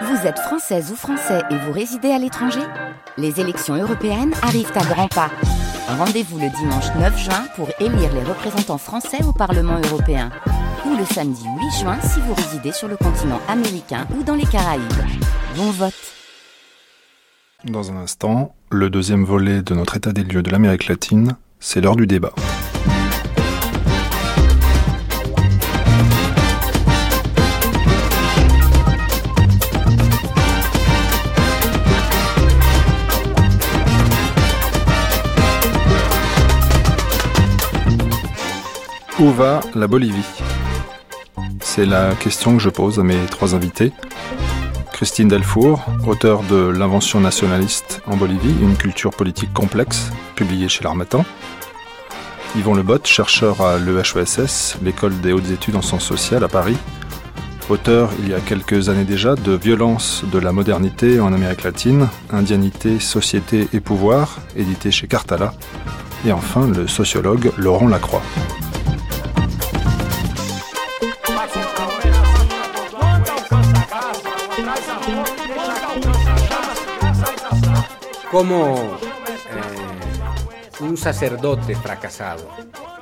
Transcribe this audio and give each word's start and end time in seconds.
Vous 0.00 0.26
êtes 0.26 0.38
française 0.38 0.90
ou 0.90 0.96
français 0.96 1.42
et 1.50 1.56
vous 1.56 1.72
résidez 1.72 2.10
à 2.10 2.18
l'étranger 2.18 2.62
Les 3.18 3.40
élections 3.40 3.74
européennes 3.74 4.32
arrivent 4.42 4.72
à 4.74 4.84
grands 4.84 5.08
pas. 5.08 5.30
Rendez-vous 5.86 6.38
le 6.38 6.48
dimanche 6.48 6.86
9 6.98 7.18
juin 7.18 7.44
pour 7.56 7.68
élire 7.78 8.12
les 8.14 8.22
représentants 8.22 8.78
français 8.78 9.22
au 9.24 9.32
Parlement 9.32 9.78
européen. 9.84 10.30
Ou 10.86 10.96
le 10.96 11.04
samedi 11.04 11.44
8 11.44 11.80
juin 11.82 11.98
si 12.00 12.20
vous 12.20 12.32
résidez 12.34 12.72
sur 12.72 12.88
le 12.88 12.96
continent 12.96 13.40
américain 13.48 14.06
ou 14.18 14.22
dans 14.22 14.34
les 14.34 14.46
Caraïbes. 14.46 14.82
Bon 15.56 15.70
vote 15.70 15.92
Dans 17.64 17.92
un 17.92 17.96
instant, 17.96 18.54
le 18.70 18.88
deuxième 18.88 19.24
volet 19.24 19.62
de 19.62 19.74
notre 19.74 19.96
état 19.96 20.12
des 20.12 20.24
lieux 20.24 20.42
de 20.42 20.50
l'Amérique 20.50 20.88
latine, 20.88 21.36
c'est 21.60 21.82
l'heure 21.82 21.96
du 21.96 22.06
débat. 22.06 22.32
Où 39.22 39.30
va 39.30 39.60
la 39.76 39.86
Bolivie? 39.86 40.26
C'est 41.60 41.86
la 41.86 42.16
question 42.16 42.56
que 42.56 42.58
je 42.60 42.70
pose 42.70 42.98
à 42.98 43.04
mes 43.04 43.24
trois 43.30 43.54
invités. 43.54 43.92
Christine 44.92 45.28
Delfour, 45.28 45.80
auteure 46.08 46.42
de 46.42 46.56
L'invention 46.56 47.20
nationaliste 47.20 48.02
en 48.08 48.16
Bolivie, 48.16 48.52
une 48.60 48.74
culture 48.74 49.12
politique 49.12 49.52
complexe, 49.52 50.10
publiée 50.34 50.68
chez 50.68 50.82
l'Armatan. 50.82 51.24
Yvon 52.56 52.74
Lebot, 52.74 52.98
chercheur 53.04 53.60
à 53.60 53.78
l'EHESS, 53.78 54.78
l'école 54.82 55.16
des 55.20 55.32
hautes 55.32 55.50
études 55.52 55.76
en 55.76 55.82
sciences 55.82 56.04
sociales 56.04 56.42
à 56.42 56.48
Paris. 56.48 56.76
Auteur, 57.68 58.10
il 58.18 58.28
y 58.28 58.34
a 58.34 58.40
quelques 58.40 58.88
années 58.88 59.04
déjà, 59.04 59.36
de 59.36 59.52
Violence 59.52 60.24
de 60.32 60.40
la 60.40 60.50
modernité 60.50 61.20
en 61.20 61.32
Amérique 61.32 61.62
latine, 61.62 62.08
Indianité, 62.32 62.98
société 62.98 63.68
et 63.72 63.78
pouvoir, 63.78 64.40
édité 64.56 64.90
chez 64.90 65.06
Cartala. 65.06 65.54
Et 66.26 66.32
enfin, 66.32 66.66
le 66.66 66.88
sociologue 66.88 67.52
Laurent 67.56 67.86
Lacroix. 67.86 68.22
Eh, 78.34 78.38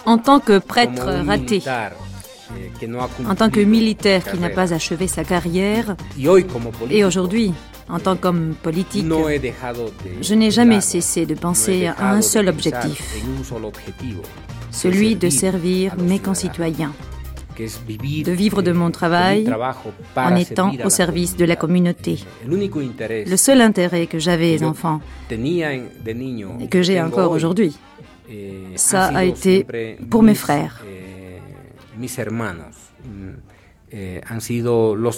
en 0.06 0.18
tant 0.18 0.40
que 0.40 0.58
prêtre 0.58 1.24
raté, 1.24 1.62
eh, 2.82 2.88
en 3.26 3.34
tant 3.36 3.48
que 3.48 3.60
militaire 3.60 4.24
qui 4.24 4.38
n'a 4.38 4.50
pas 4.50 4.74
achevé 4.74 5.06
sa 5.06 5.22
carrière, 5.22 5.94
et 6.90 7.04
aujourd'hui, 7.04 7.52
en 7.88 8.00
tant 8.00 8.16
qu'homme 8.16 8.54
politique, 8.60 9.06
je 9.06 10.34
n'ai 10.34 10.50
jamais 10.50 10.80
cessé 10.80 11.26
de 11.26 11.34
penser 11.34 11.86
à 11.86 12.10
un 12.10 12.22
seul 12.22 12.48
objectif, 12.48 13.14
celui 14.72 15.14
de 15.14 15.28
servir 15.28 15.94
mes 15.96 16.18
concitoyens 16.18 16.92
de 17.66 18.32
vivre 18.32 18.62
de 18.62 18.72
mon 18.72 18.90
travail 18.90 19.48
en 20.16 20.36
étant 20.36 20.72
au 20.84 20.90
service 20.90 21.36
de 21.36 21.44
la 21.44 21.56
communauté. 21.56 22.18
Le 22.46 23.36
seul 23.36 23.60
intérêt 23.60 24.06
que 24.06 24.18
j'avais 24.18 24.62
enfant 24.62 25.00
et 25.30 26.68
que 26.68 26.82
j'ai 26.82 27.00
encore 27.00 27.32
aujourd'hui, 27.32 27.76
ça 28.76 29.06
a 29.06 29.24
été 29.24 29.66
pour 30.08 30.22
mes 30.22 30.34
frères, 30.34 30.84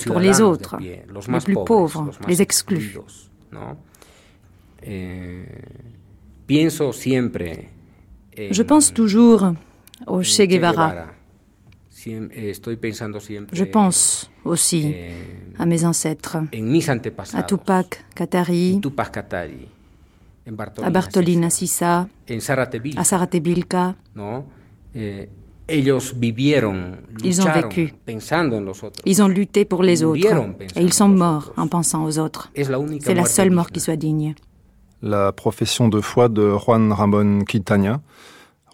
pour 0.06 0.21
les 0.21 0.41
autres, 0.41 0.77
les 0.81 1.41
plus 1.45 1.56
pauvres, 1.65 2.11
les 2.27 2.43
exclus. 2.43 2.99
Je 8.51 8.62
pense 8.62 8.93
toujours 8.95 9.53
au 10.06 10.22
Che 10.22 10.43
Guevara 10.43 11.06
je 12.05 13.65
pense 13.65 14.31
aussi 14.45 14.95
eh, 14.95 15.13
à 15.59 15.67
mes 15.67 15.85
ancêtres, 15.85 16.39
à 17.35 17.43
Tupac 17.45 18.05
Katari, 18.15 18.81
à 20.83 20.91
Bartolina 20.91 21.51
Sissa, 21.51 22.09
à 22.97 23.05
Saratebilka. 23.05 23.95
Eh, 24.95 25.29
ils 25.73 25.93
ont 25.93 27.53
vécu, 27.53 27.95
ils 29.07 29.23
ont 29.23 29.29
lutté 29.29 29.65
pour 29.65 29.83
les 29.83 30.03
autres, 30.03 30.27
et 30.77 30.83
ils 30.83 30.93
sont 30.93 31.09
morts 31.09 31.53
en 31.57 31.69
pensant 31.69 32.05
aux 32.05 32.19
autres. 32.19 32.51
C'est 32.55 33.15
la 33.15 33.25
seule 33.27 33.51
mort 33.51 33.71
qui 33.71 33.81
soit 33.81 33.97
digne. 33.97 34.34
La 35.03 35.33
profession 35.33 35.89
de 35.89 36.01
foi 36.01 36.29
de 36.29 36.57
Juan 36.57 36.93
Ramón 36.93 37.45
Quintana 37.45 38.01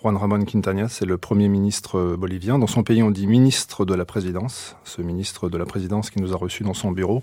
Juan 0.00 0.16
Ramón 0.16 0.44
Quintana, 0.44 0.88
c'est 0.88 1.06
le 1.06 1.18
premier 1.18 1.48
ministre 1.48 1.98
euh, 1.98 2.16
bolivien. 2.16 2.60
Dans 2.60 2.68
son 2.68 2.84
pays, 2.84 3.02
on 3.02 3.10
dit 3.10 3.26
ministre 3.26 3.84
de 3.84 3.94
la 3.94 4.04
présidence. 4.04 4.76
Ce 4.84 5.02
ministre 5.02 5.48
de 5.48 5.58
la 5.58 5.64
présidence 5.64 6.10
qui 6.10 6.22
nous 6.22 6.32
a 6.32 6.36
reçus 6.36 6.62
dans 6.62 6.74
son 6.74 6.92
bureau. 6.92 7.20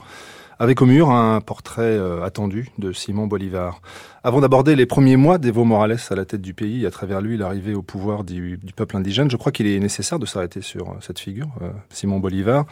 Avec 0.59 0.81
au 0.81 0.86
mur 0.86 1.09
un 1.09 1.40
portrait 1.40 1.84
euh, 1.84 2.22
attendu 2.25 2.68
de 2.78 2.91
Simon 2.91 3.28
Bolivar. 3.28 3.80
Avant 4.25 4.41
d'aborder 4.41 4.75
les 4.75 4.86
premiers 4.86 5.16
mois 5.16 5.38
d'Evo 5.38 5.63
Morales 5.63 6.00
à 6.09 6.16
la 6.16 6.25
tête 6.25 6.41
du 6.41 6.53
pays, 6.53 6.84
et 6.84 6.88
à 6.88 6.91
travers 6.91 7.22
lui 7.22 7.38
l'arrivée 7.38 7.75
au 7.75 7.81
pouvoir 7.81 8.25
du, 8.25 8.58
du, 8.58 8.74
peuple 8.74 8.97
indigène, 8.97 9.31
je 9.31 9.38
crois 9.38 9.53
qu'il 9.53 9.68
est 9.68 9.80
nécessaire 9.80 10.19
de 10.19 10.25
s'arrêter 10.25 10.62
sur 10.62 10.90
euh, 10.90 10.96
cette 11.00 11.19
figure, 11.19 11.47
Simon 11.90 12.19
Bolivar 12.19 12.66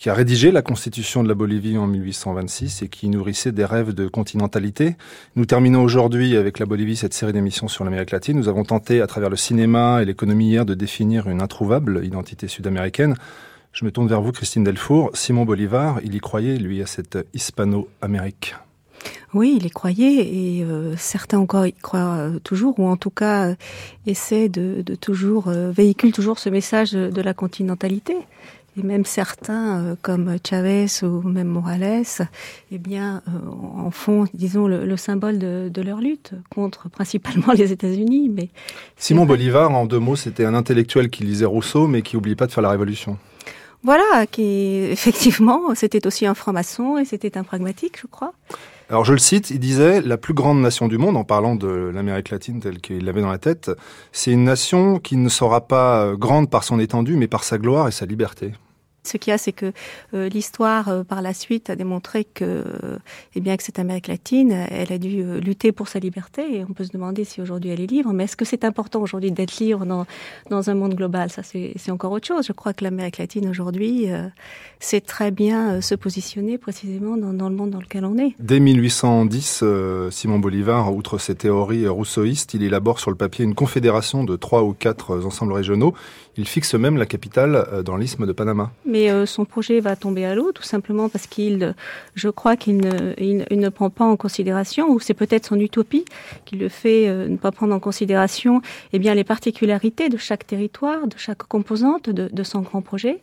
qui 0.00 0.08
a 0.08 0.14
rédigé 0.14 0.50
la 0.50 0.62
constitution 0.62 1.22
de 1.22 1.28
la 1.28 1.34
Bolivie 1.34 1.76
en 1.76 1.86
1826 1.86 2.80
et 2.80 2.88
qui 2.88 3.10
nourrissait 3.10 3.52
des 3.52 3.66
rêves 3.66 3.92
de 3.92 4.08
continentalité. 4.08 4.96
Nous 5.36 5.44
terminons 5.44 5.82
aujourd'hui 5.82 6.38
avec 6.38 6.58
la 6.58 6.64
Bolivie 6.64 6.96
cette 6.96 7.12
série 7.12 7.34
d'émissions 7.34 7.68
sur 7.68 7.84
l'Amérique 7.84 8.10
latine. 8.10 8.38
Nous 8.38 8.48
avons 8.48 8.64
tenté, 8.64 9.02
à 9.02 9.06
travers 9.06 9.28
le 9.28 9.36
cinéma 9.36 10.00
et 10.00 10.06
l'économie 10.06 10.48
hier, 10.48 10.64
de 10.64 10.72
définir 10.72 11.28
une 11.28 11.42
introuvable 11.42 12.02
identité 12.02 12.48
sud-américaine. 12.48 13.14
Je 13.74 13.84
me 13.84 13.92
tourne 13.92 14.08
vers 14.08 14.22
vous, 14.22 14.32
Christine 14.32 14.64
Delfour. 14.64 15.10
Simon 15.12 15.44
Bolivar, 15.44 16.00
il 16.02 16.14
y 16.14 16.20
croyait, 16.20 16.56
lui, 16.56 16.80
à 16.80 16.86
cette 16.86 17.18
hispano-amérique. 17.34 18.54
Oui, 19.32 19.54
il 19.60 19.66
y 19.66 19.70
croyait 19.70 20.26
et 20.26 20.64
euh, 20.64 20.96
certains 20.96 21.38
encore 21.38 21.66
y 21.66 21.72
croient 21.72 22.16
euh, 22.18 22.38
toujours, 22.40 22.78
ou 22.80 22.88
en 22.88 22.96
tout 22.96 23.10
cas 23.10 23.48
euh, 23.48 23.54
essaient 24.06 24.48
de, 24.48 24.82
toujours 24.96 25.50
véhiculer 25.50 26.12
toujours 26.12 26.38
ce 26.38 26.48
message 26.48 26.92
de 26.92 27.22
la 27.22 27.34
continentalité. 27.34 28.16
Et 28.78 28.82
même 28.82 29.04
certains, 29.04 29.80
euh, 29.80 29.94
comme 30.00 30.36
Chavez 30.48 30.86
ou 31.02 31.22
même 31.22 31.48
Morales, 31.48 32.04
eh 32.70 32.78
bien, 32.78 33.22
euh, 33.28 33.50
en 33.50 33.90
font, 33.90 34.26
disons, 34.32 34.68
le, 34.68 34.96
symbole 34.96 35.38
de, 35.38 35.82
leur 35.82 36.00
lutte 36.00 36.32
contre 36.54 36.88
principalement 36.88 37.52
les 37.56 37.72
États-Unis. 37.72 38.30
Mais 38.32 38.48
Simon 38.96 39.26
Bolivar, 39.26 39.70
en 39.72 39.86
deux 39.86 39.98
mots, 39.98 40.16
c'était 40.16 40.44
un 40.44 40.54
intellectuel 40.54 41.10
qui 41.10 41.24
lisait 41.24 41.46
Rousseau, 41.46 41.88
mais 41.88 42.02
qui 42.02 42.16
n'oubliait 42.16 42.36
pas 42.36 42.46
de 42.46 42.52
faire 42.52 42.62
la 42.62 42.70
révolution. 42.70 43.18
Voilà, 43.82 44.26
qui 44.26 44.86
effectivement, 44.90 45.74
c'était 45.74 46.06
aussi 46.06 46.26
un 46.26 46.34
franc-maçon 46.34 46.98
et 46.98 47.04
c'était 47.04 47.36
un 47.38 47.44
pragmatique, 47.44 47.98
je 48.00 48.06
crois. 48.06 48.32
Alors 48.88 49.04
je 49.04 49.12
le 49.12 49.18
cite, 49.18 49.50
il 49.50 49.60
disait 49.60 50.00
la 50.00 50.16
plus 50.16 50.34
grande 50.34 50.60
nation 50.60 50.88
du 50.88 50.98
monde, 50.98 51.16
en 51.16 51.22
parlant 51.22 51.54
de 51.54 51.68
l'Amérique 51.94 52.30
latine 52.30 52.60
telle 52.60 52.80
qu'il 52.80 53.04
l'avait 53.04 53.20
dans 53.20 53.30
la 53.30 53.38
tête, 53.38 53.70
c'est 54.10 54.32
une 54.32 54.42
nation 54.42 54.98
qui 54.98 55.16
ne 55.16 55.28
sera 55.28 55.60
pas 55.60 56.14
grande 56.16 56.50
par 56.50 56.64
son 56.64 56.80
étendue, 56.80 57.14
mais 57.14 57.28
par 57.28 57.44
sa 57.44 57.58
gloire 57.58 57.86
et 57.86 57.92
sa 57.92 58.04
liberté. 58.04 58.52
Ce 59.10 59.16
qu'il 59.16 59.32
y 59.32 59.34
a, 59.34 59.38
c'est 59.38 59.52
que 59.52 59.72
euh, 60.14 60.28
l'histoire, 60.28 60.88
euh, 60.88 61.02
par 61.02 61.20
la 61.20 61.34
suite, 61.34 61.68
a 61.68 61.74
démontré 61.74 62.24
que, 62.24 62.64
eh 63.34 63.40
bien, 63.40 63.56
que 63.56 63.64
cette 63.64 63.80
Amérique 63.80 64.06
latine, 64.06 64.52
elle 64.52 64.92
a 64.92 64.98
dû 64.98 65.22
euh, 65.22 65.40
lutter 65.40 65.72
pour 65.72 65.88
sa 65.88 65.98
liberté. 65.98 66.58
Et 66.58 66.64
on 66.64 66.72
peut 66.72 66.84
se 66.84 66.92
demander 66.92 67.24
si 67.24 67.40
aujourd'hui 67.40 67.70
elle 67.70 67.80
est 67.80 67.90
libre. 67.90 68.12
Mais 68.12 68.24
est-ce 68.24 68.36
que 68.36 68.44
c'est 68.44 68.64
important 68.64 69.00
aujourd'hui 69.00 69.32
d'être 69.32 69.58
libre 69.58 69.84
dans, 69.84 70.06
dans 70.48 70.70
un 70.70 70.74
monde 70.74 70.94
global? 70.94 71.30
Ça, 71.30 71.42
c'est 71.42 71.90
encore 71.90 72.12
autre 72.12 72.26
chose. 72.26 72.46
Je 72.46 72.52
crois 72.52 72.72
que 72.72 72.84
l'Amérique 72.84 73.18
latine 73.18 73.48
aujourd'hui 73.48 74.06
sait 74.78 75.00
très 75.00 75.30
bien 75.30 75.80
se 75.80 75.94
positionner 75.94 76.58
précisément 76.58 77.16
dans, 77.16 77.32
dans, 77.32 77.48
le 77.48 77.56
monde 77.56 77.70
dans 77.70 77.80
lequel 77.80 78.04
on 78.04 78.16
est. 78.16 78.34
Dès 78.38 78.60
1810, 78.60 79.64
Simon 80.10 80.38
Bolivar, 80.38 80.94
outre 80.94 81.18
ses 81.18 81.34
théories 81.34 81.88
rousseauistes, 81.88 82.54
il 82.54 82.62
élabore 82.62 83.00
sur 83.00 83.10
le 83.10 83.16
papier 83.16 83.44
une 83.44 83.54
confédération 83.54 84.24
de 84.24 84.36
trois 84.36 84.62
ou 84.62 84.72
quatre 84.72 85.24
ensembles 85.24 85.52
régionaux. 85.52 85.94
Il 86.36 86.46
fixe 86.46 86.74
même 86.74 86.96
la 86.96 87.06
capitale 87.06 87.82
dans 87.84 87.96
l'isthme 87.96 88.26
de 88.26 88.32
Panama 88.32 88.70
mais 88.90 89.10
euh, 89.10 89.24
son 89.24 89.44
projet 89.44 89.80
va 89.80 89.96
tomber 89.96 90.24
à 90.24 90.34
l'eau, 90.34 90.52
tout 90.52 90.62
simplement 90.62 91.08
parce 91.08 91.26
qu'il, 91.26 91.74
je 92.14 92.28
crois 92.28 92.56
qu'il 92.56 92.78
ne, 92.78 93.68
prend 93.68 93.88
pas 93.88 94.04
en 94.04 94.16
considération, 94.16 94.90
ou 94.90 95.00
c'est 95.00 95.14
peut-être 95.14 95.46
son 95.46 95.58
utopie 95.60 96.04
qui 96.44 96.56
le 96.56 96.68
fait 96.68 97.08
euh, 97.08 97.28
ne 97.28 97.36
pas 97.36 97.52
prendre 97.52 97.74
en 97.74 97.80
considération, 97.80 98.60
eh 98.92 98.98
bien 98.98 99.14
les 99.14 99.24
particularités 99.24 100.08
de 100.08 100.16
chaque 100.16 100.46
territoire, 100.46 101.06
de 101.06 101.16
chaque 101.16 101.44
composante 101.44 102.10
de, 102.10 102.42
son 102.42 102.60
grand 102.60 102.82
projet. 102.82 103.20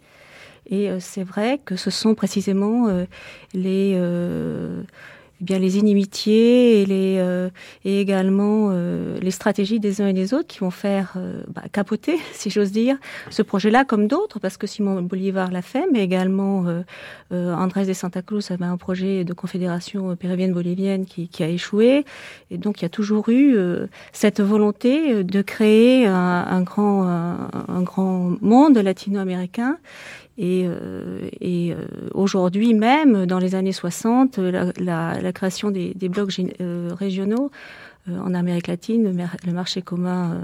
Et 0.69 0.89
euh, 0.89 0.98
c'est 1.00 1.24
vrai 1.24 1.59
que 1.63 1.75
ce 1.75 1.89
sont 1.89 2.15
précisément 2.15 2.88
les 3.54 3.98
eh 5.39 5.44
bien 5.44 5.60
les 5.60 5.78
inimitiés 5.78 6.81
et 6.81 6.86
les 6.86 7.18
euh, 7.19 7.50
et 7.86 8.01
également 8.01 8.69
euh, 8.72 9.19
les 9.22 9.31
stratégies 9.31 9.80
des 9.80 10.01
uns 10.01 10.07
et 10.07 10.13
des 10.13 10.34
autres 10.34 10.48
qui 10.48 10.60
vont 10.60 10.72
faire 10.72 11.13
euh, 11.16 11.44
bah, 11.48 11.63
capoter, 11.72 12.18
si 12.34 12.50
j'ose 12.50 12.72
dire, 12.72 12.98
ce 13.30 13.44
projet-là 13.44 13.86
comme 13.86 14.07
d'autres, 14.07 14.39
parce 14.39 14.57
que 14.57 14.66
Simon 14.66 15.01
Bolivar 15.01 15.51
l'a 15.51 15.62
fait, 15.62 15.86
mais 15.92 16.04
également 16.04 16.66
Andrés 17.31 17.86
de 17.86 17.94
Santa 17.94 18.22
Cruz 18.22 18.42
avait 18.50 18.66
un 18.66 18.78
projet 18.78 19.24
de 19.24 19.34
confédération 19.34 20.16
péruvienne 20.16 20.54
bolivienne 20.54 21.06
qui, 21.06 21.28
qui, 21.28 21.44
a 21.44 21.50
échoué, 21.50 22.06
et 22.50 22.57
donc 22.57 22.81
il 22.81 22.83
y 22.83 22.86
a 22.86 22.90
toujours 22.90 23.30
eu 23.30 23.57
cette 24.12 24.42
volonté 24.42 25.24
de 25.24 25.42
créer 25.42 26.06
un, 26.07 26.13
un 26.13 26.62
grand 26.62 27.07
un 27.07 27.81
grand 27.81 28.36
monde 28.42 28.78
latino-américain 28.78 29.78
et, 30.38 30.66
euh, 30.66 31.30
et 31.42 31.74
euh, 31.74 31.86
aujourd'hui 32.13 32.74
même, 32.74 33.25
dans 33.25 33.39
les 33.39 33.56
années 33.56 33.72
60, 33.72 34.38
la, 34.38 34.72
la, 34.80 35.19
la 35.19 35.34
création 35.34 35.72
des, 35.72 35.94
des 35.94 36.10
blocs 36.10 36.31
euh, 36.62 36.92
régionaux 36.94 37.51
en 38.10 38.34
Amérique 38.34 38.68
latine, 38.68 39.28
le, 39.45 39.51
marché 39.51 39.81
commun 39.81 40.39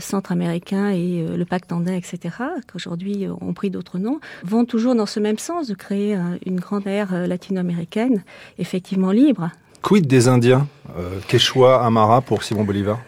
centra-américain 0.00 0.88
et 0.88 1.22
le 1.22 1.44
pacte 1.44 1.70
andin, 1.70 1.92
etc., 1.92 2.34
qu'aujourd'hui 2.66 3.26
ont 3.28 3.52
pris 3.52 3.68
d'autres 3.68 3.98
noms, 3.98 4.20
vont 4.42 4.64
toujours 4.64 4.94
dans 4.94 5.04
ce 5.04 5.20
même 5.20 5.36
sens 5.36 5.68
de 5.68 5.74
créer 5.74 6.18
une 6.46 6.58
grande 6.58 6.86
ère 6.86 7.28
latino-américaine, 7.28 8.24
effectivement 8.58 9.10
libre. 9.10 9.50
Quid 9.82 10.06
des 10.06 10.28
Indiens 10.28 10.66
euh, 10.98 11.20
Quechua, 11.28 11.84
Amara 11.84 12.20
pour 12.20 12.42
Simon 12.42 12.64
Bolivar? 12.64 12.98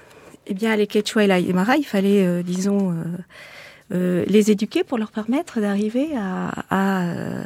Eh 0.47 0.55
bien, 0.55 0.77
les 0.77 0.87
Quechua 0.87 1.25
et 1.25 1.27
les 1.27 1.51
Amara, 1.51 1.77
il 1.77 1.85
fallait, 1.85 2.43
disons, 2.43 2.93
euh, 2.93 3.05
les 3.91 4.51
éduquer 4.51 4.85
pour 4.85 4.99
leur 4.99 5.11
permettre 5.11 5.61
d'arriver 5.61 6.09
à, 6.17 6.65
à 6.71 7.03
euh, 7.05 7.43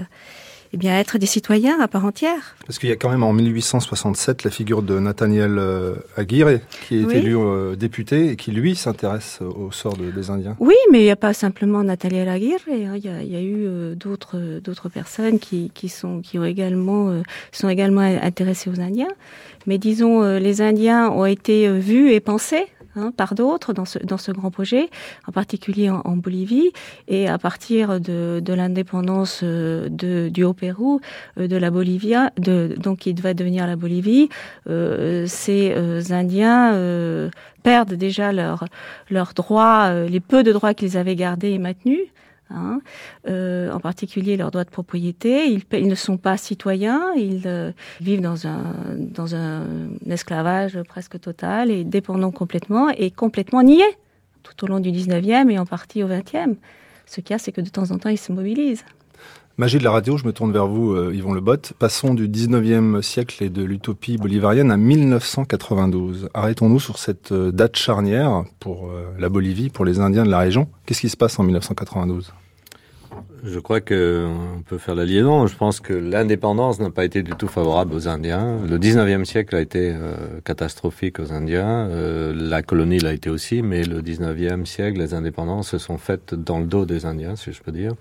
eh 0.75 0.79
bien, 0.79 0.99
être 0.99 1.19
des 1.19 1.27
citoyens 1.27 1.79
à 1.81 1.87
part 1.87 2.07
entière. 2.07 2.57
Parce 2.67 2.79
qu'il 2.79 2.89
y 2.89 2.93
a 2.93 2.97
quand 2.97 3.11
même 3.11 3.23
en 3.23 3.35
1867 3.35 4.45
la 4.45 4.51
figure 4.51 4.83
de 4.83 4.99
Nathaniel 4.99 5.59
euh, 5.59 5.97
Aguirre, 6.17 6.61
qui 6.89 6.97
est 6.97 7.15
élu 7.15 7.37
député 7.77 8.31
et 8.31 8.37
qui, 8.37 8.53
lui, 8.53 8.75
s'intéresse 8.75 9.41
au 9.43 9.71
sort 9.71 9.97
des 9.97 10.31
Indiens. 10.31 10.57
Oui, 10.61 10.75
mais 10.91 11.01
il 11.01 11.05
n'y 11.05 11.11
a 11.11 11.17
pas 11.17 11.35
simplement 11.35 11.85
Nathaniel 11.85 12.29
Aguirre. 12.29 12.61
Hein. 12.71 12.95
Il, 12.97 13.05
y 13.05 13.09
a, 13.09 13.23
il 13.23 13.31
y 13.31 13.37
a, 13.37 13.43
eu 13.43 13.95
d'autres 13.97 14.61
d'autres 14.61 14.89
personnes 14.89 15.39
qui, 15.39 15.71
qui, 15.75 15.91
sont, 15.91 16.23
qui 16.23 16.39
ont 16.39 16.45
également, 16.45 17.23
sont 17.53 17.69
également 17.69 18.01
intéressées 18.01 18.71
aux 18.71 18.81
Indiens. 18.81 19.13
Mais 19.67 19.77
disons, 19.77 20.39
les 20.39 20.63
Indiens 20.63 21.11
ont 21.11 21.27
été 21.27 21.69
vus 21.69 22.13
et 22.13 22.21
pensés 22.21 22.67
hein, 22.97 23.13
par 23.17 23.35
d'autres 23.35 23.73
dans 23.73 23.85
ce, 23.85 23.99
dans 23.99 24.19
ce 24.19 24.33
grand 24.33 24.51
projet, 24.51 24.91
en 25.27 25.33
particulier 25.33 25.91
en, 25.91 26.01
en 26.05 26.17
Bolivie. 26.17 26.73
Et 27.09 27.29
à 27.29 27.39
partir 27.39 28.01
de, 28.01 28.41
de 28.45 28.53
l'indépendance 28.53 29.41
euh, 29.43 29.89
du 29.89 30.45
Haut-Pérou, 30.45 31.01
euh, 31.39 31.49
de 31.49 31.57
la 31.57 31.71
Bolivie, 31.71 32.15
de, 32.39 32.75
donc 32.79 33.01
qui 33.01 33.13
va 33.15 33.35
devenir 33.35 33.67
la 33.67 33.77
Bolivie, 33.77 34.29
euh, 34.69 35.25
ces 35.27 35.73
euh, 35.77 36.01
Indiens 36.11 36.75
euh, 36.75 37.31
perdent 37.63 37.95
déjà 37.95 38.33
leurs 38.33 38.65
leurs 39.11 39.35
droits, 39.35 39.93
les 40.09 40.21
peu 40.21 40.43
de 40.43 40.53
droits 40.53 40.75
qu'ils 40.75 40.97
avaient 40.97 41.15
gardés 41.17 41.51
et 41.51 41.59
maintenus. 41.59 42.01
Hein, 42.55 42.81
euh, 43.29 43.71
en 43.73 43.81
particulier 43.81 44.37
leurs 44.37 44.51
droits 44.51 44.65
de 44.65 44.71
propriété. 44.71 45.59
Ils, 45.73 45.89
ne 45.89 45.95
sont 45.95 46.19
pas 46.19 46.37
citoyens, 46.37 47.13
ils 47.17 47.43
euh, 47.47 47.73
vivent 48.01 48.21
dans 48.21 48.47
un, 48.47 49.55
esclavage 50.09 50.79
presque 50.83 51.19
total 51.19 51.71
et 51.71 51.85
dépendant 51.85 52.31
complètement 52.31 52.91
et 52.91 53.11
complètement 53.11 53.63
niés 53.63 53.97
tout 54.43 54.65
au 54.65 54.67
long 54.67 54.81
du 54.81 54.91
19e 54.91 55.51
et 55.51 55.59
en 55.59 55.67
partie 55.67 56.03
au 56.03 56.09
20e. 56.09 56.57
Ce 57.07 57.21
qu'il 57.21 57.31
y 57.31 57.35
a, 57.35 57.39
c'est 57.39 57.53
que 57.53 57.61
de 57.61 57.69
temps 57.69 57.91
en 57.91 57.99
temps, 57.99 58.09
ils 58.09 58.19
se 58.19 58.33
mobilisent. 58.33 58.85
Magie 59.57 59.79
de 59.79 59.85
la 59.85 59.93
radio, 59.93 60.17
je 60.17 60.27
me 60.27 60.33
tourne 60.33 60.53
vers 60.53 60.67
vous, 60.67 60.93
euh, 60.93 61.15
Yvon 61.15 61.33
Lebot. 61.33 61.75
Passons 61.79 62.15
du 62.15 62.29
19e 62.29 63.03
siècle 63.03 63.45
et 63.45 63.51
de 63.51 63.63
l'utopie 63.63 64.17
bolivarienne 64.17 64.71
à 64.71 64.77
1992. 64.77 66.29
Arrêtons-nous 66.35 66.81
sur 66.81 66.99
cette 66.99 67.33
euh, 67.33 67.53
date 67.53 67.77
charnière 67.77 68.45
pour 68.61 68.91
la 69.19 69.29
Bolivie, 69.29 69.71
pour 69.71 69.85
les 69.85 70.01
Indiens 70.01 70.25
de 70.25 70.31
la 70.31 70.39
région. 70.39 70.69
Qu'est-ce 70.87 71.01
qui 71.03 71.09
se 71.09 71.17
passe 71.17 71.39
en 71.39 71.45
1992 71.45 72.33
je 73.45 73.59
crois 73.59 73.81
qu'on 73.81 74.63
peut 74.67 74.79
faire 74.79 74.95
la 74.95 75.05
liaison. 75.05 75.47
Je 75.47 75.57
pense 75.57 75.81
que 75.81 75.93
l'indépendance 75.93 76.79
n'a 76.79 76.91
pas 76.91 77.05
été 77.05 77.23
du 77.23 77.33
tout 77.33 77.49
favorable 77.49 77.95
aux 77.95 78.09
Indiens. 78.09 78.59
Le 78.69 78.79
19e 78.79 79.25
siècle 79.25 79.57
a 79.57 79.61
été 79.61 79.93
euh, 79.95 80.41
catastrophique 80.45 81.19
aux 81.19 81.33
Indiens. 81.33 81.89
Euh, 81.89 82.33
la 82.35 82.63
colonie 82.63 82.99
l'a 82.99 83.13
été 83.13 83.31
aussi, 83.31 83.63
mais 83.63 83.83
le 83.83 84.01
19e 84.01 84.65
siècle, 84.65 84.99
les 84.99 85.15
indépendances 85.15 85.71
se 85.71 85.79
sont 85.79 85.99
faites 85.99 86.35
dans 86.35 86.61
le 86.61 86.67
dos 86.67 86.87
des 86.87 87.05
Indiens, 87.05 87.35
si 87.37 87.53
je 87.53 87.63
peux 87.63 87.73
dire. 87.73 87.93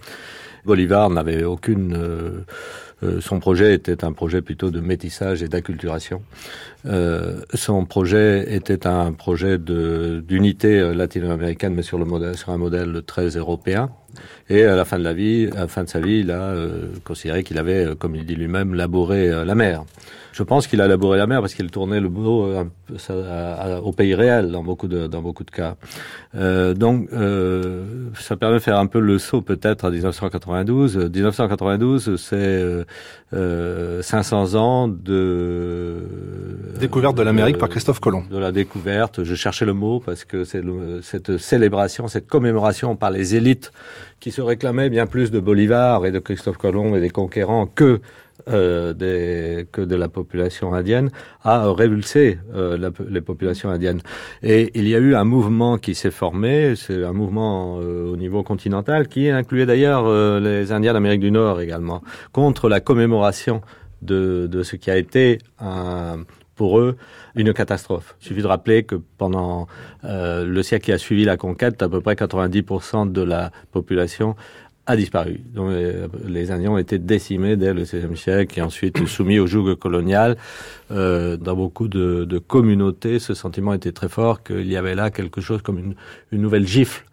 Bolivar 0.66 1.10
n'avait 1.10 1.44
aucune... 1.44 1.96
Euh, 1.96 1.98
euh, 2.00 2.44
son 3.20 3.40
projet 3.40 3.74
était 3.74 4.04
un 4.04 4.14
projet 4.14 4.42
plutôt 4.42 4.72
de 4.72 4.80
métissage 4.80 5.44
et 5.44 5.48
d'acculturation. 5.48 6.22
Euh, 6.88 7.42
son 7.54 7.86
projet 7.86 8.56
était 8.56 8.88
un 8.88 9.14
projet 9.14 9.58
d'unité 9.60 10.80
euh, 10.80 10.94
latino-américaine, 10.94 11.76
mais 11.76 11.84
sur 11.84 12.00
le 12.00 12.06
modèle, 12.06 12.38
sur 12.38 12.52
un 12.52 12.58
modèle 12.58 13.04
très 13.06 13.30
européen. 13.30 13.92
Et 14.50 14.64
à 14.64 14.76
la 14.76 14.84
fin 14.84 14.98
de 14.98 15.04
la 15.04 15.14
vie, 15.14 15.50
à 15.56 15.62
la 15.62 15.68
fin 15.68 15.84
de 15.84 15.90
sa 15.90 16.00
vie, 16.00 16.20
il 16.20 16.32
a 16.32 16.42
euh, 16.42 16.88
considéré 17.04 17.44
qu'il 17.44 17.58
avait, 17.60 17.86
euh, 17.86 17.96
comme 17.96 18.16
il 18.16 18.26
dit 18.26 18.36
lui-même, 18.36 18.74
labouré 18.74 19.30
la 19.46 19.56
mer. 19.56 19.84
Je 20.32 20.44
pense 20.44 20.66
qu'il 20.68 20.82
a 20.82 20.88
labouré 20.88 21.18
la 21.18 21.28
mer 21.28 21.42
parce 21.42 21.54
qu'il 21.54 21.70
tournait 21.72 22.00
le 22.00 22.08
boulot 22.08 22.48
euh, 23.10 23.80
au 23.82 23.92
pays 23.92 24.16
réel 24.16 24.52
dans 24.52 24.64
beaucoup 24.64 24.88
de, 24.88 25.08
dans 25.08 25.22
beaucoup 25.22 25.44
de 25.44 25.52
cas. 25.52 25.76
Euh, 26.36 26.74
donc, 26.74 27.10
euh, 27.12 28.10
ça 28.16 28.38
permet 28.38 28.56
de 28.56 28.62
faire 28.62 28.80
un 28.80 28.88
peu 28.88 29.00
le 29.00 29.20
saut 29.20 29.42
peut-être 29.42 29.86
à 29.86 29.92
1992. 29.92 30.98
1992, 30.98 32.16
c'est 32.16 32.86
euh, 33.34 34.02
500 34.02 34.56
ans 34.56 34.88
de 34.88 36.04
découverte 36.80 37.16
de 37.16 37.22
l'Amérique 37.22 37.58
par 37.58 37.70
Christophe 37.70 38.00
Colomb. 38.00 38.24
De 38.30 38.38
la 38.38 38.52
découverte. 38.52 39.24
Je 39.24 39.36
cherchais 39.36 39.66
le 39.66 39.74
mot 39.74 40.00
parce 40.00 40.26
que 40.26 40.44
c'est 40.44 40.62
cette 41.02 41.38
célébration, 41.38 42.08
cette 42.08 42.28
commémoration 42.28 42.96
par 42.96 43.12
les 43.12 43.36
élites 43.36 43.72
qui 44.20 44.32
se 44.32 44.42
réclamaient 44.42 44.90
bien 44.90 45.08
plus 45.08 45.32
de 45.32 45.40
Bolivar 45.40 46.06
et 46.06 46.12
de 46.12 46.20
Christophe 46.20 46.58
Colomb 46.58 46.96
et 46.96 47.00
des 47.00 47.10
conquérants 47.10 47.68
que 47.68 48.02
euh, 48.50 49.64
que 49.72 49.82
de 49.82 49.96
la 49.96 50.08
population 50.10 50.74
indienne 50.74 51.10
a 51.44 51.72
révulsé 51.72 52.40
euh, 52.56 52.92
les 53.10 53.22
populations 53.22 53.70
indiennes. 53.70 54.02
Et 54.42 54.72
il 54.74 54.88
y 54.88 54.96
a 54.96 55.00
eu 55.00 55.16
un 55.16 55.24
mouvement 55.24 55.78
qui 55.78 55.96
s'est 55.96 56.12
formé, 56.12 56.76
c'est 56.76 57.04
un 57.04 57.14
mouvement 57.14 57.80
euh, 57.82 58.12
au 58.12 58.18
niveau 58.18 58.44
continental 58.44 59.08
qui 59.08 59.30
incluait 59.30 59.66
d'ailleurs 59.66 60.10
les 60.40 60.72
Indiens 60.72 60.94
d'Amérique 60.94 61.22
du 61.22 61.32
Nord 61.32 61.62
également, 61.62 62.02
contre 62.32 62.70
la 62.70 62.80
commémoration 62.80 63.62
de, 64.02 64.50
ce 64.64 64.76
qui 64.76 64.90
a 64.90 64.98
été 64.98 65.40
pour 66.56 66.80
eux 66.80 66.98
une 67.36 67.54
catastrophe. 67.54 68.16
Il 68.22 68.28
suffit 68.28 68.42
de 68.42 68.48
rappeler 68.48 68.84
que 68.84 68.96
pendant 69.18 69.68
le 70.04 70.62
siècle 70.62 70.86
qui 70.86 70.92
a 70.92 70.98
suivi 70.98 71.26
la 71.26 71.38
conquête, 71.38 71.82
à 71.82 71.90
peu 71.90 72.02
près 72.02 72.16
90% 72.16 73.12
de 73.12 73.22
la 73.22 73.52
population 73.72 74.36
a 74.86 74.96
disparu. 74.96 75.42
Donc, 75.54 75.70
euh, 75.70 76.08
les 76.28 76.52
Indiens 76.52 76.72
ont 76.72 76.78
été 76.78 76.98
décimés 76.98 77.56
dès 77.56 77.74
le 77.74 77.84
XVIe 77.84 78.18
siècle 78.18 78.60
et 78.60 78.62
ensuite 78.62 79.06
soumis 79.08 79.40
au 79.40 79.48
joug 79.48 79.76
colonial. 79.76 80.38
Euh, 80.92 81.38
dans 81.38 81.56
beaucoup 81.56 81.88
de, 81.88 82.26
de, 82.26 82.40
communautés, 82.40 83.20
ce 83.20 83.34
sentiment 83.34 83.74
était 83.74 83.92
très 83.92 84.10
fort 84.10 84.44
qu'il 84.44 84.68
y 84.68 84.78
avait 84.78 84.96
là 84.96 85.12
quelque 85.12 85.40
chose 85.40 85.62
comme 85.62 85.80
une, 85.80 85.96
une 86.32 86.42
nouvelle 86.42 86.68
gifle. 86.68 87.06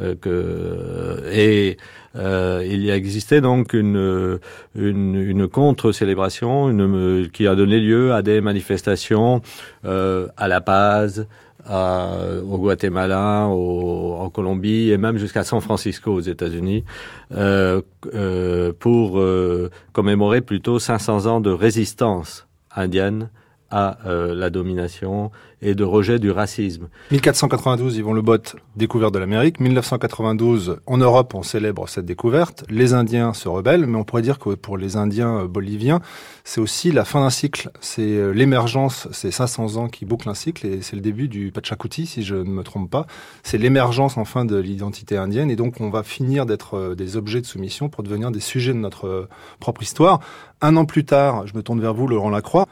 Euh, 0.00 0.14
que, 0.14 1.30
et 1.30 1.76
euh, 2.16 2.64
il 2.66 2.82
y 2.82 2.90
a 2.90 2.96
existé 2.96 3.42
donc 3.42 3.74
une, 3.74 4.38
une, 4.74 5.14
une 5.14 5.46
contre-célébration 5.46 6.70
une, 6.70 7.28
qui 7.30 7.46
a 7.46 7.54
donné 7.54 7.80
lieu 7.80 8.14
à 8.14 8.22
des 8.22 8.40
manifestations 8.40 9.42
à 9.84 10.48
La 10.48 10.60
Paz, 10.62 11.26
au 11.68 12.58
Guatemala, 12.58 13.46
en 13.46 14.30
Colombie 14.30 14.90
et 14.90 14.98
même 14.98 15.18
jusqu'à 15.18 15.44
San 15.44 15.60
Francisco 15.60 16.12
aux 16.12 16.20
États-Unis 16.20 16.84
euh, 17.32 17.82
euh, 18.14 18.72
pour 18.78 19.18
euh, 19.18 19.70
commémorer 19.92 20.40
plutôt 20.40 20.78
500 20.78 21.26
ans 21.26 21.40
de 21.40 21.50
résistance 21.50 22.46
indienne 22.74 23.30
à 23.72 23.98
la 24.04 24.50
domination 24.50 25.30
et 25.62 25.74
de 25.74 25.84
rejet 25.84 26.18
du 26.18 26.30
racisme. 26.30 26.88
1492, 27.10 27.98
Yvon 27.98 28.12
Le 28.12 28.22
Bot, 28.22 28.56
découverte 28.76 29.12
de 29.12 29.18
l'Amérique. 29.18 29.60
1992, 29.60 30.78
en 30.86 30.96
Europe, 30.96 31.34
on 31.34 31.42
célèbre 31.42 31.88
cette 31.88 32.06
découverte. 32.06 32.64
Les 32.68 32.94
Indiens 32.94 33.34
se 33.34 33.48
rebellent, 33.48 33.86
mais 33.86 33.98
on 33.98 34.04
pourrait 34.04 34.22
dire 34.22 34.38
que 34.38 34.50
pour 34.54 34.78
les 34.78 34.96
Indiens 34.96 35.40
euh, 35.40 35.46
boliviens, 35.46 36.00
c'est 36.44 36.60
aussi 36.60 36.92
la 36.92 37.04
fin 37.04 37.20
d'un 37.20 37.30
cycle. 37.30 37.70
C'est 37.80 38.02
euh, 38.02 38.30
l'émergence, 38.30 39.08
c'est 39.12 39.30
500 39.30 39.76
ans 39.76 39.88
qui 39.88 40.04
bouclent 40.04 40.28
un 40.28 40.34
cycle, 40.34 40.66
et 40.66 40.82
c'est 40.82 40.96
le 40.96 41.02
début 41.02 41.28
du 41.28 41.52
Pachacuti, 41.52 42.06
si 42.06 42.22
je 42.22 42.36
ne 42.36 42.50
me 42.50 42.62
trompe 42.62 42.90
pas. 42.90 43.06
C'est 43.42 43.58
l'émergence, 43.58 44.16
enfin, 44.16 44.44
de 44.44 44.56
l'identité 44.56 45.16
indienne, 45.16 45.50
et 45.50 45.56
donc 45.56 45.80
on 45.80 45.90
va 45.90 46.02
finir 46.02 46.46
d'être 46.46 46.74
euh, 46.74 46.94
des 46.94 47.16
objets 47.16 47.40
de 47.40 47.46
soumission 47.46 47.88
pour 47.88 48.02
devenir 48.02 48.30
des 48.30 48.40
sujets 48.40 48.72
de 48.72 48.78
notre 48.78 49.28
propre 49.58 49.82
histoire. 49.82 50.20
Un 50.62 50.76
an 50.76 50.84
plus 50.84 51.04
tard, 51.04 51.46
je 51.46 51.54
me 51.54 51.62
tourne 51.62 51.80
vers 51.80 51.94
vous, 51.94 52.06
Laurent 52.06 52.30
Lacroix, 52.30 52.66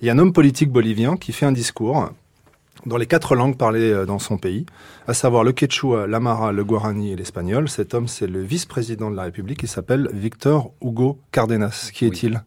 il 0.00 0.06
y 0.06 0.10
a 0.10 0.12
un 0.12 0.18
homme 0.18 0.32
politique 0.32 0.70
bolivien 0.70 1.16
qui 1.16 1.32
fait 1.32 1.46
un 1.46 1.52
discours 1.52 2.10
dans 2.86 2.96
les 2.96 3.06
quatre 3.06 3.34
langues 3.34 3.56
parlées 3.56 3.92
euh, 3.92 4.06
dans 4.06 4.18
son 4.18 4.36
pays, 4.36 4.66
à 5.06 5.14
savoir 5.14 5.44
le 5.44 5.52
quechua, 5.52 6.06
l'amara, 6.06 6.52
le 6.52 6.64
guarani 6.64 7.12
et 7.12 7.16
l'espagnol. 7.16 7.68
Cet 7.68 7.94
homme, 7.94 8.08
c'est 8.08 8.26
le 8.26 8.42
vice-président 8.42 9.10
de 9.10 9.16
la 9.16 9.24
République, 9.24 9.62
il 9.62 9.68
s'appelle 9.68 10.08
Victor 10.12 10.72
Hugo 10.82 11.18
Cardenas. 11.32 11.90
Qui 11.92 12.06
est-il? 12.06 12.42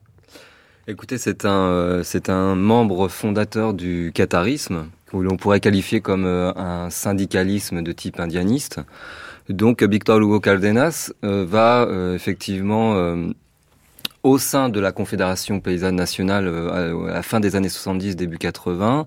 Écoutez, 0.87 1.17
c'est 1.17 1.45
un, 1.45 2.01
c'est 2.03 2.29
un 2.29 2.55
membre 2.55 3.09
fondateur 3.09 3.73
du 3.73 4.11
qatarisme, 4.13 4.87
que 5.07 5.17
l'on 5.17 5.35
pourrait 5.35 5.59
qualifier 5.59 5.99
comme 5.99 6.25
un 6.25 6.89
syndicalisme 6.89 7.81
de 7.81 7.91
type 7.91 8.19
indianiste. 8.19 8.79
Donc 9.49 9.83
Victor 9.83 10.19
Hugo 10.19 10.39
Caldenas 10.39 11.11
va 11.21 11.87
effectivement 12.13 13.15
au 14.23 14.37
sein 14.37 14.69
de 14.69 14.79
la 14.79 14.91
Confédération 14.91 15.59
paysanne 15.59 15.95
nationale 15.95 16.47
à 16.47 17.13
la 17.13 17.23
fin 17.23 17.39
des 17.39 17.55
années 17.55 17.69
70, 17.69 18.15
début 18.15 18.37
80, 18.37 19.05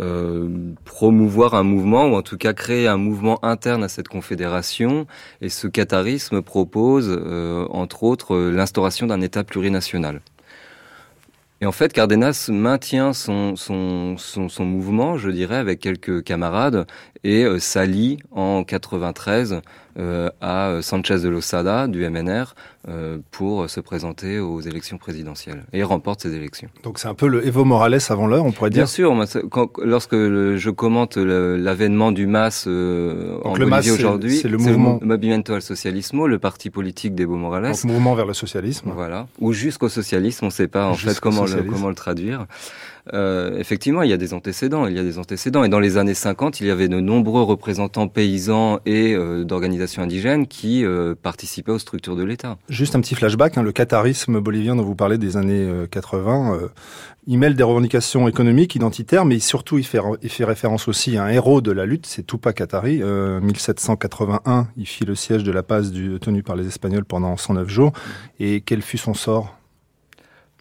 euh, 0.00 0.48
promouvoir 0.84 1.54
un 1.54 1.64
mouvement 1.64 2.06
ou 2.06 2.14
en 2.14 2.22
tout 2.22 2.36
cas 2.36 2.52
créer 2.52 2.86
un 2.86 2.96
mouvement 2.96 3.44
interne 3.44 3.82
à 3.82 3.88
cette 3.88 4.08
confédération. 4.08 5.06
Et 5.40 5.48
ce 5.48 5.66
qatarisme 5.66 6.42
propose, 6.42 7.08
euh, 7.08 7.66
entre 7.70 8.04
autres, 8.04 8.36
l'instauration 8.36 9.06
d'un 9.06 9.20
État 9.20 9.44
plurinational. 9.44 10.20
Et 11.60 11.66
en 11.66 11.72
fait, 11.72 11.92
Cardenas 11.92 12.48
maintient 12.52 13.12
son, 13.12 13.56
son, 13.56 14.16
son, 14.16 14.64
mouvement, 14.64 15.18
je 15.18 15.28
dirais, 15.28 15.56
avec 15.56 15.80
quelques 15.80 16.22
camarades, 16.22 16.86
et 17.24 17.44
euh, 17.44 17.58
s'allie 17.58 18.18
en 18.30 18.64
93 18.64 19.60
euh, 19.98 20.30
à 20.40 20.78
Sanchez 20.80 21.18
de 21.18 21.28
Losada 21.28 21.88
du 21.88 22.08
MNR 22.08 22.54
euh, 22.86 23.18
pour 23.32 23.68
se 23.68 23.80
présenter 23.80 24.38
aux 24.38 24.60
élections 24.60 24.96
présidentielles 24.96 25.64
et 25.72 25.82
remporte 25.82 26.22
ces 26.22 26.34
élections. 26.34 26.68
Donc 26.84 27.00
c'est 27.00 27.08
un 27.08 27.14
peu 27.14 27.26
le 27.26 27.44
Evo 27.44 27.64
Morales 27.64 27.98
avant 28.08 28.28
l'heure, 28.28 28.44
on 28.44 28.52
pourrait 28.52 28.70
dire. 28.70 28.84
Bien 28.84 28.86
sûr, 28.86 29.12
lorsque 29.82 30.14
je 30.14 30.70
commente 30.70 31.16
l'avènement 31.16 32.12
du 32.12 32.28
MAS 32.28 32.66
euh, 32.68 33.40
en 33.42 33.54
Bolivie 33.56 33.90
aujourd'hui, 33.90 34.36
c'est 34.36 34.46
le 34.46 34.58
mouvement 34.58 34.98
le 35.00 35.06
Movimiento 35.08 35.52
al 35.54 35.62
Socialismo, 35.62 36.28
le 36.28 36.38
parti 36.38 36.70
politique 36.70 37.16
d'Evo 37.16 37.34
Morales. 37.34 37.72
Donc 37.72 37.82
mouvement 37.82 38.14
vers 38.14 38.26
le 38.26 38.34
socialisme. 38.34 38.92
Voilà, 38.94 39.26
ou 39.40 39.52
jusqu'au 39.52 39.88
socialisme, 39.88 40.44
on 40.44 40.48
ne 40.48 40.52
sait 40.52 40.68
pas 40.68 40.86
en 40.86 40.94
fait 40.94 41.18
comment 41.18 41.44
le, 41.44 41.64
comment 41.64 41.88
le 41.88 41.96
traduire. 41.96 42.46
Euh, 43.14 43.58
effectivement, 43.58 44.02
il 44.02 44.10
y 44.10 44.12
a 44.12 44.16
des 44.16 44.34
antécédents. 44.34 44.86
Il 44.86 44.96
y 44.96 44.98
a 44.98 45.02
des 45.02 45.18
antécédents. 45.18 45.64
Et 45.64 45.68
dans 45.68 45.80
les 45.80 45.96
années 45.96 46.14
50, 46.14 46.60
il 46.60 46.66
y 46.66 46.70
avait 46.70 46.88
de 46.88 47.00
nombreux 47.00 47.42
représentants 47.42 48.08
paysans 48.08 48.80
et 48.86 49.14
euh, 49.14 49.44
d'organisations 49.44 50.02
indigènes 50.02 50.46
qui 50.46 50.84
euh, 50.84 51.14
participaient 51.20 51.72
aux 51.72 51.78
structures 51.78 52.16
de 52.16 52.24
l'État. 52.24 52.58
Juste 52.68 52.96
un 52.96 53.00
petit 53.00 53.14
flashback. 53.14 53.58
Hein, 53.58 53.62
le 53.62 53.72
qatarisme 53.72 54.40
bolivien 54.40 54.76
dont 54.76 54.82
vous 54.82 54.94
parlez 54.94 55.18
des 55.18 55.36
années 55.36 55.68
80, 55.90 56.58
il 57.26 57.38
mêle 57.38 57.54
des 57.54 57.62
revendications 57.62 58.28
économiques, 58.28 58.74
identitaires, 58.74 59.24
mais 59.24 59.38
surtout 59.38 59.78
il 59.78 59.84
fait, 59.84 60.00
référence 60.44 60.88
aussi 60.88 61.16
à 61.16 61.24
un 61.24 61.28
héros 61.28 61.60
de 61.60 61.72
la 61.72 61.86
lutte, 61.86 62.06
c'est 62.06 62.26
Tupac 62.26 62.56
Katari. 62.56 63.02
1781, 63.02 64.68
il 64.76 64.86
fit 64.86 65.04
le 65.04 65.14
siège 65.14 65.44
de 65.44 65.52
la 65.52 65.62
Paz 65.62 65.92
du, 65.92 66.18
tenu 66.20 66.42
par 66.42 66.56
les 66.56 66.66
Espagnols 66.66 67.04
pendant 67.04 67.36
109 67.36 67.68
jours. 67.68 67.92
Et 68.40 68.62
quel 68.62 68.82
fut 68.82 68.98
son 68.98 69.14
sort? 69.14 69.58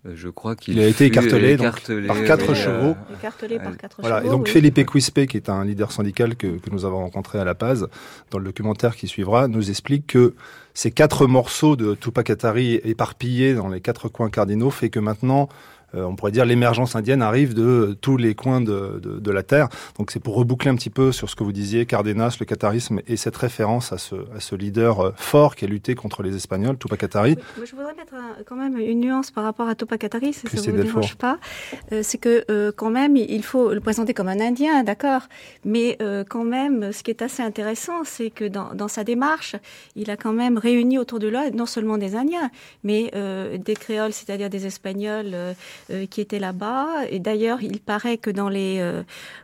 Je 0.05 0.29
crois 0.29 0.55
qu'il 0.55 0.79
a 0.79 0.87
été 0.87 1.05
écartelé, 1.05 1.57
par 1.57 2.23
quatre 2.23 2.53
chevaux. 2.53 2.95
Écartelé 3.19 3.59
par 3.59 3.75
quatre 3.77 3.97
voilà. 3.99 4.23
Et 4.23 4.29
donc 4.29 4.47
Felipe 4.47 4.85
Quispe, 4.85 5.25
qui 5.25 5.37
est 5.37 5.49
un 5.49 5.65
leader 5.65 5.91
syndical 5.91 6.35
que, 6.35 6.47
que, 6.47 6.69
nous 6.69 6.85
avons 6.85 6.99
rencontré 6.99 7.39
à 7.39 7.43
La 7.43 7.55
Paz, 7.55 7.87
dans 8.31 8.37
le 8.37 8.45
documentaire 8.45 8.95
qui 8.95 9.07
suivra, 9.07 9.47
nous 9.47 9.69
explique 9.69 10.07
que 10.07 10.35
ces 10.73 10.91
quatre 10.91 11.27
morceaux 11.27 11.75
de 11.75 11.95
Tupac 11.95 12.29
Atari 12.29 12.75
éparpillés 12.83 13.55
dans 13.55 13.67
les 13.67 13.81
quatre 13.81 14.09
coins 14.09 14.29
cardinaux 14.29 14.69
fait 14.69 14.89
que 14.89 14.99
maintenant 14.99 15.49
euh, 15.49 15.86
on 16.05 16.15
pourrait 16.15 16.31
dire 16.31 16.45
l'émergence 16.45 16.95
indienne 16.95 17.21
arrive 17.21 17.53
de 17.53 17.97
tous 18.01 18.17
les 18.17 18.35
coins 18.35 18.61
de, 18.61 18.99
de, 19.01 19.19
de 19.19 19.31
la 19.31 19.43
Terre. 19.43 19.69
Donc 19.97 20.11
c'est 20.11 20.19
pour 20.19 20.35
reboucler 20.35 20.69
un 20.71 20.75
petit 20.75 20.89
peu 20.89 21.11
sur 21.11 21.29
ce 21.29 21.35
que 21.35 21.43
vous 21.43 21.51
disiez, 21.51 21.85
Cardenas, 21.85 22.37
le 22.39 22.45
qatarisme 22.45 23.01
et 23.07 23.17
cette 23.17 23.35
référence 23.35 23.91
à 23.93 23.97
ce, 23.97 24.15
à 24.35 24.39
ce 24.39 24.55
leader 24.55 24.99
euh, 24.99 25.11
fort 25.15 25.55
qui 25.55 25.65
a 25.65 25.67
lutté 25.67 25.95
contre 25.95 26.23
les 26.23 26.35
Espagnols, 26.35 26.77
Tupac 26.77 26.99
Katari. 26.99 27.37
je 27.63 27.75
voudrais 27.75 27.93
mettre 27.95 28.13
quand 28.45 28.55
même 28.55 28.77
une 28.77 28.99
nuance 28.99 29.31
par 29.31 29.43
rapport 29.43 29.67
à 29.67 29.75
Tupac 29.75 29.99
Katari, 29.99 30.33
si 30.33 30.47
ça 30.47 30.71
ne 30.71 30.77
vous 30.77 30.83
dérange 30.83 31.15
pas. 31.15 31.37
Euh, 31.91 32.01
c'est 32.03 32.17
que 32.17 32.43
euh, 32.49 32.71
quand 32.75 32.89
même, 32.89 33.15
il 33.15 33.43
faut 33.43 33.73
le 33.73 33.79
présenter 33.79 34.13
comme 34.13 34.27
un 34.27 34.39
Indien, 34.39 34.83
d'accord 34.83 35.21
Mais 35.65 35.97
euh, 36.01 36.23
quand 36.27 36.43
même, 36.43 36.91
ce 36.91 37.03
qui 37.03 37.11
est 37.11 37.21
assez 37.21 37.43
intéressant, 37.43 38.03
c'est 38.03 38.29
que 38.29 38.45
dans, 38.45 38.73
dans, 38.73 38.87
sa 38.87 39.03
démarche, 39.03 39.55
il 39.95 40.09
a 40.09 40.17
quand 40.17 40.33
même 40.33 40.57
réuni 40.57 40.97
autour 40.97 41.19
de 41.19 41.27
lui 41.27 41.37
non 41.53 41.65
seulement 41.65 41.97
des 41.97 42.15
Indiens, 42.15 42.49
mais 42.83 43.11
des 43.57 43.75
créoles, 43.75 44.13
c'est-à-dire 44.13 44.49
des 44.49 44.65
Espagnols 44.65 45.33
euh, 45.33 45.53
qui 46.09 46.21
était 46.21 46.39
là-bas. 46.39 47.05
Et 47.09 47.19
d'ailleurs, 47.19 47.61
il 47.61 47.79
paraît 47.79 48.17
que 48.17 48.29
dans 48.29 48.49
les 48.49 48.77
euh, 48.79 49.03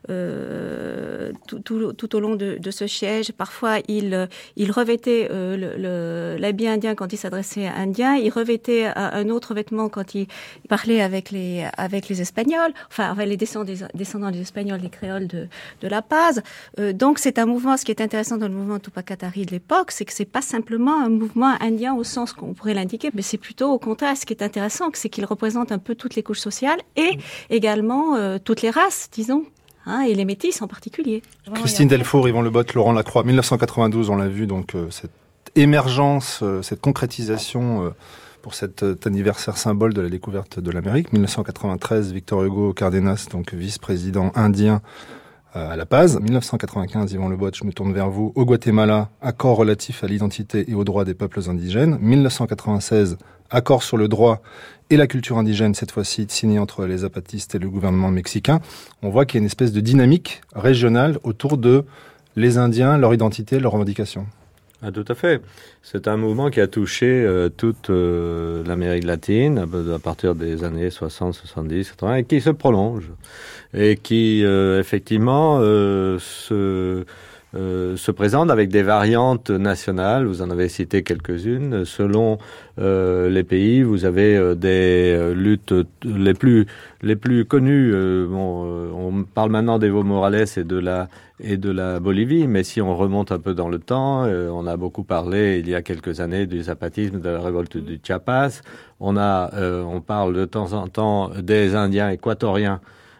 euh, 0.10 1.32
tout, 1.48 1.60
tout, 1.60 1.94
tout, 1.94 2.16
au 2.16 2.20
long 2.20 2.36
de, 2.36 2.60
ce 2.72 2.88
siège, 2.88 3.32
parfois 3.32 3.80
il 3.88 4.28
il 4.56 4.72
revêtait 4.72 5.30
l'habit 6.38 6.68
indien 6.68 6.96
quand 6.96 7.14
il 7.14 7.18
s'adressait 7.18 7.68
à 7.68 7.76
Indiens, 7.76 8.16
il 8.16 8.30
revêtait 8.30 8.86
un 8.96 9.30
autre 9.30 9.54
vêtement 9.54 9.90
quand 9.90 10.16
il 10.16 10.28
parlait 10.70 11.02
avec 11.02 11.32
les 11.32 11.66
avec 11.78 12.10
les 12.10 12.22
Espagnols, 12.22 12.74
enfin 12.90 13.12
avec 13.12 13.28
les 13.28 13.38
descendants 13.38 13.66
des, 13.66 13.78
descendants 13.94 14.32
des 14.32 14.42
Espagnols, 14.42 14.80
les 14.82 14.90
créoles 14.90 15.28
de, 15.28 15.48
de 15.82 15.88
La 15.88 16.02
Paz. 16.02 16.42
donc 16.94 17.20
c'est 17.20 17.40
un 17.40 17.46
mouvement. 17.46 17.78
Ce 17.78 17.86
qui 17.86 17.92
est 17.92 18.02
intéressant 18.02 18.38
dans 18.38 18.48
le 18.48 18.54
mouvement 18.54 18.80
Tupac 18.80 19.06
Katari 19.06 19.46
de 19.46 19.52
l'époque, 19.52 19.92
c'est 19.92 20.06
que 20.06 20.14
c'est 20.14 20.26
pas 20.26 20.42
simplement 20.42 21.00
un 21.02 21.10
mouvement 21.10 21.56
indien 21.60 21.96
au 21.96 22.04
sens 22.04 22.34
qu'on 22.34 22.54
pourrait 22.54 22.74
l'indiquer, 22.74 23.10
mais 23.14 23.22
c'est 23.22 23.38
plutôt 23.38 23.72
au 23.72 23.80
contraire. 23.80 24.16
Ce 24.18 24.26
qui 24.26 24.34
est 24.34 24.44
intéressant, 24.44 24.90
c'est 24.94 25.10
qu'il 25.10 25.26
représente 25.26 25.72
un 25.72 25.80
peu 25.80 25.96
toutes 25.96 26.16
les 26.16 26.24
sociales 26.40 26.80
et 26.96 27.18
également 27.50 28.16
euh, 28.16 28.38
toutes 28.44 28.62
les 28.62 28.70
races, 28.70 29.10
disons. 29.12 29.44
Hein, 29.86 30.04
et 30.08 30.14
les 30.14 30.24
métis 30.24 30.62
en 30.62 30.68
particulier. 30.68 31.22
Christine 31.56 31.90
Delfour, 31.90 32.30
Yvan 32.30 32.42
Lebotte, 32.42 32.74
Laurent 32.74 32.94
Lacroix, 32.94 33.26
1992, 33.26 34.10
on 34.10 34.16
l'a 34.16 34.30
vu, 34.30 34.48
donc 34.48 34.76
euh, 34.76 34.88
cette 34.90 35.12
émergence, 35.56 36.40
euh, 36.42 36.62
cette 36.62 36.80
concrétisation 36.80 37.94
pour 38.42 38.54
cet 38.54 39.06
anniversaire 39.06 39.58
symbole 39.58 39.94
de 39.94 40.00
la 40.00 40.10
découverte 40.10 40.62
de 40.62 40.72
l'Amérique. 40.72 41.12
1993, 41.12 42.14
Victor 42.14 42.44
Hugo 42.44 42.74
Cardenas, 42.74 43.28
donc 43.30 43.54
vice-président 43.54 44.32
indien 44.36 44.82
à 45.54 45.76
La 45.76 45.86
Paz. 45.86 46.20
1995, 46.20 47.14
Yvan 47.14 47.30
Lebotte, 47.30 47.56
je 47.56 47.64
me 47.64 47.72
tourne 47.72 47.94
vers 47.94 48.10
vous. 48.10 48.32
Au 48.36 48.46
Guatemala, 48.46 49.10
accord 49.22 49.58
relatif 49.58 50.04
à 50.04 50.08
l'identité 50.08 50.70
et 50.70 50.74
aux 50.74 50.84
droits 50.84 51.06
des 51.06 51.14
peuples 51.14 51.42
indigènes. 51.48 51.98
1996, 52.00 53.18
accord 53.54 53.84
sur 53.84 53.98
le 53.98 54.08
droit 54.08 54.42
et 54.90 54.98
la 54.98 55.08
culture 55.08 55.38
indigène, 55.38 55.74
cette 55.74 55.92
fois-ci 55.92 56.26
signé 56.30 56.60
entre 56.60 56.86
les 56.86 56.98
zapatistes 56.98 57.56
et 57.56 57.60
le 57.60 57.70
gouvernement 57.70 58.12
mexicain, 58.12 58.60
on 59.02 59.10
voit 59.10 59.26
qu'il 59.26 59.36
y 59.36 59.40
a 59.40 59.42
une 59.42 59.48
espèce 59.48 59.72
de 59.72 59.80
dynamique 59.80 60.42
régionale 60.54 61.18
autour 61.24 61.58
de 61.58 61.86
les 62.36 62.58
Indiens, 62.58 62.98
leur 62.98 63.14
identité, 63.14 63.60
leurs 63.60 63.72
revendications. 63.72 64.26
Ah, 64.86 64.92
tout 64.92 65.06
à 65.08 65.16
fait. 65.16 65.42
C'est 65.82 66.10
un 66.10 66.18
mouvement 66.18 66.50
qui 66.50 66.60
a 66.60 66.68
touché 66.68 67.06
euh, 67.06 67.48
toute 67.48 67.90
euh, 67.90 68.66
l'Amérique 68.66 69.06
latine 69.06 69.60
à, 69.60 70.00
partir 70.00 70.36
des 70.36 70.66
années 70.66 70.90
60, 70.90 71.34
70, 71.34 71.92
80 71.92 72.16
et 72.16 72.24
qui 72.26 72.42
se 72.42 72.50
prolonge 72.50 73.10
et 73.74 73.96
qui 73.96 74.44
euh, 74.44 74.82
effectivement 74.82 75.60
se 75.60 77.06
euh, 77.56 77.96
se 77.98 78.10
présentent 78.10 78.50
avec 78.50 78.70
des 78.70 78.82
variantes 78.82 79.52
nationales. 79.52 80.26
Vous 80.26 80.42
en 80.42 80.50
avez 80.50 80.70
cité 80.70 81.04
quelques-unes. 81.04 81.86
Selon 81.86 82.40
euh, 82.80 83.30
les 83.30 83.44
pays, 83.44 83.84
vous 83.84 84.06
avez 84.06 84.36
euh, 84.36 84.56
des 84.56 85.34
luttes 85.36 85.74
les 86.04 86.34
plus 86.34 86.66
les 87.04 87.16
plus 87.16 87.46
connues. 87.46 87.94
on 87.96 89.24
parle 89.36 89.52
maintenant 89.52 89.78
d'Evo 89.78 90.04
Morales 90.04 90.46
et 90.58 90.64
de 90.64 90.80
la 90.80 91.10
et 91.40 91.58
de 91.58 91.70
la 91.70 92.00
Bolivie, 92.00 92.48
mais 92.48 92.64
si 92.64 92.82
on 92.82 92.96
remonte 92.96 93.32
un 93.32 93.40
peu 93.40 93.54
dans 93.54 93.68
le 93.68 93.80
temps, 93.80 94.24
on 94.24 94.66
a 94.66 94.78
beaucoup 94.78 95.04
parlé 95.04 95.60
il 95.60 95.68
y 95.68 95.76
a 95.76 95.82
quelques 95.82 96.22
années 96.22 96.46
du 96.46 96.64
zapatisme, 96.64 97.20
de 97.20 97.30
la 97.30 97.42
révolte 97.42 97.76
du 97.78 98.00
Chiapas. 98.02 98.62
On 99.02 99.18
a, 99.18 99.52
on 99.84 100.00
parle 100.00 100.34
de 100.34 100.46
temps 100.46 100.72
en 100.72 100.88
temps 100.88 101.32
des 101.42 101.76
Indiens 101.76 102.10
équatoriens 102.10 102.80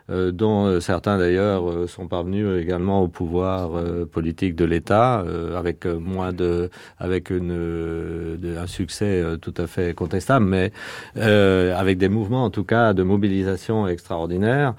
dont 0.10 0.66
euh, 0.66 0.80
certains 0.80 1.18
d'ailleurs 1.18 1.70
euh, 1.70 1.88
sont 1.88 2.08
parvenus 2.08 2.62
également 2.62 3.02
au 3.02 3.08
pouvoir 3.08 3.72
politique 4.12 4.56
de 4.56 4.66
l'État, 4.66 5.24
avec 5.56 5.86
moins 5.86 6.34
de, 6.34 6.70
avec 7.00 7.30
une, 7.30 8.38
un 8.58 8.68
succès 8.68 9.24
tout 9.42 9.54
à 9.58 9.68
fait 9.68 9.94
contestable, 9.94 10.46
mais 10.46 10.72
avec 11.16 11.98
des 11.98 12.10
mouvements 12.10 12.44
en 12.44 12.50
tout 12.50 12.64
cas 12.64 12.94
de 12.94 13.04
mobilisation 13.04 13.88
extraordinaire. 13.88 14.74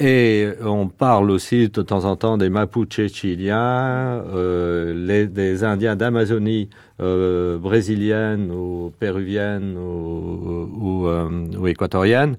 Et 0.00 0.48
on 0.64 0.86
parle 0.86 1.30
aussi 1.30 1.68
de 1.68 1.82
temps 1.82 2.04
en 2.04 2.14
temps 2.14 2.38
des 2.38 2.50
Mapuches 2.50 3.08
chiliens, 3.08 4.22
les, 4.34 5.26
des 5.26 5.64
Indiens 5.64 5.96
d'Amazonie 5.96 6.68
euh, 7.00 7.58
brésilienne 7.58 8.50
ou 8.52 8.92
péruvienne 8.98 9.76
ou, 9.76 11.06
ou, 11.06 11.08
ou 11.58 11.66
équatorienne. 11.66 12.36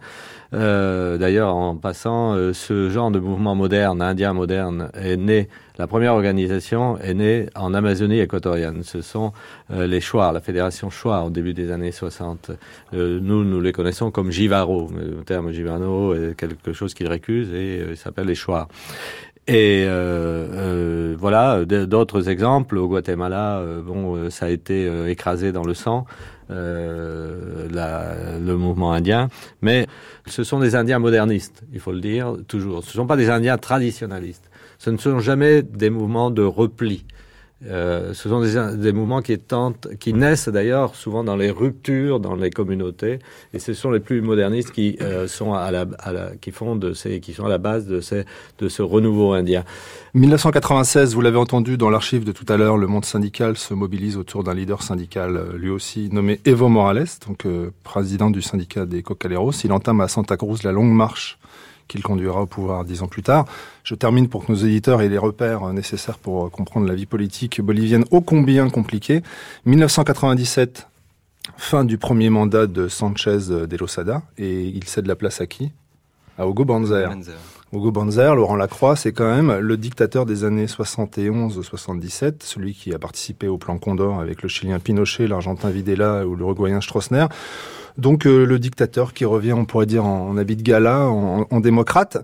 Euh, 0.53 1.17
D'ailleurs, 1.17 1.55
en 1.55 1.75
passant, 1.75 2.33
euh, 2.33 2.53
ce 2.53 2.89
genre 2.89 3.11
de 3.11 3.19
mouvement 3.19 3.55
moderne, 3.55 4.01
indien 4.01 4.33
moderne, 4.33 4.89
est 4.93 5.17
né. 5.17 5.47
La 5.79 5.87
première 5.87 6.13
organisation 6.13 6.97
est 6.97 7.13
née 7.13 7.45
en 7.55 7.73
Amazonie 7.73 8.19
équatorienne. 8.19 8.83
Ce 8.83 9.01
sont 9.01 9.31
euh, 9.71 9.87
les 9.87 10.01
Chouars, 10.01 10.33
la 10.33 10.41
fédération 10.41 10.89
Chouars 10.89 11.27
au 11.27 11.29
début 11.29 11.53
des 11.53 11.71
années 11.71 11.93
60. 11.93 12.51
Euh, 12.93 13.19
nous, 13.21 13.45
nous 13.45 13.61
les 13.61 13.71
connaissons 13.71 14.11
comme 14.11 14.29
Jivaro. 14.29 14.89
Le 14.93 15.23
terme 15.23 15.53
Jivaro 15.53 16.13
est 16.15 16.35
quelque 16.35 16.73
chose 16.73 16.93
qu'ils 16.93 17.07
récusent 17.07 17.53
et 17.53 17.85
il 17.91 17.95
s'appelle 17.95 18.27
les 18.27 18.35
Chouars. 18.35 18.67
Et 19.47 19.85
euh, 19.87 21.15
voilà, 21.17 21.63
d'autres 21.63 22.27
exemples. 22.27 22.77
Au 22.77 22.89
Guatemala, 22.89 23.63
bon, 23.81 24.29
ça 24.29 24.47
a 24.47 24.49
été 24.49 25.09
écrasé 25.09 25.53
dans 25.53 25.63
le 25.63 25.73
sang. 25.73 26.05
Le 26.49 27.67
mouvement 28.55 28.91
indien, 28.93 29.29
mais 29.61 29.87
ce 30.25 30.43
sont 30.43 30.59
des 30.59 30.75
Indiens 30.75 30.99
modernistes, 30.99 31.63
il 31.71 31.79
faut 31.79 31.91
le 31.91 32.01
dire 32.01 32.35
toujours. 32.47 32.83
Ce 32.83 32.89
ne 32.89 32.93
sont 32.93 33.07
pas 33.07 33.17
des 33.17 33.29
Indiens 33.29 33.57
traditionnalistes. 33.57 34.49
Ce 34.77 34.89
ne 34.89 34.97
sont 34.97 35.19
jamais 35.19 35.61
des 35.61 35.89
mouvements 35.89 36.31
de 36.31 36.41
repli. 36.41 37.05
Euh, 37.65 38.13
ce 38.13 38.29
sont 38.29 38.39
des, 38.39 38.77
des, 38.77 38.93
mouvements 38.93 39.21
qui, 39.21 39.37
tentent, 39.37 39.89
qui 39.99 40.13
naissent 40.13 40.47
d'ailleurs 40.47 40.95
souvent 40.95 41.25
dans 41.25 41.35
les 41.35 41.51
ruptures 41.51 42.21
dans 42.21 42.35
les 42.35 42.51
communautés, 42.51 43.19
et 43.53 43.59
ce 43.59 43.73
sont 43.73 43.91
les 43.91 43.99
plus 43.99 44.21
modernistes 44.21 44.71
qui 44.71 44.97
euh, 45.01 45.27
sont 45.27 45.53
à 45.53 45.69
la, 45.69 45.85
à 45.99 46.13
la, 46.13 46.31
qui 46.39 46.51
font 46.51 46.77
de 46.77 46.93
ces, 46.93 47.19
qui 47.19 47.33
sont 47.33 47.45
à 47.45 47.49
la 47.49 47.57
base 47.57 47.85
de 47.85 47.99
ces, 47.99 48.23
de 48.59 48.69
ce 48.69 48.81
renouveau 48.81 49.33
indien. 49.33 49.65
1996, 50.13 51.13
vous 51.13 51.21
l'avez 51.21 51.37
entendu 51.37 51.77
dans 51.77 51.89
l'archive 51.89 52.23
de 52.23 52.31
tout 52.31 52.45
à 52.47 52.55
l'heure, 52.55 52.77
le 52.77 52.87
monde 52.87 53.05
syndical 53.05 53.57
se 53.57 53.73
mobilise 53.73 54.15
autour 54.15 54.43
d'un 54.43 54.53
leader 54.53 54.81
syndical, 54.81 55.35
euh, 55.35 55.57
lui 55.57 55.69
aussi 55.69 56.09
nommé 56.13 56.39
Evo 56.45 56.69
Morales, 56.69 57.07
donc 57.27 57.45
euh, 57.45 57.71
président 57.83 58.31
du 58.31 58.41
syndicat 58.41 58.85
des 58.85 59.03
Cocaleros. 59.03 59.51
Il 59.63 59.73
entame 59.73 59.99
à 59.99 60.07
Santa 60.07 60.37
Cruz 60.37 60.59
la 60.63 60.71
longue 60.71 60.93
marche 60.93 61.39
qu'il 61.89 62.01
conduira 62.01 62.41
au 62.41 62.45
pouvoir 62.45 62.85
dix 62.85 63.01
ans 63.01 63.07
plus 63.07 63.23
tard. 63.23 63.45
Je 63.83 63.95
termine 63.95 64.29
pour 64.29 64.45
que 64.45 64.53
nos 64.53 64.57
éditeurs 64.57 65.01
aient 65.01 65.09
les 65.09 65.17
repères 65.17 65.73
nécessaires 65.73 66.17
pour 66.17 66.49
comprendre 66.49 66.87
la 66.87 66.95
vie 66.95 67.05
politique 67.05 67.59
bolivienne 67.59 68.05
ô 68.11 68.21
combien 68.21 68.69
compliquée. 68.69 69.21
1997, 69.65 70.87
fin 71.57 71.83
du 71.83 71.97
premier 71.97 72.29
mandat 72.29 72.67
de 72.67 72.87
Sanchez 72.87 73.49
de 73.49 73.77
Losada, 73.77 74.21
et 74.37 74.67
il 74.67 74.85
cède 74.85 75.07
la 75.07 75.17
place 75.17 75.41
à 75.41 75.47
qui? 75.47 75.71
À 76.37 76.47
Hugo 76.47 76.63
Banzer. 76.63 77.09
Hugo 77.73 77.91
Banzer, 77.91 78.35
Laurent 78.35 78.55
Lacroix, 78.55 78.95
c'est 78.95 79.11
quand 79.11 79.29
même 79.29 79.59
le 79.59 79.77
dictateur 79.77 80.25
des 80.25 80.43
années 80.43 80.65
71-77, 80.65 82.35
celui 82.39 82.73
qui 82.73 82.93
a 82.93 82.99
participé 82.99 83.47
au 83.47 83.57
plan 83.57 83.77
Condor 83.77 84.19
avec 84.19 84.41
le 84.41 84.49
Chilien 84.49 84.79
Pinochet, 84.79 85.27
l'Argentin 85.27 85.69
Videla 85.69 86.25
ou 86.25 86.35
l'Uruguayen 86.35 86.81
Stroessner. 86.81 87.25
Donc 87.99 88.25
euh, 88.25 88.45
le 88.45 88.59
dictateur 88.59 89.13
qui 89.13 89.25
revient, 89.25 89.53
on 89.53 89.65
pourrait 89.65 89.85
dire, 89.85 90.05
en, 90.05 90.37
habit 90.37 90.55
de 90.55 90.63
gala, 90.63 91.01
en, 91.01 91.59
démocrate. 91.59 92.17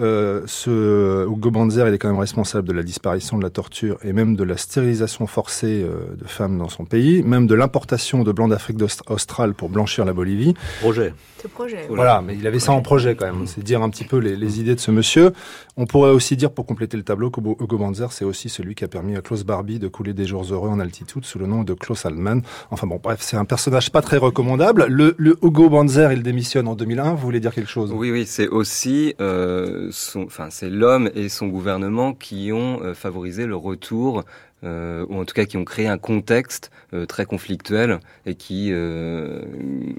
Euh, 0.00 0.42
ce 0.46 1.26
Hugo 1.26 1.50
Banzer, 1.50 1.88
il 1.88 1.94
est 1.94 1.98
quand 1.98 2.08
même 2.08 2.20
responsable 2.20 2.68
de 2.68 2.72
la 2.72 2.84
disparition, 2.84 3.36
de 3.36 3.42
la 3.42 3.50
torture 3.50 3.98
et 4.04 4.12
même 4.12 4.36
de 4.36 4.44
la 4.44 4.56
stérilisation 4.56 5.26
forcée 5.26 5.82
euh, 5.82 6.14
de 6.16 6.24
femmes 6.24 6.56
dans 6.56 6.68
son 6.68 6.84
pays, 6.84 7.22
même 7.24 7.48
de 7.48 7.54
l'importation 7.54 8.22
de 8.22 8.30
blancs 8.30 8.50
d'Afrique 8.50 8.78
australe 9.08 9.54
pour 9.54 9.68
blanchir 9.68 10.04
la 10.04 10.12
Bolivie. 10.12 10.54
Projet. 10.80 11.14
Ce 11.42 11.48
projet. 11.48 11.86
Voilà, 11.88 12.20
mais 12.24 12.36
il 12.36 12.46
avait 12.46 12.58
ça 12.58 12.72
en 12.72 12.80
projet 12.80 13.14
quand 13.14 13.26
même. 13.26 13.46
C'est 13.46 13.62
dire 13.62 13.82
un 13.82 13.90
petit 13.90 14.04
peu 14.04 14.18
les, 14.18 14.34
les, 14.34 14.60
idées 14.60 14.74
de 14.74 14.80
ce 14.80 14.90
monsieur. 14.90 15.32
On 15.76 15.86
pourrait 15.86 16.10
aussi 16.10 16.36
dire, 16.36 16.50
pour 16.50 16.66
compléter 16.66 16.96
le 16.96 17.04
tableau, 17.04 17.30
que 17.30 17.40
Hugo 17.40 17.78
Banzer, 17.78 18.10
c'est 18.12 18.24
aussi 18.24 18.48
celui 18.48 18.74
qui 18.74 18.84
a 18.84 18.88
permis 18.88 19.16
à 19.16 19.20
Klaus 19.20 19.44
Barbie 19.44 19.78
de 19.78 19.86
couler 19.86 20.14
des 20.14 20.24
jours 20.24 20.44
heureux 20.50 20.68
en 20.68 20.80
altitude 20.80 21.24
sous 21.24 21.38
le 21.38 21.46
nom 21.46 21.62
de 21.62 21.74
Klaus 21.74 22.06
Altman. 22.06 22.42
Enfin 22.72 22.88
bon, 22.88 22.98
bref, 23.00 23.18
c'est 23.20 23.36
un 23.36 23.44
personnage 23.44 23.92
pas 23.92 24.02
très 24.02 24.16
recommandable. 24.16 24.86
Le, 24.88 25.14
le 25.18 25.36
Hugo 25.42 25.68
Banzer, 25.68 26.12
il 26.12 26.22
démissionne 26.22 26.68
en 26.68 26.76
2001. 26.76 27.14
Vous 27.14 27.16
voulez 27.18 27.40
dire 27.40 27.52
quelque 27.52 27.68
chose? 27.68 27.92
Oui, 27.92 28.12
oui, 28.12 28.24
c'est 28.24 28.46
aussi, 28.46 29.14
euh, 29.20 29.88
son, 29.90 30.22
enfin, 30.22 30.46
c'est 30.50 30.70
l'homme 30.70 31.10
et 31.16 31.28
son 31.28 31.48
gouvernement 31.48 32.14
qui 32.14 32.52
ont 32.52 32.80
euh, 32.82 32.94
favorisé 32.94 33.44
le 33.44 33.56
retour 33.56 34.24
euh, 34.64 35.04
ou 35.08 35.20
en 35.20 35.24
tout 35.24 35.34
cas 35.34 35.44
qui 35.44 35.56
ont 35.56 35.64
créé 35.64 35.86
un 35.86 35.98
contexte 35.98 36.70
très 37.06 37.26
conflictuel 37.26 38.00
et 38.26 38.34
qui, 38.34 38.70
euh, 38.72 39.42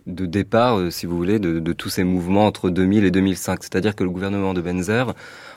de 0.08 0.26
départ, 0.26 0.92
si 0.92 1.06
vous 1.06 1.16
voulez, 1.16 1.38
de, 1.40 1.74
tous 1.74 1.90
ces 1.90 2.04
mouvements 2.04 2.46
entre 2.46 2.70
2000 2.70 3.06
et 3.06 3.12
2005. 3.12 3.64
C'est-à-dire 3.64 3.96
que 3.96 4.04
le 4.04 4.10
gouvernement 4.10 4.54
de 4.54 4.62
Benzer, 4.62 5.14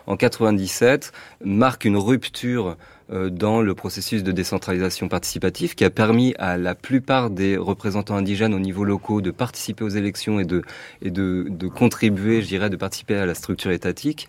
en 0.07 0.16
97, 0.16 1.12
marque 1.45 1.85
une 1.85 1.97
rupture 1.97 2.76
dans 3.11 3.61
le 3.61 3.75
processus 3.75 4.23
de 4.23 4.32
décentralisation 4.32 5.09
participative 5.09 5.75
qui 5.75 5.85
a 5.85 5.90
permis 5.90 6.35
à 6.38 6.56
la 6.56 6.75
plupart 6.75 7.30
des 7.30 7.56
représentants 7.56 8.16
indigènes 8.16 8.54
au 8.54 8.59
niveau 8.59 8.85
local 8.85 9.23
de 9.23 9.30
participer 9.30 9.85
aux 9.85 9.88
élections 9.88 10.40
et 10.40 10.44
de, 10.44 10.62
et 11.00 11.11
de, 11.11 11.47
de 11.49 11.68
contribuer, 11.68 12.42
je 12.42 12.49
dirais, 12.49 12.71
de 12.71 12.76
participer 12.76 13.16
à 13.16 13.26
la 13.26 13.35
structure 13.35 13.71
étatique. 13.71 14.28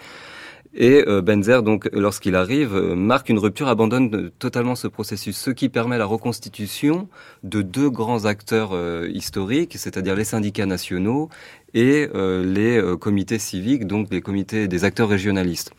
Et 0.75 1.03
euh, 1.07 1.21
Benzer, 1.21 1.61
donc, 1.61 1.87
lorsqu'il 1.93 2.35
arrive, 2.35 2.75
euh, 2.75 2.95
marque 2.95 3.29
une 3.29 3.37
rupture, 3.37 3.67
abandonne 3.67 4.31
totalement 4.39 4.75
ce 4.75 4.87
processus, 4.87 5.37
ce 5.37 5.51
qui 5.51 5.69
permet 5.69 5.99
la 5.99 6.05
reconstitution 6.05 7.07
de 7.43 7.61
deux 7.61 7.91
grands 7.91 8.25
acteurs 8.25 8.75
historiques, 9.07 9.75
c'est-à-dire 9.77 10.15
les 10.15 10.23
syndicats 10.23 10.65
nationaux 10.65 11.29
et 11.75 12.07
les 12.13 12.81
comités 12.99 13.39
civiques, 13.39 13.85
donc 13.85 14.07
les 14.11 14.21
comités 14.21 14.67
des 14.67 14.83
acteurs 14.83 15.09
régionalistes. 15.09 15.73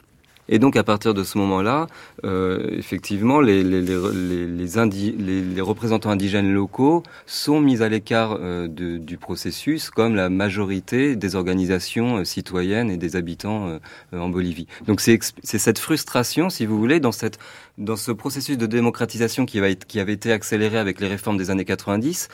Et 0.48 0.58
donc 0.58 0.76
à 0.76 0.84
partir 0.84 1.14
de 1.14 1.24
ce 1.24 1.38
moment-là, 1.38 1.86
euh, 2.24 2.68
effectivement, 2.72 3.40
les, 3.40 3.64
les, 3.64 3.80
les, 3.80 5.42
les, 5.42 5.60
représentants 5.60 6.10
indigènes 6.10 6.52
locaux 6.52 7.02
sont 7.26 7.60
mis 7.60 7.82
à 7.82 7.88
l'écart 7.88 8.38
euh, 8.40 8.68
du 8.68 9.16
processus, 9.16 9.90
comme 9.90 10.14
la 10.14 10.28
majorité 10.28 11.16
des 11.16 11.34
organisations 11.34 12.18
euh, 12.18 12.24
citoyennes 12.24 12.90
et 12.90 12.96
des 12.96 13.16
habitants 13.16 13.68
euh, 13.68 13.78
en 14.18 14.28
Bolivie. 14.28 14.66
Donc 14.86 15.00
c'est 15.00 15.18
cette 15.42 15.78
frustration, 15.78 16.50
si 16.50 16.66
vous 16.66 16.78
voulez, 16.78 17.00
dans, 17.00 17.12
cette, 17.12 17.38
dans 17.78 17.96
ce 17.96 18.12
processus 18.12 18.58
de 18.58 18.66
démocratisation 18.66 19.46
qui, 19.46 19.60
va 19.60 19.70
être, 19.70 19.86
qui 19.86 19.98
avait 19.98 20.12
été 20.12 20.32
accéléré 20.32 20.78
avec 20.78 21.00
les 21.00 21.08
réformes 21.08 21.38
des 21.38 21.50
années 21.50 21.64
90, 21.64 22.28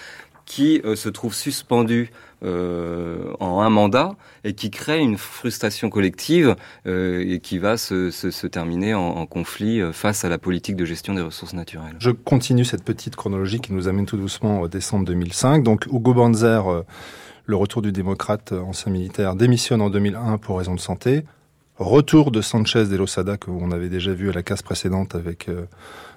qui 0.50 0.82
se 0.96 1.08
trouve 1.08 1.32
suspendu 1.32 2.10
euh, 2.42 3.32
en 3.38 3.60
un 3.60 3.70
mandat 3.70 4.16
et 4.42 4.54
qui 4.54 4.72
crée 4.72 4.98
une 4.98 5.16
frustration 5.16 5.90
collective 5.90 6.56
euh, 6.88 7.24
et 7.24 7.38
qui 7.38 7.58
va 7.58 7.76
se, 7.76 8.46
terminer 8.48 8.94
en, 8.94 9.26
conflit 9.26 9.80
euh, 9.80 9.92
face 9.92 10.24
à 10.24 10.28
la 10.28 10.38
politique 10.38 10.74
de 10.74 10.84
gestion 10.84 11.14
des 11.14 11.22
ressources 11.22 11.52
naturelles. 11.52 11.94
Je 12.00 12.10
continue 12.10 12.64
cette 12.64 12.82
petite 12.82 13.14
chronologie 13.14 13.60
qui 13.60 13.72
nous 13.72 13.86
amène 13.86 14.06
tout 14.06 14.16
doucement 14.16 14.60
au 14.60 14.66
décembre 14.66 15.04
2005. 15.04 15.62
Donc 15.62 15.86
Hugo 15.86 16.14
Banzer, 16.14 16.66
euh, 16.66 16.82
le 17.46 17.54
retour 17.54 17.80
du 17.80 17.92
démocrate 17.92 18.52
ancien 18.52 18.90
militaire, 18.90 19.36
démissionne 19.36 19.82
en 19.82 19.90
2001 19.90 20.38
pour 20.38 20.58
raison 20.58 20.74
de 20.74 20.80
santé. 20.80 21.24
Retour 21.76 22.32
de 22.32 22.40
Sanchez 22.40 22.86
de 22.86 22.96
Losada 22.96 23.36
que 23.36 23.52
on 23.52 23.70
avait 23.70 23.88
déjà 23.88 24.12
vu 24.12 24.30
à 24.30 24.32
la 24.32 24.42
case 24.42 24.62
précédente 24.62 25.14
avec 25.14 25.48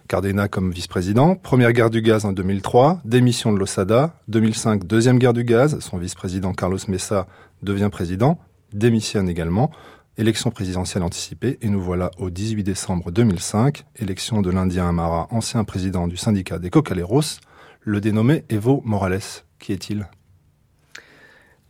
Cardena 0.07 0.47
comme 0.47 0.71
vice-président. 0.71 1.35
Première 1.35 1.71
guerre 1.73 1.89
du 1.89 2.01
gaz 2.01 2.25
en 2.25 2.31
2003, 2.31 3.01
démission 3.05 3.51
de 3.53 3.57
l'Osada. 3.57 4.15
2005, 4.27 4.85
deuxième 4.85 5.19
guerre 5.19 5.33
du 5.33 5.43
gaz. 5.43 5.79
Son 5.79 5.97
vice-président 5.97 6.53
Carlos 6.53 6.77
Mesa 6.87 7.27
devient 7.61 7.89
président, 7.91 8.39
démissionne 8.73 9.29
également. 9.29 9.71
Élection 10.17 10.51
présidentielle 10.51 11.03
anticipée 11.03 11.57
et 11.61 11.69
nous 11.69 11.81
voilà 11.81 12.11
au 12.19 12.29
18 12.29 12.63
décembre 12.63 13.11
2005, 13.11 13.85
élection 13.95 14.41
de 14.41 14.51
l'Indien 14.51 14.89
Amara, 14.89 15.27
ancien 15.31 15.63
président 15.63 16.07
du 16.07 16.17
syndicat 16.17 16.59
des 16.59 16.69
Cocaleros, 16.69 17.39
le 17.81 17.99
dénommé 17.99 18.45
Evo 18.49 18.81
Morales. 18.85 19.19
Qui 19.59 19.73
est-il? 19.73 20.07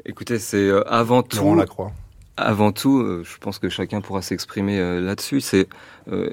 Écoutez, 0.06 0.40
c'est 0.40 0.58
euh, 0.58 0.84
avant 0.90 1.24
tout. 1.24 1.56
Lacroix. 1.56 1.94
Avant 2.36 2.72
tout, 2.72 3.24
je 3.24 3.38
pense 3.38 3.60
que 3.60 3.70
chacun 3.70 4.02
pourra 4.02 4.24
s'exprimer 4.24 4.80
euh, 4.80 5.00
là-dessus. 5.00 5.40
C'est 5.40 5.68
euh, 6.12 6.32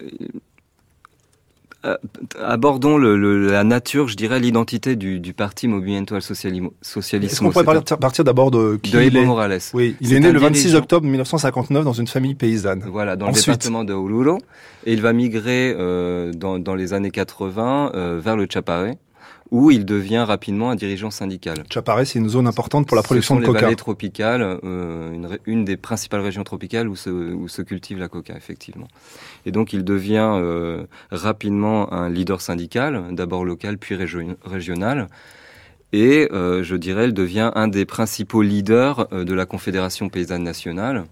abordons 2.39 2.99
le, 2.99 3.51
la 3.51 3.65
nature, 3.65 4.09
je 4.09 4.17
dirais, 4.17 4.39
l'identité 4.39 4.97
du, 4.97 5.21
du, 5.21 5.33
parti 5.33 5.67
Movimiento 5.69 6.15
al 6.15 6.23
Socialismo. 6.23 6.75
Est-ce 6.83 7.41
qu'on 7.41 7.51
pourrait 7.51 7.65
partir, 7.65 8.25
d'abord 8.25 8.51
de 8.51 8.79
qui 8.83 8.93
de 8.93 9.01
Evo 9.01 9.25
Morales 9.25 9.61
Oui, 9.73 9.97
il 10.01 10.13
est, 10.13 10.21
né 10.21 10.33
le 10.33 10.39
26 10.39 10.75
octobre 10.75 11.07
1959 11.07 11.85
dans 11.85 11.93
une 11.93 12.07
famille 12.07 12.35
paysanne. 12.35 12.85
Voilà, 12.87 13.17
dans 13.17 13.29
le 13.29 13.33
département 13.33 13.85
de 13.85 13.93
Oruro. 13.93 14.39
Et 14.87 14.93
il 14.93 15.01
va 15.01 15.13
migrer 15.13 15.75
euh, 15.79 16.33
dans, 16.33 16.59
dans, 16.59 16.75
les 16.75 16.93
années 16.93 17.11
80 17.11 17.93
euh, 17.95 18.21
vers 18.23 18.37
le 18.37 18.47
Chapare 18.51 18.95
où 19.51 19.71
il 19.71 19.85
devient 19.85 20.25
rapidement 20.27 20.71
un 20.71 20.77
dirigeant 20.77 21.11
syndical. 21.11 21.65
Chapare, 21.73 22.07
c'est 22.07 22.19
une 22.19 22.29
zone 22.29 22.47
importante 22.47 22.87
pour 22.87 22.97
la 22.97 23.03
production 23.03 23.37
de 23.37 23.45
coca. 23.45 23.59
Les 23.59 23.65
vallées 23.65 23.77
tropicales, 23.77 24.43
euh, 24.65 25.13
une, 25.13 25.39
une, 25.47 25.65
des 25.65 25.77
principales 25.77 26.21
régions 26.21 26.45
tropicales 26.45 26.89
où 26.89 26.97
se, 26.97 27.11
où 27.11 27.49
se 27.49 27.63
cultive 27.63 27.99
la 27.99 28.09
coca, 28.09 28.37
effectivement. 28.37 28.89
Et 29.47 29.53
donc 29.53 29.73
il 29.73 29.85
devient 29.85 30.31
euh, 30.35 30.85
rapidement 31.11 31.93
un 31.93 32.09
leader 32.09 32.41
syndical, 32.41 33.13
d'abord 33.13 33.45
local 33.45 33.79
puis 33.79 33.97
régional. 33.97 35.09
Et 35.93 36.29
euh, 36.33 36.63
je 36.63 36.77
dirais, 36.77 37.07
il 37.07 37.15
devient 37.15 37.51
un 37.57 37.67
des 37.67 37.85
principaux 37.85 38.43
leaders 38.43 39.09
euh, 39.13 39.25
de 39.25 39.35
la 39.35 39.47
Confédération 39.47 40.09
paysanne 40.09 40.45
nationale. 40.45 41.07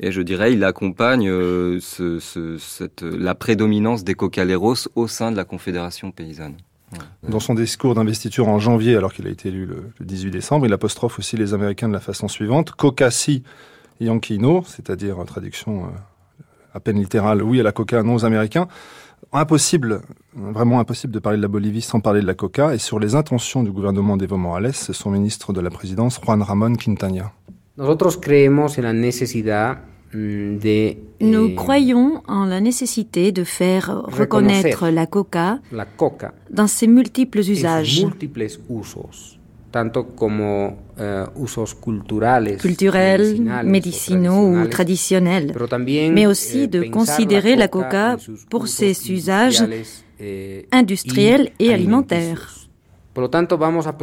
Et 0.00 0.12
je 0.12 0.22
dirais, 0.22 0.52
il 0.52 0.64
accompagne 0.64 1.28
euh, 1.28 1.78
ce, 1.80 2.18
ce, 2.18 2.56
cette, 2.58 3.02
la 3.02 3.34
prédominance 3.34 4.04
des 4.04 4.14
cocaleros 4.14 4.88
au 4.94 5.08
sein 5.08 5.30
de 5.30 5.36
la 5.36 5.44
Confédération 5.44 6.10
paysanne. 6.10 6.56
Dans 7.28 7.40
son 7.40 7.54
discours 7.54 7.94
d'investiture 7.94 8.48
en 8.48 8.58
janvier, 8.58 8.96
alors 8.96 9.12
qu'il 9.12 9.26
a 9.26 9.30
été 9.30 9.48
élu 9.48 9.66
le, 9.66 9.92
18 10.00 10.30
décembre, 10.30 10.66
il 10.66 10.72
apostrophe 10.72 11.18
aussi 11.18 11.36
les 11.36 11.52
Américains 11.52 11.88
de 11.88 11.92
la 11.92 12.00
façon 12.00 12.28
suivante 12.28 12.70
Coca 12.72 13.10
si 13.10 13.42
Yankee 14.00 14.38
no, 14.38 14.62
c'est-à-dire 14.64 15.18
en 15.18 15.24
traduction 15.24 15.84
euh, 15.84 15.88
à 16.74 16.80
peine 16.80 16.98
littérale, 16.98 17.42
oui 17.42 17.60
à 17.60 17.62
la 17.62 17.72
coca, 17.72 18.02
non 18.02 18.14
aux 18.14 18.24
Américains. 18.24 18.68
Impossible, 19.32 20.02
vraiment 20.34 20.78
impossible 20.78 21.12
de 21.12 21.18
parler 21.18 21.38
de 21.38 21.42
la 21.42 21.48
Bolivie 21.48 21.80
sans 21.80 22.00
parler 22.00 22.20
de 22.20 22.26
la 22.26 22.34
coca. 22.34 22.74
Et 22.74 22.78
sur 22.78 23.00
les 23.00 23.14
intentions 23.14 23.62
du 23.62 23.72
gouvernement 23.72 24.16
d'Evo 24.16 24.36
Morales, 24.36 24.74
son 24.74 25.10
ministre 25.10 25.52
de 25.52 25.60
la 25.60 25.70
présidence, 25.70 26.20
Juan 26.24 26.42
Ramón 26.42 26.76
Quintanilla. 26.76 27.32
Nosotros 27.76 28.16
creemos 28.16 28.78
en 28.78 28.82
la 28.82 28.92
necesidad 28.92 29.78
Nous 31.20 31.54
croyons 31.54 32.22
en 32.28 32.44
la 32.46 32.60
nécessité 32.60 33.32
de 33.32 33.44
faire 33.44 34.02
reconnaître 34.04 34.88
la 34.88 35.06
coca, 35.06 35.60
dans 36.50 36.66
ses 36.66 36.86
multiples 36.86 37.40
usages. 37.40 38.04
Eh, 40.98 42.56
culturels, 42.58 43.42
médicinaux 43.64 44.48
ou 44.54 44.66
traditionnels, 44.68 45.52
mais 46.12 46.26
aussi 46.26 46.60
eh, 46.62 46.66
de 46.66 46.82
considérer 46.84 47.56
la 47.56 47.68
coca 47.68 48.16
pour 48.48 48.68
ses 48.68 49.10
usages 49.12 49.64
eh, 50.20 50.66
industriels 50.72 51.50
et 51.58 51.74
alimentaires. 51.74 52.54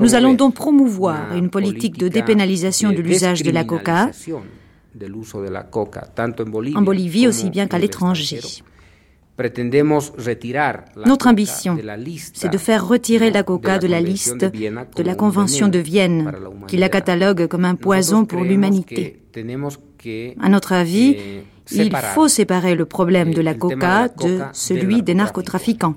Nous 0.02 0.16
allons 0.16 0.34
donc 0.34 0.56
promouvoir 0.56 1.36
une 1.36 1.50
politique 1.50 1.98
de 1.98 2.08
dépénalisation 2.08 2.92
de 2.92 3.02
l'usage 3.02 3.44
de 3.44 3.52
la 3.52 3.64
coca 3.64 4.10
en 6.76 6.82
Bolivie 6.82 7.28
aussi 7.28 7.50
bien 7.50 7.68
qu'à 7.68 7.80
l'étranger. 7.80 8.40
Notre 11.06 11.28
ambition, 11.28 11.78
c'est 12.34 12.52
de 12.52 12.58
faire 12.58 12.88
retirer 12.88 13.32
la 13.32 13.42
coca 13.42 13.80
de 13.80 13.88
la 13.88 14.00
liste 14.00 14.46
de 14.46 15.04
la 15.04 15.16
Convention 15.16 15.68
de 15.70 15.80
Vienne, 15.80 16.32
qui 16.68 16.78
la 16.78 16.90
catalogue 16.90 17.48
comme 17.48 17.66
un 17.66 17.76
poison 17.76 18.26
pour 18.26 18.44
l'humanité. 18.44 19.20
À 20.40 20.50
notre 20.50 20.74
avis, 20.74 21.18
il 21.72 21.96
faut 22.14 22.28
séparer 22.28 22.76
le 22.76 22.86
problème 22.86 23.34
de 23.34 23.42
la 23.42 23.56
coca 23.56 24.10
de 24.10 24.42
celui 24.54 25.02
des 25.02 25.16
narcotrafiquants. 25.16 25.96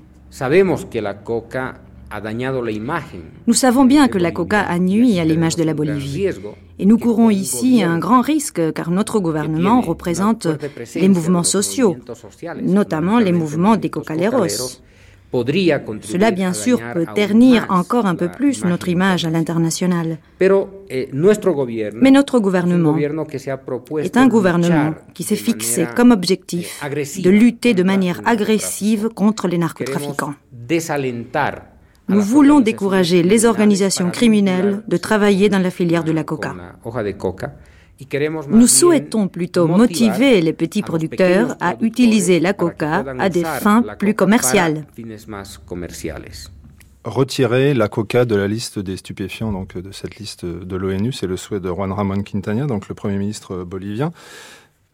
Nous 3.47 3.53
savons 3.53 3.85
bien 3.85 4.07
que 4.07 4.17
la 4.17 4.31
coca 4.31 4.61
a 4.61 4.79
nuit 4.79 5.19
à 5.19 5.25
l'image 5.25 5.55
de 5.55 5.63
la 5.63 5.73
Bolivie. 5.73 6.29
Et 6.79 6.85
nous 6.85 6.97
courons 6.97 7.29
ici 7.29 7.83
un 7.83 7.97
grand 7.97 8.21
risque 8.21 8.73
car 8.73 8.91
notre 8.91 9.19
gouvernement 9.19 9.81
représente 9.81 10.47
les 10.95 11.09
mouvements 11.09 11.43
sociaux, 11.43 11.97
notamment 12.61 13.19
les 13.19 13.31
mouvements 13.31 13.77
des 13.77 13.89
cocaleros. 13.89 14.81
Cela, 16.01 16.31
bien 16.31 16.53
sûr, 16.53 16.79
peut 16.93 17.05
ternir 17.13 17.65
encore 17.69 18.05
un 18.05 18.15
peu 18.15 18.29
plus 18.29 18.63
notre 18.63 18.87
image 18.87 19.25
à 19.25 19.29
l'international. 19.29 20.19
Eh, 20.39 21.09
Mais 22.01 22.11
notre 22.11 22.39
gouvernement 22.39 22.95
est 22.97 24.17
un 24.17 24.27
gouvernement 24.27 24.93
qui 25.13 25.23
s'est 25.23 25.35
fixé 25.35 25.85
comme 25.95 26.11
objectif 26.11 26.81
de 27.21 27.29
lutter 27.29 27.73
de 27.73 27.83
manière 27.83 28.21
agressive 28.25 29.09
contre 29.09 29.49
les 29.49 29.57
narcotrafiquants. 29.57 30.35
Nous 32.09 32.21
voulons 32.21 32.61
décourager 32.61 33.21
les 33.21 33.45
organisations 33.45 34.09
criminelles 34.11 34.81
de 34.87 34.97
travailler 34.97 35.49
dans 35.49 35.59
la 35.59 35.71
filière 35.71 36.03
de 36.03 36.11
la 36.11 36.23
coca. 36.23 36.55
Nous 38.49 38.67
souhaitons 38.67 39.27
plutôt 39.27 39.67
motiver 39.67 40.41
les 40.41 40.53
petits 40.53 40.83
producteurs 40.83 41.57
à 41.59 41.75
utiliser 41.81 42.39
la 42.39 42.53
coca 42.53 43.03
à 43.19 43.29
des 43.29 43.43
fins 43.43 43.83
plus 43.97 44.13
commerciales. 44.13 44.85
Retirer 47.03 47.73
la 47.73 47.87
coca 47.87 48.25
de 48.25 48.35
la 48.35 48.47
liste 48.47 48.79
des 48.79 48.97
stupéfiants, 48.97 49.51
donc 49.51 49.77
de 49.77 49.91
cette 49.91 50.17
liste 50.17 50.45
de 50.45 50.75
l'ONU, 50.75 51.13
c'est 51.13 51.27
le 51.27 51.37
souhait 51.37 51.61
de 51.61 51.69
Juan 51.69 51.91
Ramón 51.91 52.21
Quintana, 52.23 52.65
donc 52.65 52.89
le 52.89 52.95
Premier 52.95 53.17
ministre 53.17 53.63
bolivien. 53.63 54.11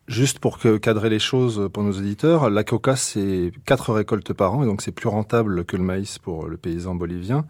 Juste 0.08 0.40
pour 0.40 0.60
que, 0.60 0.78
cadrer 0.78 1.10
les 1.10 1.20
choses 1.20 1.70
pour 1.72 1.82
nos 1.82 1.94
auditeurs, 1.94 2.50
la 2.50 2.64
coca, 2.66 2.98
c'est 2.98 3.52
quatre 3.66 3.94
récoltes 3.94 4.34
par 4.34 4.54
an, 4.54 4.64
et 4.64 4.66
donc 4.66 4.82
c'est 4.82 4.92
plus 4.92 5.08
rentable 5.08 5.64
que 5.64 5.78
le 5.78 5.84
maïs 5.84 6.20
pour 6.20 6.48
le 6.48 6.58
paysan 6.58 6.94
bolivien. 6.94 7.46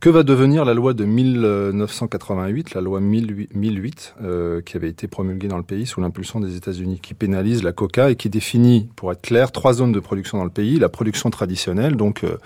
Que 0.00 0.10
va 0.10 0.22
devenir 0.22 0.64
la 0.64 0.74
loi 0.74 0.92
de 0.92 1.04
1988, 1.04 2.74
la 2.74 2.80
loi 2.80 3.00
1008, 3.00 4.14
euh, 4.22 4.60
qui 4.60 4.76
avait 4.76 4.88
été 4.88 5.06
promulguée 5.06 5.48
dans 5.48 5.56
le 5.56 5.62
pays 5.62 5.86
sous 5.86 6.00
l'impulsion 6.00 6.38
des 6.40 6.56
États-Unis, 6.56 7.00
qui 7.00 7.14
pénalise 7.14 7.62
la 7.62 7.72
coca 7.72 8.10
et 8.10 8.16
qui 8.16 8.28
définit, 8.28 8.90
pour 8.96 9.12
être 9.12 9.22
clair, 9.22 9.52
trois 9.52 9.72
zones 9.72 9.92
de 9.92 10.00
production 10.00 10.38
dans 10.38 10.44
le 10.44 10.50
pays 10.50 10.78
la 10.78 10.90
production 10.90 11.30
traditionnelle, 11.30 11.96
donc 11.96 12.24
euh, 12.24 12.36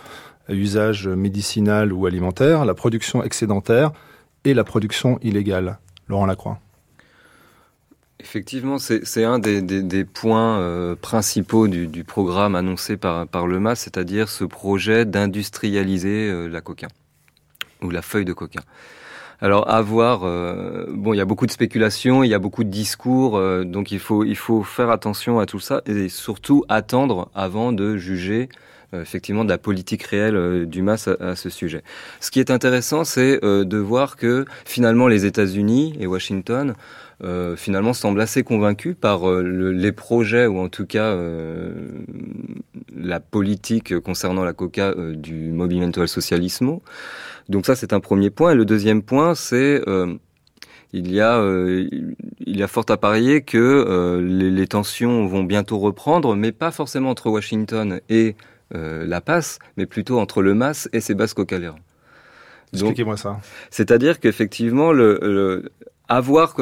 usage 0.48 1.08
médicinal 1.08 1.92
ou 1.92 2.06
alimentaire, 2.06 2.64
la 2.64 2.74
production 2.74 3.22
excédentaire 3.22 3.92
et 4.44 4.54
la 4.54 4.64
production 4.64 5.18
illégale. 5.22 5.78
Laurent 6.08 6.26
Lacroix. 6.26 6.58
Effectivement, 8.20 8.78
c'est 8.78 9.24
un 9.24 9.38
des, 9.38 10.04
points 10.04 10.59
euh, 10.61 10.94
principaux 10.94 11.68
du, 11.68 12.04
programme 12.04 12.54
annoncé 12.54 12.96
par, 12.98 13.26
par 13.26 13.46
le 13.46 13.59
MAS, 13.61 13.76
c'est-à-dire 13.76 14.28
ce 14.28 14.44
projet 14.44 15.06
d'industrialiser 15.06 16.28
euh, 16.28 16.46
la 16.46 16.61
coca 16.61 16.88
ou 17.83 17.90
la 17.90 18.02
feuille 18.02 18.26
de 18.26 18.35
coca. 18.35 18.61
Alors 19.40 19.70
avoir, 19.70 20.24
euh, 20.24 20.85
bon, 20.90 21.14
il 21.14 21.16
y 21.16 21.20
a 21.20 21.24
beaucoup 21.24 21.46
de 21.46 21.50
spéculations, 21.50 22.22
il 22.22 22.28
y 22.28 22.35
a 22.35 22.38
beaucoup 22.38 22.62
de 22.62 22.68
discours, 22.68 23.40
donc 23.64 23.90
il 23.90 23.98
faut 23.98 24.22
il 24.22 24.37
faut 24.37 24.62
faire 24.62 24.90
attention 24.90 25.40
à 25.40 25.46
tout 25.46 25.61
ça 25.61 25.80
et 25.87 26.11
surtout 26.11 26.64
attendre 26.68 27.30
avant 27.35 27.72
de 27.72 27.96
juger 27.96 28.50
effectivement 28.92 29.44
de 29.44 29.48
la 29.48 29.56
politique 29.56 30.02
réelle 30.02 30.66
du 30.66 30.83
MAS 30.83 31.09
à, 31.20 31.37
ce 31.37 31.48
sujet. 31.48 31.83
Ce 32.20 32.30
qui 32.30 32.38
est 32.38 32.50
intéressant, 32.50 33.04
c'est 33.04 33.40
de 33.40 33.78
voir 33.78 34.16
que 34.16 34.44
finalement 34.66 35.09
les 35.09 35.24
États-Unis 35.24 35.96
et 35.98 36.06
Washington 36.06 36.74
euh, 37.22 37.54
finalement 37.54 37.92
semble 37.92 38.20
assez 38.20 38.42
convaincu 38.42 38.94
par 38.94 39.28
euh, 39.28 39.42
les 39.72 39.92
projets 39.92 40.46
ou 40.46 40.59
en 40.59 40.68
tout 40.68 40.87
cas 40.87 41.04
euh, 41.04 41.72
la 42.96 43.20
politique 43.20 43.98
concernant 43.98 44.42
la 44.42 44.54
coca 44.54 44.94
du 44.94 45.52
Movimento 45.52 46.00
al 46.00 46.09
Socialismo. 46.09 46.83
Donc 47.48 47.66
ça 47.66 47.74
c'est 47.74 47.92
un 47.92 48.00
premier 48.00 48.30
point. 48.30 48.52
Et 48.52 48.54
le 48.54 48.64
deuxième 48.64 49.02
point 49.02 49.35
c'est 49.35 49.83
il 50.92 51.12
y 51.12 51.20
a 51.20 51.44
il 51.44 52.56
y 52.56 52.62
a 52.62 52.68
fort 52.68 52.87
à 52.88 52.96
parier 52.96 53.42
que 53.42 54.20
les, 54.22 54.50
les, 54.50 54.66
tensions 54.66 55.26
vont 55.26 55.44
bientôt 55.44 55.78
reprendre, 55.78 56.35
mais 56.37 56.52
pas 56.52 56.70
forcément 56.70 57.11
entre 57.11 57.28
Washington 57.30 58.00
et 58.09 58.35
La 58.72 59.20
Paz, 59.20 59.59
mais 59.76 59.87
plutôt 59.87 60.18
entre 60.18 60.42
le 60.42 60.54
MAS 60.54 60.88
et 60.92 61.00
ses 61.00 61.14
bases 61.14 61.35
cocaleras. 61.35 61.76
Expliquez-moi 62.72 63.16
ça. 63.16 63.40
C'est-à-dire 63.70 64.20
qu'effectivement, 64.20 64.92
le, 64.92 65.18
le, 65.22 65.70
à 66.10 66.20
voir, 66.20 66.56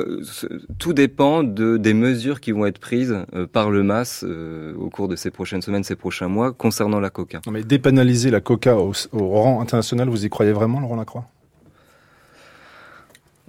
tout 0.79 0.93
dépend 0.93 1.43
de, 1.43 1.79
des 1.79 1.95
mesures 1.95 2.39
qui 2.39 2.53
vont 2.53 2.67
être 2.67 2.79
prises 2.79 3.17
euh, 3.35 3.47
par 3.47 3.71
le 3.71 3.83
MAS 3.83 4.23
euh, 4.23 4.75
au 4.77 4.91
cours 4.91 5.09
de 5.09 5.17
ces 5.17 5.31
prochaines 5.31 5.63
semaines, 5.63 5.85
ces 5.85 5.97
prochains 5.97 6.29
mois, 6.29 6.53
concernant 6.53 7.01
la 7.01 7.09
coca. 7.09 7.41
Non 7.47 7.53
mais 7.53 7.63
dépénaliser 7.63 8.31
la 8.31 8.43
coca 8.43 8.77
au, 8.77 8.93
rang 9.13 9.63
international, 9.63 10.11
vous 10.11 10.27
y 10.27 10.29
croyez 10.29 10.53
vraiment, 10.53 10.81
Laurent 10.81 10.97
Lacroix? 10.97 11.25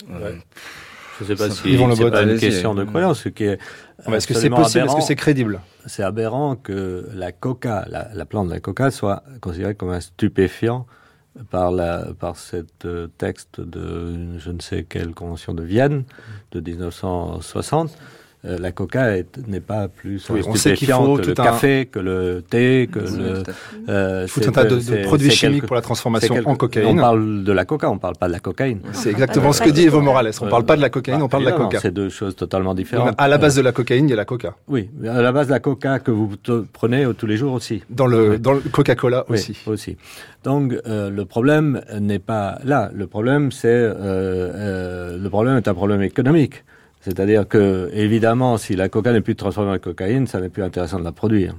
Euh, 0.10 0.36
Je 1.20 1.26
ne 1.26 1.28
sais 1.28 1.36
pas 1.36 1.50
si 1.50 1.78
c'est 1.78 2.10
pas 2.10 2.24
une 2.24 2.40
question 2.40 2.74
de 2.76 2.86
croyance. 2.86 3.26
Est 3.26 3.42
est-ce 3.42 4.26
que 4.26 4.34
c'est 4.34 4.50
possible 4.50 4.86
Est-ce 4.86 4.96
que 4.96 5.02
c'est 5.02 5.18
crédible? 5.18 5.60
C'est 5.86 6.04
aberrant 6.04 6.56
que 6.56 7.10
la 7.14 7.34
coca, 7.34 7.86
la, 7.90 8.08
la, 8.14 8.26
plante 8.26 8.48
de 8.48 8.54
la 8.54 8.62
coca, 8.62 8.90
soit 8.90 9.22
considérée 9.42 9.76
comme 9.76 9.90
un 9.90 10.00
stupéfiant 10.00 10.86
par, 11.50 11.72
la, 11.72 12.14
par 12.20 12.38
cette 12.38 12.86
euh, 12.86 13.08
texte 13.18 13.62
de 13.62 14.38
je 14.38 14.52
ne 14.52 14.60
sais 14.60 14.84
quelle 14.84 15.14
convention 15.14 15.54
de 15.54 15.64
Vienne 15.64 16.04
de 16.52 16.60
1960 16.60 17.98
euh, 18.46 18.58
la 18.58 18.72
coca 18.72 19.18
n'est 19.48 19.60
pas 19.60 19.90
plus 19.90 20.26
oui, 20.30 20.42
stupéfiante 20.42 21.22
que 21.22 21.28
le 21.28 21.34
café, 21.34 21.90
que 21.92 22.00
le 22.00 22.42
thé, 22.42 22.88
que 22.90 23.00
le. 23.00 23.44
Euh, 23.90 24.22
il 24.24 24.30
faut 24.30 24.48
un 24.48 24.52
tas 24.54 24.64
de, 24.64 25.04
produits 25.04 25.30
chimiques 25.30 25.66
pour 25.66 25.76
la 25.76 25.82
transformation 25.82 26.38
en 26.46 26.56
cocaïne. 26.56 27.00
On 27.00 27.02
parle 27.02 27.44
de 27.44 27.52
la 27.52 27.66
coca, 27.66 27.90
on 27.90 27.98
parle 27.98 28.16
pas 28.16 28.28
de 28.28 28.32
la 28.32 28.40
cocaïne. 28.40 28.80
C'est 28.94 29.10
exactement 29.10 29.52
ce 29.52 29.62
que 29.62 29.70
dit 29.70 29.84
Evo 29.84 30.00
Morales. 30.00 30.32
On 30.40 30.48
parle 30.48 30.64
pas 30.64 30.78
de 30.78 30.82
la 30.82 30.90
cocaïne, 30.90 31.22
on 31.22 31.28
parle 31.28 31.44
de 31.44 31.50
la 31.50 31.56
coca. 31.58 31.80
C'est 31.82 31.94
deux 31.94 32.08
choses 32.08 32.36
totalement 32.36 32.74
différentes. 32.74 33.14
à 33.18 33.28
la 33.28 33.38
base 33.38 33.58
de 33.58 33.62
la 33.62 33.74
cocaïne, 33.74 34.08
il 34.08 34.12
y 34.12 34.14
a 34.14 34.18
la 34.18 34.26
coca. 34.26 34.56
Oui, 34.70 34.90
à 35.06 35.22
la 35.22 35.34
base 35.34 35.48
de 35.48 35.52
la 35.52 35.60
coca 35.60 36.00
que 36.00 36.12
vous 36.12 36.30
prenez 36.72 37.06
tous 37.18 37.28
les 37.28 37.36
jours 37.36 37.52
aussi. 37.52 37.84
Dans 37.90 38.08
le 38.08 38.40
dans 38.40 38.54
le 38.54 38.62
Coca-Cola 38.62 39.26
aussi. 39.28 39.58
aussi. 39.66 39.98
Donc 40.46 40.74
euh, 40.88 41.10
le 41.10 41.26
problème 41.26 41.82
n'est 42.00 42.20
pas 42.20 42.60
là. 42.64 42.90
Le 42.94 43.06
problème 43.06 43.52
c'est 43.52 43.90
le 43.90 45.28
problème 45.28 45.58
est 45.58 45.68
un 45.68 45.74
problème 45.74 46.04
économique. 46.04 46.64
C'est-à-dire 47.10 47.48
que, 47.48 47.90
évidemment, 47.94 48.58
si 48.58 48.76
la 48.76 48.88
coca 48.88 49.12
n'est 49.12 49.22
plus 49.22 49.36
transformée 49.36 49.72
en 49.72 49.80
cocaïne, 49.80 50.28
ça 50.28 50.40
n'est 50.40 50.50
plus 50.50 50.62
intéressant 50.62 51.00
de 51.00 51.04
la 51.04 51.12
produire. 51.12 51.56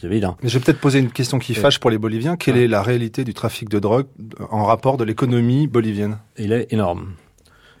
C'est 0.00 0.06
évident. 0.06 0.36
Mais 0.40 0.48
je 0.48 0.56
vais 0.56 0.64
peut-être 0.64 0.80
poser 0.80 1.00
une 1.00 1.10
question 1.10 1.40
qui 1.40 1.52
fâche 1.52 1.80
pour 1.80 1.90
les 1.90 1.98
Boliviens. 1.98 2.36
Quelle 2.36 2.56
est 2.56 2.68
la 2.68 2.80
réalité 2.80 3.24
du 3.24 3.34
trafic 3.34 3.68
de 3.68 3.80
drogue 3.80 4.06
en 4.50 4.64
rapport 4.64 4.96
de 4.96 5.02
l'économie 5.02 5.66
bolivienne? 5.66 6.18
Il 6.38 6.52
est 6.52 6.72
énorme. 6.72 7.08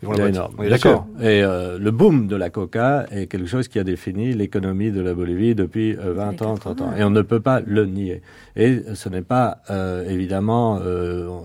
D'accord. 0.02 1.06
Et 1.20 1.42
euh, 1.42 1.78
le 1.78 1.90
boom 1.90 2.26
de 2.26 2.36
la 2.36 2.50
coca 2.50 3.06
est 3.10 3.26
quelque 3.26 3.46
chose 3.46 3.68
qui 3.68 3.78
a 3.78 3.84
défini 3.84 4.32
l'économie 4.32 4.90
de 4.90 5.00
la 5.00 5.14
Bolivie 5.14 5.54
depuis 5.54 5.94
20 5.94 6.42
euh, 6.42 6.44
ans, 6.44 6.56
30 6.56 6.80
ans. 6.80 6.92
Et 6.96 7.04
on 7.04 7.10
ne 7.10 7.22
peut 7.22 7.40
pas 7.40 7.60
le 7.60 7.86
nier. 7.86 8.22
Et 8.56 8.82
ce 8.94 9.08
n'est 9.08 9.22
pas, 9.22 9.58
euh, 9.70 10.08
évidemment, 10.08 10.80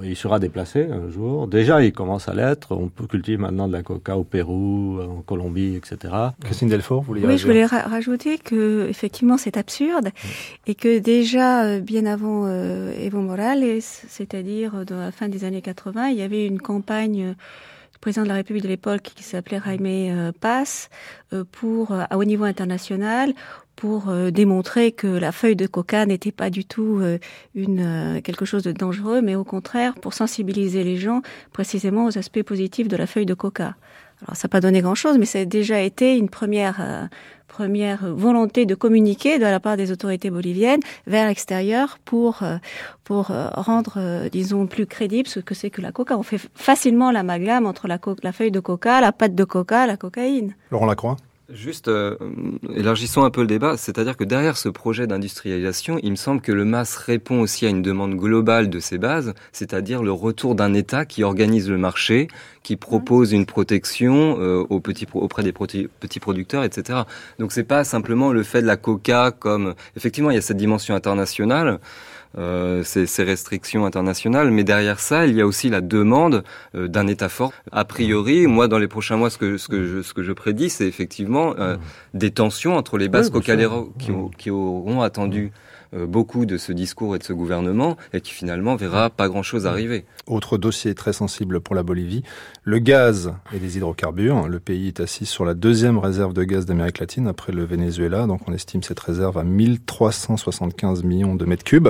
il 0.03 0.15
sera 0.15 0.39
déplacé 0.39 0.87
un 0.91 1.09
jour. 1.09 1.47
Déjà, 1.47 1.83
il 1.83 1.93
commence 1.93 2.27
à 2.27 2.33
l'être. 2.33 2.75
On 2.75 2.87
peut 2.87 3.07
cultiver 3.07 3.37
maintenant 3.37 3.67
de 3.67 3.73
la 3.73 3.83
coca 3.83 4.17
au 4.17 4.23
Pérou, 4.23 4.99
en 5.01 5.21
Colombie, 5.21 5.75
etc. 5.75 6.13
Christine 6.43 6.69
Delfort, 6.69 7.01
vous 7.01 7.07
voulez 7.07 7.25
Oui, 7.25 7.37
je 7.37 7.45
voulais 7.45 7.65
rajouter 7.65 8.37
que, 8.37 8.87
effectivement, 8.89 9.37
c'est 9.37 9.57
absurde. 9.57 10.09
Et 10.67 10.75
que 10.75 10.99
déjà, 10.99 11.79
bien 11.79 12.05
avant 12.05 12.47
Evo 12.49 13.21
Morales, 13.21 13.81
c'est-à-dire 13.81 14.85
dans 14.85 14.99
la 14.99 15.11
fin 15.11 15.29
des 15.29 15.43
années 15.45 15.61
80, 15.61 16.09
il 16.09 16.17
y 16.17 16.21
avait 16.21 16.45
une 16.45 16.59
campagne 16.59 17.35
président 18.01 18.23
de 18.23 18.29
la 18.29 18.35
République 18.35 18.63
de 18.63 18.69
l'époque 18.69 19.01
qui 19.01 19.23
s'appelait 19.23 19.59
Jaime 19.65 20.31
Paz 20.39 20.89
pour 21.51 21.91
à 21.91 22.17
haut 22.17 22.23
niveau 22.23 22.43
international 22.43 23.33
pour 23.75 24.11
démontrer 24.31 24.91
que 24.91 25.07
la 25.07 25.31
feuille 25.31 25.55
de 25.55 25.67
coca 25.67 26.05
n'était 26.05 26.31
pas 26.31 26.49
du 26.49 26.65
tout 26.65 27.01
une 27.55 28.21
quelque 28.23 28.45
chose 28.45 28.63
de 28.63 28.71
dangereux, 28.71 29.21
mais 29.21 29.35
au 29.35 29.43
contraire 29.43 29.95
pour 29.95 30.13
sensibiliser 30.13 30.83
les 30.83 30.97
gens 30.97 31.21
précisément 31.53 32.05
aux 32.05 32.17
aspects 32.17 32.43
positifs 32.43 32.87
de 32.87 32.97
la 32.97 33.07
feuille 33.07 33.25
de 33.25 33.33
coca. 33.33 33.75
Alors 34.21 34.35
ça 34.35 34.47
n'a 34.47 34.49
pas 34.49 34.61
donné 34.61 34.81
grand-chose, 34.81 35.17
mais 35.17 35.25
ça 35.25 35.39
a 35.39 35.45
déjà 35.45 35.79
été 35.79 36.17
une 36.17 36.29
première, 36.29 36.77
euh, 36.81 37.05
première 37.47 38.13
volonté 38.13 38.65
de 38.65 38.75
communiquer 38.75 39.39
de 39.39 39.43
la 39.43 39.59
part 39.59 39.77
des 39.77 39.91
autorités 39.91 40.29
boliviennes 40.29 40.81
vers 41.07 41.27
l'extérieur 41.27 41.99
pour, 42.03 42.43
euh, 42.43 42.57
pour 43.03 43.31
euh, 43.31 43.47
rendre, 43.53 44.27
disons, 44.29 44.67
plus 44.67 44.85
crédible 44.85 45.27
ce 45.27 45.39
que 45.39 45.55
c'est 45.55 45.69
que 45.69 45.81
la 45.81 45.91
coca. 45.91 46.17
On 46.17 46.23
fait 46.23 46.41
facilement 46.53 47.11
l'amalgame 47.11 47.65
entre 47.65 47.87
la, 47.87 47.97
la 48.23 48.31
feuille 48.31 48.51
de 48.51 48.59
coca, 48.59 48.99
la 48.99 49.11
pâte 49.11 49.35
de 49.35 49.43
coca, 49.45 49.87
la 49.87 49.95
cocaïne. 49.95 50.53
Laurent 50.71 50.85
Lacroix 50.85 51.15
Juste 51.51 51.87
euh, 51.87 52.15
élargissons 52.75 53.23
un 53.23 53.31
peu 53.31 53.41
le 53.41 53.47
débat, 53.47 53.75
c'est-à-dire 53.75 54.15
que 54.15 54.23
derrière 54.23 54.55
ce 54.55 54.69
projet 54.69 55.07
d'industrialisation, 55.07 55.99
il 56.03 56.11
me 56.11 56.15
semble 56.15 56.41
que 56.41 56.51
le 56.51 56.63
MAS 56.63 56.95
répond 56.97 57.41
aussi 57.41 57.65
à 57.65 57.69
une 57.69 57.81
demande 57.81 58.15
globale 58.15 58.69
de 58.69 58.79
ses 58.79 58.99
bases, 58.99 59.33
c'est-à-dire 59.51 60.03
le 60.03 60.11
retour 60.11 60.53
d'un 60.53 60.75
État 60.75 61.05
qui 61.05 61.23
organise 61.23 61.67
le 61.67 61.79
marché, 61.79 62.27
qui 62.61 62.75
propose 62.75 63.31
une 63.31 63.47
protection 63.47 64.37
euh, 64.39 64.63
aux 64.69 64.79
petits, 64.79 65.07
auprès 65.11 65.41
des 65.41 65.51
petits 65.51 66.19
producteurs, 66.19 66.63
etc. 66.63 66.99
Donc 67.39 67.51
c'est 67.51 67.63
pas 67.63 67.83
simplement 67.83 68.31
le 68.31 68.43
fait 68.43 68.61
de 68.61 68.67
la 68.67 68.77
coca 68.77 69.31
comme 69.31 69.73
effectivement 69.97 70.29
il 70.29 70.35
y 70.35 70.37
a 70.37 70.41
cette 70.41 70.57
dimension 70.57 70.93
internationale. 70.93 71.79
Euh, 72.37 72.83
ces, 72.83 73.07
ces, 73.07 73.23
restrictions 73.23 73.87
internationales, 73.87 74.51
mais 74.51 74.63
derrière 74.63 74.99
ça, 74.99 75.25
il 75.25 75.35
y 75.35 75.41
a 75.41 75.47
aussi 75.47 75.67
la 75.67 75.81
demande 75.81 76.43
euh, 76.75 76.87
d'un 76.87 77.07
État 77.07 77.27
fort. 77.27 77.51
A 77.71 77.85
priori, 77.85 78.45
moi, 78.45 78.67
dans 78.67 78.77
les 78.77 78.87
prochains 78.87 79.17
mois, 79.17 79.31
ce 79.31 79.39
que, 79.39 79.57
ce 79.57 79.67
que, 79.67 79.87
je, 79.87 80.03
ce 80.03 80.13
que 80.13 80.21
je 80.21 80.31
prédis, 80.31 80.69
c'est 80.69 80.85
effectivement 80.85 81.55
euh, 81.57 81.75
des 82.13 82.29
tensions 82.29 82.77
entre 82.77 82.99
les 82.99 83.09
bases 83.09 83.31
oui, 83.33 83.41
qui, 83.97 84.11
qui, 84.37 84.51
auront 84.51 85.01
attendu 85.01 85.45
euh, 85.45 85.68
beaucoup 85.93 86.45
de 86.45 86.57
ce 86.57 86.71
discours 86.71 87.15
et 87.15 87.19
de 87.19 87.23
ce 87.23 87.33
gouvernement 87.33 87.97
et 88.13 88.21
qui 88.21 88.33
finalement 88.33 88.75
verra 88.75 89.09
pas 89.09 89.27
grand-chose 89.27 89.65
arriver. 89.65 90.05
Autre 90.27 90.57
dossier 90.57 90.93
très 90.95 91.13
sensible 91.13 91.59
pour 91.61 91.75
la 91.75 91.83
Bolivie, 91.83 92.23
le 92.63 92.79
gaz 92.79 93.33
et 93.53 93.59
les 93.59 93.77
hydrocarbures. 93.77 94.47
Le 94.47 94.59
pays 94.59 94.87
est 94.87 94.99
assis 94.99 95.25
sur 95.25 95.45
la 95.45 95.53
deuxième 95.53 95.97
réserve 95.97 96.33
de 96.33 96.43
gaz 96.43 96.65
d'Amérique 96.65 96.99
latine 96.99 97.27
après 97.27 97.51
le 97.51 97.63
Venezuela, 97.63 98.27
donc 98.27 98.41
on 98.47 98.53
estime 98.53 98.83
cette 98.83 98.99
réserve 98.99 99.37
à 99.37 99.43
1375 99.43 101.03
millions 101.03 101.35
de 101.35 101.45
mètres 101.45 101.63
cubes. 101.63 101.89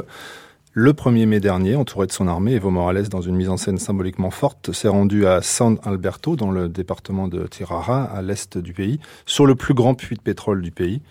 Le 0.72 0.94
1er 0.94 1.26
mai 1.26 1.40
dernier, 1.40 1.76
entouré 1.76 2.06
de 2.06 2.12
son 2.12 2.28
armée, 2.28 2.54
Evo 2.54 2.70
Morales, 2.70 3.10
dans 3.10 3.22
une 3.22 3.36
mise 3.36 3.50
en 3.50 3.58
scène 3.58 3.80
symboliquement 3.80 4.30
forte, 4.30 4.72
s'est 4.72 4.88
rendu 4.88 5.26
à 5.26 5.42
San 5.42 5.80
Alberto, 5.84 6.36
dans 6.36 6.52
le 6.52 6.70
département 6.70 7.28
de 7.28 7.48
Tirara, 7.48 8.04
à 8.04 8.22
l'est 8.22 8.56
du 8.60 8.74
pays, 8.74 9.00
sur 9.26 9.48
le 9.48 9.56
plus 9.56 9.74
grand 9.74 9.96
puits 9.96 10.16
de 10.16 10.22
pétrole 10.22 10.62
du 10.62 10.70
pays. 10.70 11.02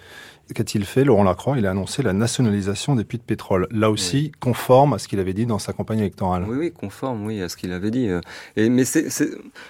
Qu'a-t-il 0.55 0.85
fait 0.85 1.05
Laurent 1.05 1.25
Lacroix? 1.25 1.59
Il 1.59 1.67
a 1.67 1.71
annoncé 1.71 2.03
la 2.03 2.13
nationalisation 2.13 2.95
des 2.95 3.05
puits 3.05 3.19
de 3.19 3.23
pétrole. 3.23 3.67
Là 3.71 3.91
aussi, 3.91 4.33
conforme 4.41 4.95
à 4.95 4.99
ce 4.99 5.09
qu'il 5.09 5.21
avait 5.21 5.35
dit 5.35 5.47
dans 5.47 5.59
sa 5.59 5.73
campagne 5.73 5.99
électorale. 5.99 6.45
Oui, 6.49 6.57
oui, 6.59 6.73
conforme, 6.73 7.27
oui, 7.27 7.43
à 7.43 7.49
ce 7.49 7.57
qu'il 7.57 7.73
avait 7.73 7.91
dit. 7.91 8.09
Et, 8.57 8.69
mais 8.69 8.85
c'est, 8.85 9.09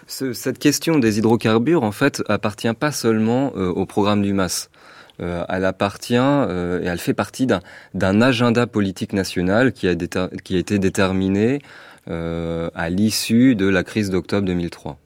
cette 0.07 0.59
question 0.59 0.99
des 0.99 1.19
hydrocarbures, 1.19 1.83
en 1.83 1.93
fait, 1.93 2.23
appartient 2.29 2.73
pas 2.75 2.93
seulement 2.93 3.53
euh, 3.57 3.71
au 3.71 3.87
programme 3.87 4.23
du 4.23 4.33
MAS. 4.33 4.69
Euh, 5.21 5.45
elle 5.49 5.65
appartient 5.65 6.15
euh, 6.17 6.81
et 6.81 6.87
elle 6.87 6.99
fait 6.99 7.15
partie 7.15 7.47
d'un 7.47 8.21
agenda 8.21 8.67
politique 8.67 9.13
national 9.13 9.73
qui 9.73 9.89
a, 9.89 9.95
qui 9.97 10.55
a 10.55 10.59
été 10.59 10.79
déterminé 10.79 11.61
euh, 12.09 12.71
à 12.75 12.89
l'issue 12.89 13.57
de 13.57 13.67
la 13.67 13.83
crise 13.83 14.11
d'octobre 14.11 14.47
2003 14.47 14.99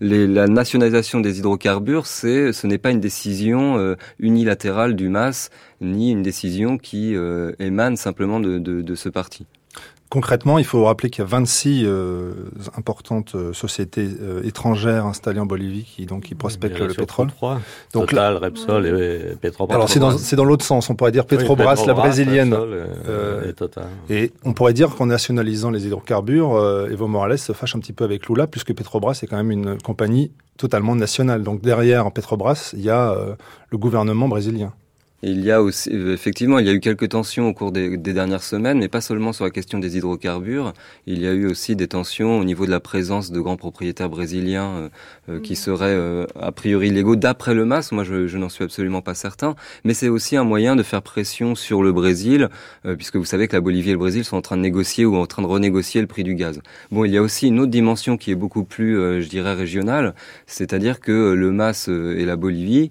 la 0.00 0.48
nationalisation 0.48 1.20
des 1.20 1.38
hydrocarbures, 1.38 2.06
c'est, 2.06 2.52
ce 2.52 2.66
n'est 2.66 2.78
pas 2.78 2.90
une 2.90 3.00
décision 3.00 3.78
euh, 3.78 3.94
unilatérale 4.18 4.96
du 4.96 5.08
MAS, 5.08 5.50
ni 5.80 6.10
une 6.10 6.22
décision 6.22 6.78
qui 6.78 7.14
euh, 7.14 7.52
émane 7.58 7.96
simplement 7.96 8.40
de 8.40 8.94
ce 8.94 9.08
parti. 9.08 9.46
Concrètement, 10.14 10.60
il 10.60 10.64
faut 10.64 10.84
rappeler 10.84 11.10
qu'il 11.10 11.24
y 11.24 11.26
a 11.26 11.28
26 11.28 11.82
euh, 11.86 12.32
importantes 12.76 13.34
euh, 13.34 13.52
sociétés 13.52 14.06
euh, 14.22 14.44
étrangères 14.44 15.06
installées 15.06 15.40
en 15.40 15.44
Bolivie 15.44 15.82
qui 15.82 16.06
donc 16.06 16.22
qui 16.22 16.36
prospectent 16.36 16.78
le 16.78 16.94
pétrole. 16.94 17.32
3. 17.32 17.60
Donc 17.94 18.10
Total, 18.10 18.36
Repsol 18.36 18.86
et 18.86 19.34
Petrobras. 19.34 19.74
Alors 19.74 19.88
c'est 19.88 19.98
dans, 20.36 20.44
l'autre 20.44 20.64
sens. 20.64 20.88
On 20.88 20.94
pourrait 20.94 21.10
dire 21.10 21.26
Petrobras, 21.26 21.84
la 21.84 21.94
brésilienne. 21.94 22.56
et, 23.44 23.54
Total. 23.54 23.88
et 24.08 24.32
on 24.44 24.52
pourrait 24.52 24.72
dire 24.72 24.94
qu'en 24.94 25.06
nationalisant 25.06 25.72
les 25.72 25.84
hydrocarbures, 25.84 26.86
Evo 26.92 27.08
Morales 27.08 27.36
se 27.36 27.52
fâche 27.52 27.74
un 27.74 27.80
petit 27.80 27.92
peu 27.92 28.04
avec 28.04 28.28
Lula 28.28 28.46
puisque 28.46 28.72
Petrobras 28.72 29.18
est 29.20 29.26
quand 29.26 29.36
même 29.36 29.50
une 29.50 29.78
compagnie 29.82 30.30
totalement 30.56 30.94
nationale. 30.94 31.42
Donc 31.42 31.60
derrière 31.60 32.12
Petrobras, 32.12 32.70
il 32.74 32.82
y 32.82 32.90
a 32.90 33.16
le 33.68 33.78
gouvernement 33.78 34.28
brésilien 34.28 34.72
il 35.26 35.42
y 35.42 35.50
a 35.50 35.62
aussi, 35.62 35.88
euh, 35.90 36.12
effectivement, 36.12 36.58
il 36.58 36.66
y 36.66 36.68
a 36.68 36.72
eu 36.74 36.80
quelques 36.80 37.08
tensions 37.08 37.48
au 37.48 37.54
cours 37.54 37.72
des, 37.72 37.96
dernières 37.96 38.42
semaines, 38.42 38.78
mais 38.78 38.88
pas 38.88 39.00
seulement 39.00 39.32
sur 39.32 39.44
la 39.44 39.50
question 39.50 39.78
des 39.78 39.96
hydrocarbures. 39.96 40.74
Il 41.06 41.22
y 41.22 41.26
a 41.26 41.32
eu 41.32 41.46
aussi 41.46 41.76
des 41.76 41.88
tensions 41.88 42.38
au 42.38 42.44
niveau 42.44 42.66
de 42.66 42.70
la 42.70 42.80
présence 42.80 43.30
de 43.30 43.40
grands 43.40 43.56
propriétaires 43.56 44.10
brésiliens 44.10 44.70
euh, 44.76 44.88
euh, 45.30 45.40
qui 45.40 45.56
seraient 45.56 45.98
a 46.38 46.52
priori 46.52 46.88
illégaux 46.88 47.16
d'après 47.16 47.54
le 47.54 47.64
MAS. 47.64 47.90
Moi, 47.92 48.04
je, 48.04 48.36
n'en 48.36 48.50
suis 48.50 48.64
absolument 48.64 49.00
pas 49.00 49.14
certain. 49.14 49.56
Mais 49.84 49.94
c'est 49.94 50.08
aussi 50.08 50.36
un 50.36 50.44
moyen 50.44 50.76
de 50.76 50.82
faire 50.82 51.00
pression 51.00 51.54
sur 51.54 51.82
le 51.82 51.92
Brésil, 51.92 52.48
puisque 52.96 53.16
vous 53.16 53.24
savez 53.24 53.48
que 53.48 53.56
la 53.56 53.60
Bolivie 53.60 53.90
et 53.90 53.92
le 53.92 53.98
Brésil 53.98 54.24
sont 54.24 54.36
en 54.36 54.42
train 54.42 54.56
de 54.56 54.62
négocier 54.62 55.06
ou 55.06 55.16
en 55.16 55.26
train 55.26 55.42
de 55.42 55.46
renégocier 55.46 56.00
le 56.00 56.06
prix 56.06 56.24
du 56.24 56.34
gaz. 56.34 56.60
Bon, 56.90 57.04
il 57.04 57.12
y 57.12 57.16
a 57.16 57.22
aussi 57.22 57.48
une 57.48 57.60
autre 57.60 57.70
dimension 57.70 58.16
qui 58.16 58.30
est 58.30 58.36
beaucoup 58.36 58.64
plus, 58.64 58.94
je 59.22 59.28
dirais, 59.28 59.54
régionale, 59.54 60.14
c'est-à-dire 60.46 61.00
que 61.00 61.32
le 61.32 61.50
MAS 61.50 61.88
et 61.88 62.24
la 62.24 62.36
Bolivie 62.36 62.90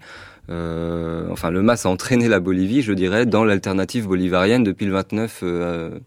euh, 0.50 1.28
enfin, 1.32 1.52
le 1.52 1.62
MAS 1.62 1.86
a 1.86 1.90
entraîné 1.90 2.28
la 2.28 2.40
Bolivie, 2.40 2.82
je 2.82 2.94
dirais, 2.94 3.26
dans 3.26 3.46
l'alternative 3.46 4.08
bolivarienne 4.08 4.64
depuis 4.64 4.86
le 4.86 4.92
29 4.92 5.40
euh, 5.44 6.00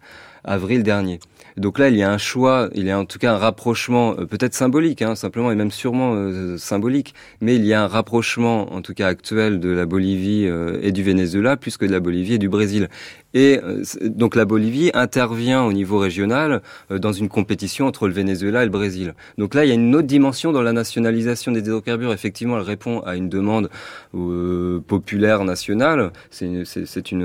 avril 0.45 0.83
dernier. 0.83 1.21
Donc 1.57 1.79
là, 1.79 1.89
il 1.89 1.97
y 1.97 2.03
a 2.03 2.13
un 2.13 2.19
choix, 2.19 2.69
il 2.75 2.85
y 2.85 2.91
a 2.91 2.99
en 2.99 3.07
tout 3.07 3.19
cas 3.19 3.33
un 3.33 3.39
rapprochement, 3.39 4.15
euh, 4.19 4.27
peut-être 4.27 4.53
symbolique, 4.53 5.01
hein, 5.01 5.15
simplement 5.15 5.51
et 5.51 5.55
même 5.55 5.71
sûrement 5.71 6.13
euh, 6.15 6.59
symbolique, 6.59 7.15
mais 7.41 7.57
il 7.57 7.65
y 7.65 7.73
a 7.73 7.83
un 7.83 7.87
rapprochement, 7.87 8.75
en 8.75 8.83
tout 8.83 8.93
cas 8.93 9.09
actuel, 9.09 9.59
de 9.59 9.71
la 9.71 9.87
Bolivie 9.87 10.47
et 10.83 10.93
du 10.93 11.03
Venezuela, 11.03 11.57
plus 11.57 11.79
que 11.79 11.87
de 11.87 11.93
la 11.93 12.01
Bolivie 12.01 12.35
et 12.35 12.39
du 12.39 12.51
Brésil. 12.51 12.89
Et 13.35 13.61
euh, 13.63 13.83
donc 14.03 14.35
la 14.35 14.45
Bolivie 14.45 14.91
intervient 14.95 15.65
au 15.65 15.73
niveau 15.73 15.99
régional 15.99 16.63
euh, 16.91 16.99
dans 16.99 17.13
une 17.13 17.29
compétition 17.29 17.87
entre 17.87 18.07
le 18.09 18.15
Venezuela 18.15 18.63
et 18.63 18.65
le 18.65 18.71
Brésil. 18.71 19.15
Donc 19.37 19.55
là, 19.55 19.65
il 19.65 19.69
y 19.69 19.73
a 19.73 19.75
une 19.75 19.95
autre 19.95 20.07
dimension 20.07 20.53
dans 20.53 20.63
la 20.63 20.73
nationalisation 20.73 21.53
des 21.53 21.61
hydrocarbures. 21.61 22.13
Effectivement, 22.13 22.57
elle 22.57 22.63
répond 22.63 23.01
à 23.01 23.17
une 23.17 23.29
demande 23.29 23.69
euh, 24.15 24.81
populaire 24.87 25.45
nationale. 25.45 26.13
C'est 26.31 26.47
une, 26.47 26.65
une, 27.11 27.23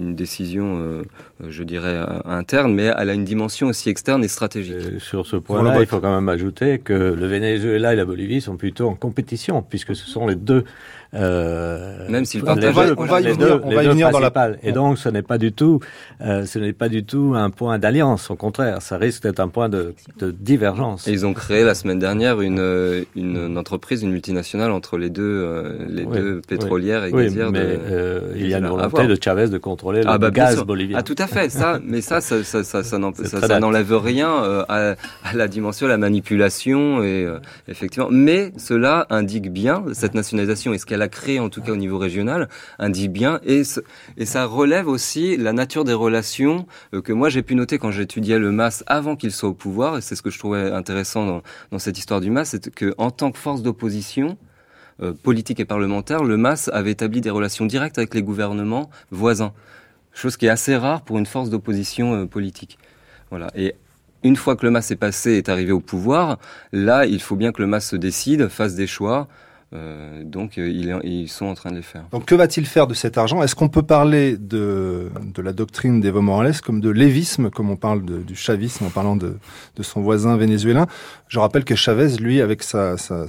une, 0.00 0.14
décision, 0.14 1.02
je 1.46 1.62
dirais, 1.62 1.98
interne, 2.24 2.74
mais 2.74 2.92
elle 2.96 3.10
a 3.10 3.14
une 3.14 3.24
dimension 3.24 3.68
aussi 3.68 3.88
externe 3.88 4.22
et 4.24 4.28
stratégique. 4.28 5.00
sur 5.00 5.26
ce 5.26 5.36
point-là, 5.36 5.80
il 5.80 5.86
faut 5.86 6.00
quand 6.00 6.14
même 6.14 6.28
ajouter 6.28 6.78
que 6.78 6.92
le 6.92 7.26
Venezuela 7.26 7.92
et 7.92 7.96
la 7.96 8.04
Bolivie 8.04 8.40
sont 8.40 8.56
plutôt 8.56 8.88
en 8.88 8.94
compétition, 8.94 9.62
puisque 9.62 9.94
ce 9.96 10.06
sont 10.06 10.26
les 10.26 10.34
deux 10.34 10.64
euh, 11.14 12.08
Même 12.08 12.24
s'ils 12.24 12.42
partagent, 12.42 12.94
on 12.96 13.04
va, 13.04 13.20
y 13.20 13.24
venir, 13.24 13.60
on 13.64 13.74
va 13.74 13.82
y 13.82 13.88
venir 13.88 14.10
dans 14.10 14.20
la. 14.20 14.30
Et 14.62 14.72
donc, 14.72 14.98
ce 14.98 15.08
n'est 15.08 15.22
pas 15.22 15.38
du 15.38 15.52
tout, 15.52 15.80
euh, 16.20 16.46
ce 16.46 16.58
n'est 16.58 16.72
pas 16.72 16.88
du 16.88 17.04
tout 17.04 17.34
un 17.36 17.50
point 17.50 17.78
d'alliance. 17.78 18.30
Au 18.30 18.36
contraire, 18.36 18.80
ça 18.80 18.96
risque 18.96 19.24
d'être 19.24 19.40
un 19.40 19.48
point 19.48 19.68
de, 19.68 19.94
de 20.18 20.30
divergence. 20.30 21.08
Et 21.08 21.12
ils 21.12 21.26
ont 21.26 21.34
créé 21.34 21.64
la 21.64 21.74
semaine 21.74 21.98
dernière 21.98 22.40
une, 22.40 23.04
une, 23.16 23.36
une 23.36 23.58
entreprise, 23.58 24.02
une 24.02 24.12
multinationale 24.12 24.70
entre 24.70 24.98
les 24.98 25.10
deux, 25.10 25.22
euh, 25.22 25.78
les 25.88 26.06
deux 26.06 26.40
pétrolières 26.46 27.04
et 27.04 27.12
gazières. 27.12 27.50
Mais 27.50 27.60
de, 27.60 27.78
euh, 27.90 28.32
il 28.36 28.48
y 28.48 28.54
a 28.54 28.58
une 28.58 28.68
volonté 28.68 29.06
de 29.06 29.16
Chavez 29.20 29.48
de 29.48 29.58
contrôler 29.58 30.02
le 30.02 30.08
ah, 30.08 30.18
bah, 30.18 30.30
gaz 30.30 30.62
bolivien. 30.62 30.98
Ah, 30.98 31.02
tout 31.02 31.16
à 31.18 31.26
fait. 31.26 31.50
Ça, 31.50 31.80
mais 31.84 32.00
ça, 32.00 32.20
ça, 32.20 32.44
ça, 32.44 32.62
ça, 32.62 32.82
ça 32.82 33.60
n'enlève 33.60 33.96
rien 33.96 34.30
euh, 34.30 34.64
à, 34.68 34.94
à, 35.24 35.34
la 35.34 35.48
dimension, 35.48 35.86
de 35.86 35.90
la 35.90 35.98
manipulation 35.98 37.02
et 37.02 37.26
effectivement. 37.68 38.08
Mais 38.10 38.52
cela 38.56 39.06
indique 39.10 39.52
bien 39.52 39.84
cette 39.92 40.14
nationalisation 40.14 40.72
et 40.72 40.78
ce 40.78 40.86
qu'elle 40.86 40.99
a 41.02 41.08
créé, 41.08 41.40
en 41.40 41.48
tout 41.48 41.62
cas 41.62 41.72
au 41.72 41.76
niveau 41.76 41.98
régional, 41.98 42.48
indique 42.78 43.12
bien. 43.12 43.40
Et, 43.44 43.62
et 44.16 44.26
ça 44.26 44.46
relève 44.46 44.88
aussi 44.88 45.36
la 45.36 45.52
nature 45.52 45.84
des 45.84 45.94
relations 45.94 46.66
euh, 46.94 47.02
que 47.02 47.12
moi 47.12 47.28
j'ai 47.28 47.42
pu 47.42 47.54
noter 47.54 47.78
quand 47.78 47.90
j'étudiais 47.90 48.38
le 48.38 48.52
MAS 48.52 48.82
avant 48.86 49.16
qu'il 49.16 49.32
soit 49.32 49.48
au 49.48 49.54
pouvoir. 49.54 49.98
Et 49.98 50.00
c'est 50.00 50.14
ce 50.14 50.22
que 50.22 50.30
je 50.30 50.38
trouvais 50.38 50.70
intéressant 50.70 51.26
dans, 51.26 51.42
dans 51.70 51.78
cette 51.78 51.98
histoire 51.98 52.20
du 52.20 52.30
MAS, 52.30 52.46
c'est 52.46 52.74
qu'en 52.74 53.10
tant 53.10 53.30
que 53.32 53.38
force 53.38 53.62
d'opposition, 53.62 54.36
euh, 55.02 55.12
politique 55.14 55.60
et 55.60 55.64
parlementaire, 55.64 56.24
le 56.24 56.36
MAS 56.36 56.68
avait 56.72 56.90
établi 56.90 57.20
des 57.20 57.30
relations 57.30 57.64
directes 57.64 57.96
avec 57.96 58.14
les 58.14 58.22
gouvernements 58.22 58.90
voisins. 59.10 59.52
Chose 60.12 60.36
qui 60.36 60.46
est 60.46 60.50
assez 60.50 60.76
rare 60.76 61.02
pour 61.02 61.18
une 61.18 61.26
force 61.26 61.48
d'opposition 61.48 62.14
euh, 62.14 62.26
politique. 62.26 62.78
Voilà. 63.30 63.50
Et 63.54 63.74
une 64.22 64.36
fois 64.36 64.56
que 64.56 64.66
le 64.66 64.70
MAS 64.70 64.90
est 64.90 64.96
passé, 64.96 65.32
est 65.32 65.48
arrivé 65.48 65.72
au 65.72 65.80
pouvoir, 65.80 66.38
là, 66.72 67.06
il 67.06 67.22
faut 67.22 67.36
bien 67.36 67.52
que 67.52 67.62
le 67.62 67.68
MAS 67.68 67.80
se 67.80 67.96
décide, 67.96 68.48
fasse 68.48 68.74
des 68.74 68.86
choix, 68.86 69.28
Euh, 69.72 70.24
donc 70.24 70.58
euh, 70.58 70.68
ils, 71.04 71.28
sont 71.28 71.46
en 71.46 71.54
train 71.54 71.70
de 71.70 71.76
les 71.76 71.82
faire. 71.82 72.04
Donc 72.10 72.24
que 72.24 72.34
va-t-il 72.34 72.66
faire 72.66 72.88
de 72.88 72.94
cet 72.94 73.16
argent? 73.18 73.40
Est-ce 73.40 73.54
qu'on 73.54 73.68
peut 73.68 73.84
parler 73.84 74.36
de, 74.36 75.10
de 75.32 75.42
la 75.42 75.52
doctrine 75.52 76.00
d'Evo 76.00 76.20
Morales 76.20 76.60
comme 76.60 76.80
de 76.80 76.90
lévisme, 76.90 77.50
comme 77.50 77.70
on 77.70 77.76
parle 77.76 78.02
du 78.02 78.34
chavisme 78.34 78.86
en 78.86 78.90
parlant 78.90 79.14
de, 79.14 79.36
de, 79.76 79.82
son 79.84 80.00
voisin 80.00 80.36
vénézuélin 80.36 80.88
Je 81.28 81.38
rappelle 81.38 81.64
que 81.64 81.76
Chavez, 81.76 82.16
lui, 82.16 82.40
avec 82.40 82.64
sa, 82.64 82.96
sa, 82.98 83.26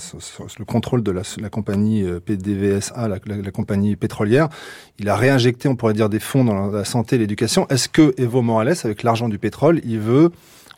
le 0.57 0.65
contrôle 0.65 1.03
de 1.03 1.11
la, 1.11 1.21
la 1.39 1.49
compagnie 1.49 2.03
euh, 2.03 2.19
PDVSA, 2.19 3.07
la, 3.07 3.19
la, 3.27 3.51
compagnie 3.51 3.95
pétrolière, 3.95 4.49
il 4.97 5.09
a 5.09 5.15
réinjecté, 5.15 5.69
on 5.69 5.75
pourrait 5.75 5.93
dire, 5.93 6.09
des 6.09 6.19
fonds 6.19 6.43
dans 6.43 6.71
la 6.71 6.85
santé 6.85 7.17
et 7.17 7.19
l'éducation. 7.19 7.67
Est-ce 7.69 7.87
que 7.87 8.15
Evo 8.17 8.41
Morales, 8.41 8.73
avec 8.83 9.03
l'argent 9.03 9.29
du 9.29 9.37
pétrole, 9.37 9.79
il 9.83 9.99
veut, 9.99 10.31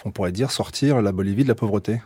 on 0.03 0.11
pourrait 0.11 0.33
dire, 0.33 0.51
sortir 0.51 1.01
la 1.01 1.13
Bolivie 1.13 1.43
de 1.43 1.49
la 1.49 1.55
pauvreté? 1.55 2.01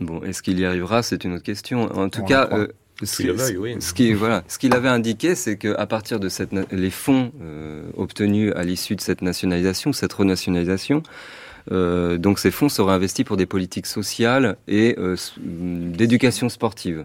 Bon, 0.00 0.22
est-ce 0.22 0.42
qu'il 0.42 0.58
y 0.60 0.64
arrivera? 0.64 1.02
C'est 1.02 1.24
une 1.24 1.34
autre 1.34 1.44
question. 1.44 1.84
En 1.96 2.08
tout 2.08 2.22
cas, 2.22 2.48
euh, 2.52 2.68
ce, 3.02 3.92
qui, 3.94 4.12
voilà, 4.12 4.44
ce 4.48 4.58
qu'il 4.58 4.74
avait 4.74 4.88
indiqué, 4.88 5.34
c'est 5.34 5.56
qu'à 5.56 5.86
partir 5.86 6.20
de 6.20 6.28
cette, 6.28 6.50
les 6.70 6.90
fonds 6.90 7.32
euh, 7.40 7.84
obtenus 7.96 8.52
à 8.56 8.64
l'issue 8.64 8.96
de 8.96 9.00
cette 9.00 9.22
nationalisation, 9.22 9.92
cette 9.92 10.12
renationalisation, 10.12 11.02
euh, 11.72 12.18
donc 12.18 12.38
ces 12.38 12.50
fonds 12.50 12.68
seraient 12.68 12.92
investis 12.92 13.24
pour 13.24 13.36
des 13.36 13.46
politiques 13.46 13.86
sociales 13.86 14.56
et 14.68 14.96
d'éducation 15.38 16.48
sportive. 16.48 17.04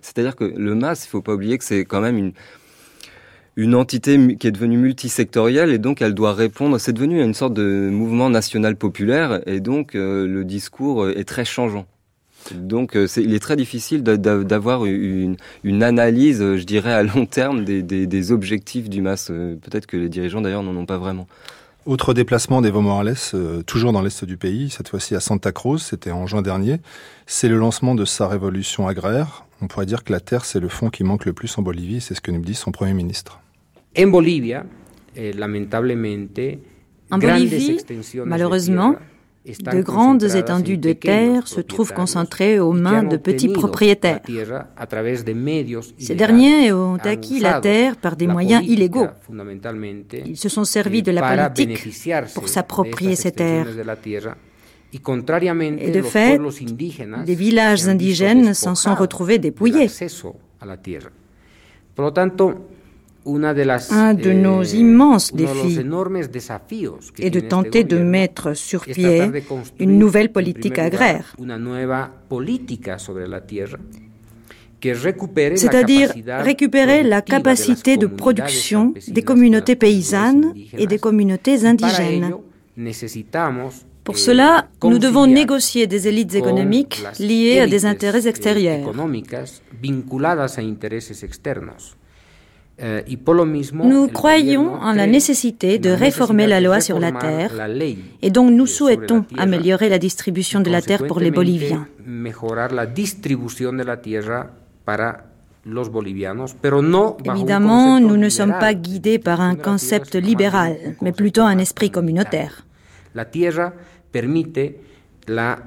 C'est-à-dire 0.00 0.36
que 0.36 0.44
le 0.44 0.74
MAS, 0.76 1.04
il 1.04 1.08
faut 1.08 1.22
pas 1.22 1.34
oublier 1.34 1.58
que 1.58 1.64
c'est 1.64 1.84
quand 1.84 2.00
même 2.00 2.18
une 2.18 2.32
une 3.58 3.74
entité 3.74 4.36
qui 4.36 4.46
est 4.46 4.50
devenue 4.50 4.76
multisectorielle 4.76 5.70
et 5.70 5.78
donc 5.78 6.02
elle 6.02 6.12
doit 6.12 6.34
répondre. 6.34 6.76
C'est 6.76 6.92
devenu 6.92 7.22
une 7.22 7.32
sorte 7.32 7.54
de 7.54 7.88
mouvement 7.90 8.28
national 8.28 8.76
populaire 8.76 9.40
et 9.46 9.60
donc 9.60 9.94
le 9.94 10.44
discours 10.44 11.08
est 11.08 11.24
très 11.24 11.46
changeant. 11.46 11.86
Donc 12.52 12.96
euh, 12.96 13.06
il 13.16 13.34
est 13.34 13.40
très 13.40 13.56
difficile 13.56 14.02
d'avoir 14.02 14.84
une, 14.84 15.36
analyse, 15.82 16.38
je 16.38 16.64
dirais, 16.64 16.92
à 16.92 17.02
long 17.02 17.26
terme 17.26 17.64
des, 17.64 18.32
objectifs 18.32 18.88
du 18.88 19.02
MAS. 19.02 19.28
Euh, 19.30 19.56
peut-être 19.56 19.86
que 19.86 19.96
les 19.96 20.08
dirigeants 20.08 20.40
d'ailleurs 20.40 20.62
n'en 20.62 20.76
ont 20.76 20.86
pas 20.86 20.98
vraiment. 20.98 21.26
Autre 21.86 22.14
déplacement 22.14 22.62
d'Evo 22.62 22.80
Morales, 22.80 23.14
euh, 23.34 23.62
toujours 23.62 23.92
dans 23.92 24.02
l'est 24.02 24.24
du 24.24 24.36
pays, 24.36 24.70
cette 24.70 24.88
fois-ci 24.88 25.14
à 25.14 25.20
Santa 25.20 25.52
Cruz, 25.52 25.78
c'était 25.78 26.10
en 26.10 26.26
juin 26.26 26.42
dernier. 26.42 26.80
C'est 27.26 27.48
le 27.48 27.58
lancement 27.58 27.94
de 27.94 28.04
sa 28.04 28.26
révolution 28.26 28.88
agraire. 28.88 29.44
On 29.62 29.68
pourrait 29.68 29.86
dire 29.86 30.02
que 30.02 30.12
la 30.12 30.18
terre, 30.18 30.44
c'est 30.44 30.58
le 30.58 30.68
fond 30.68 30.90
qui 30.90 31.04
manque 31.04 31.24
le 31.26 31.32
plus 31.32 31.56
en 31.58 31.62
Bolivie, 31.62 32.00
c'est 32.00 32.14
ce 32.14 32.20
que 32.20 32.32
nous 32.32 32.40
dit 32.40 32.54
son 32.54 32.72
Premier 32.72 32.92
ministre. 32.92 33.40
En 33.96 34.08
Bolivie, 34.08 34.54
eh, 35.14 35.32
en 37.10 37.18
Bolivie, 37.18 37.78
malheureusement, 38.24 38.96
de 39.46 39.82
grandes 39.82 40.24
étendues 40.34 40.78
de 40.78 40.92
terre 40.92 41.46
se 41.46 41.60
trouvent 41.60 41.92
concentrées 41.92 42.58
aux 42.58 42.72
mains 42.72 43.04
de 43.04 43.16
petits 43.16 43.48
propriétaires. 43.48 44.20
Ces 45.98 46.14
derniers 46.14 46.72
ont 46.72 46.96
acquis 46.96 47.40
la 47.40 47.60
terre 47.60 47.96
par 47.96 48.16
des 48.16 48.26
moyens 48.26 48.64
illégaux. 48.66 49.06
Ils 50.26 50.36
se 50.36 50.48
sont 50.48 50.64
servis 50.64 51.02
de 51.02 51.12
la 51.12 51.50
politique 51.50 51.88
pour 52.34 52.48
s'approprier 52.48 53.16
ces 53.16 53.32
terres. 53.32 53.66
Et 54.92 55.90
de 55.90 56.02
fait, 56.02 56.40
des 57.24 57.34
villages 57.34 57.88
indigènes 57.88 58.54
s'en 58.54 58.74
sont 58.74 58.94
retrouvés 58.94 59.38
dépouillés. 59.38 59.88
Un 63.26 64.14
de 64.14 64.32
nos 64.32 64.62
eh, 64.62 64.76
immenses 64.76 65.34
défis 65.34 65.80
est 67.18 67.30
de 67.30 67.40
tenter 67.40 67.82
de 67.82 67.98
mettre 67.98 68.54
sur 68.54 68.84
pied 68.84 69.22
une 69.80 69.98
nouvelle 69.98 70.30
politique 70.30 70.78
agraire, 70.78 71.34
c'est-à-dire 75.56 76.12
récupérer 76.44 77.02
la 77.02 77.20
capacité 77.22 77.96
de 77.96 78.06
production 78.06 78.94
des 79.08 79.22
communautés 79.22 79.74
paysannes 79.74 80.54
et 80.78 80.86
des 80.86 80.98
communautés 80.98 81.64
indigènes. 81.66 82.30
Pour 84.04 84.18
cela, 84.18 84.68
nous 84.84 85.00
devons 85.00 85.26
négocier 85.26 85.88
des 85.88 86.06
élites 86.06 86.36
économiques 86.36 87.02
liées 87.18 87.58
à 87.58 87.66
des 87.66 87.86
intérêts 87.86 88.28
extérieurs. 88.28 88.92
Euh, 92.82 93.00
nous 93.84 94.08
croyons 94.08 94.74
en 94.74 94.92
la 94.92 95.06
nécessité 95.06 95.78
de 95.78 95.88
réformer 95.88 96.46
la 96.46 96.60
loi 96.60 96.82
sur 96.82 96.98
la 96.98 97.10
terre 97.10 97.50
et 98.20 98.28
donc 98.30 98.50
nous 98.50 98.66
souhaitons 98.66 99.24
améliorer 99.38 99.88
la 99.88 99.98
distribution 99.98 100.60
de 100.60 100.68
la 100.68 100.82
terre 100.82 101.06
pour 101.06 101.18
les 101.18 101.30
Boliviens. 101.30 101.88
Évidemment, 107.24 107.98
nous 107.98 108.16
ne 108.18 108.28
sommes 108.28 108.58
pas 108.60 108.74
guidés 108.74 109.18
par 109.18 109.40
un 109.40 109.54
concept 109.54 110.14
libéral, 110.14 110.76
mais 111.00 111.12
plutôt 111.12 111.42
un 111.42 111.56
esprit 111.56 111.90
communautaire. 111.90 112.66
La 113.14 113.24
terre 113.24 113.72
permet 114.12 114.44
la 115.28 115.58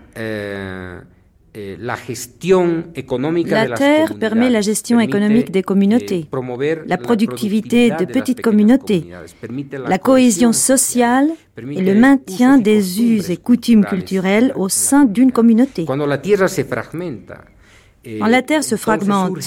eh, 1.60 1.78
la 1.80 1.95
terre 3.69 4.17
permet 4.17 4.50
la 4.50 4.62
gestion 4.62 5.00
économique 5.00 5.52
des 5.52 5.63
communautés, 5.63 6.26
la 6.86 6.98
productivité 6.98 7.91
de 7.91 8.06
petites 8.06 8.41
communautés, 8.41 9.06
la 9.88 9.98
cohésion 9.98 10.54
sociale 10.54 11.30
et 11.58 11.82
le 11.82 11.95
maintien 11.95 12.58
des 12.58 13.02
us 13.02 13.30
et 13.30 13.38
coutumes 13.38 13.86
culturelles 13.86 14.54
au 14.56 14.69
sein 14.69 15.06
d'une 15.06 15.32
communauté. 15.32 15.86
Quand 15.86 15.95
la 18.28 18.41
terre 18.41 18.63
se 18.63 18.76
fragmente, 18.76 19.38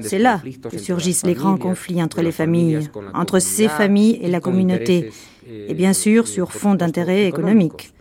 c'est 0.00 0.18
là 0.18 0.42
que 0.70 0.78
surgissent 0.78 1.26
les 1.26 1.34
grands 1.34 1.58
conflits 1.58 2.02
entre 2.02 2.22
les 2.22 2.32
familles, 2.32 2.88
entre 3.14 3.38
ces 3.38 3.68
familles 3.68 4.18
et 4.22 4.28
la 4.28 4.40
communauté, 4.40 5.10
et 5.46 5.74
bien 5.74 5.92
sûr 5.92 6.26
sur 6.26 6.52
fond 6.52 6.74
d'intérêts 6.74 7.26
économiques. 7.26 7.92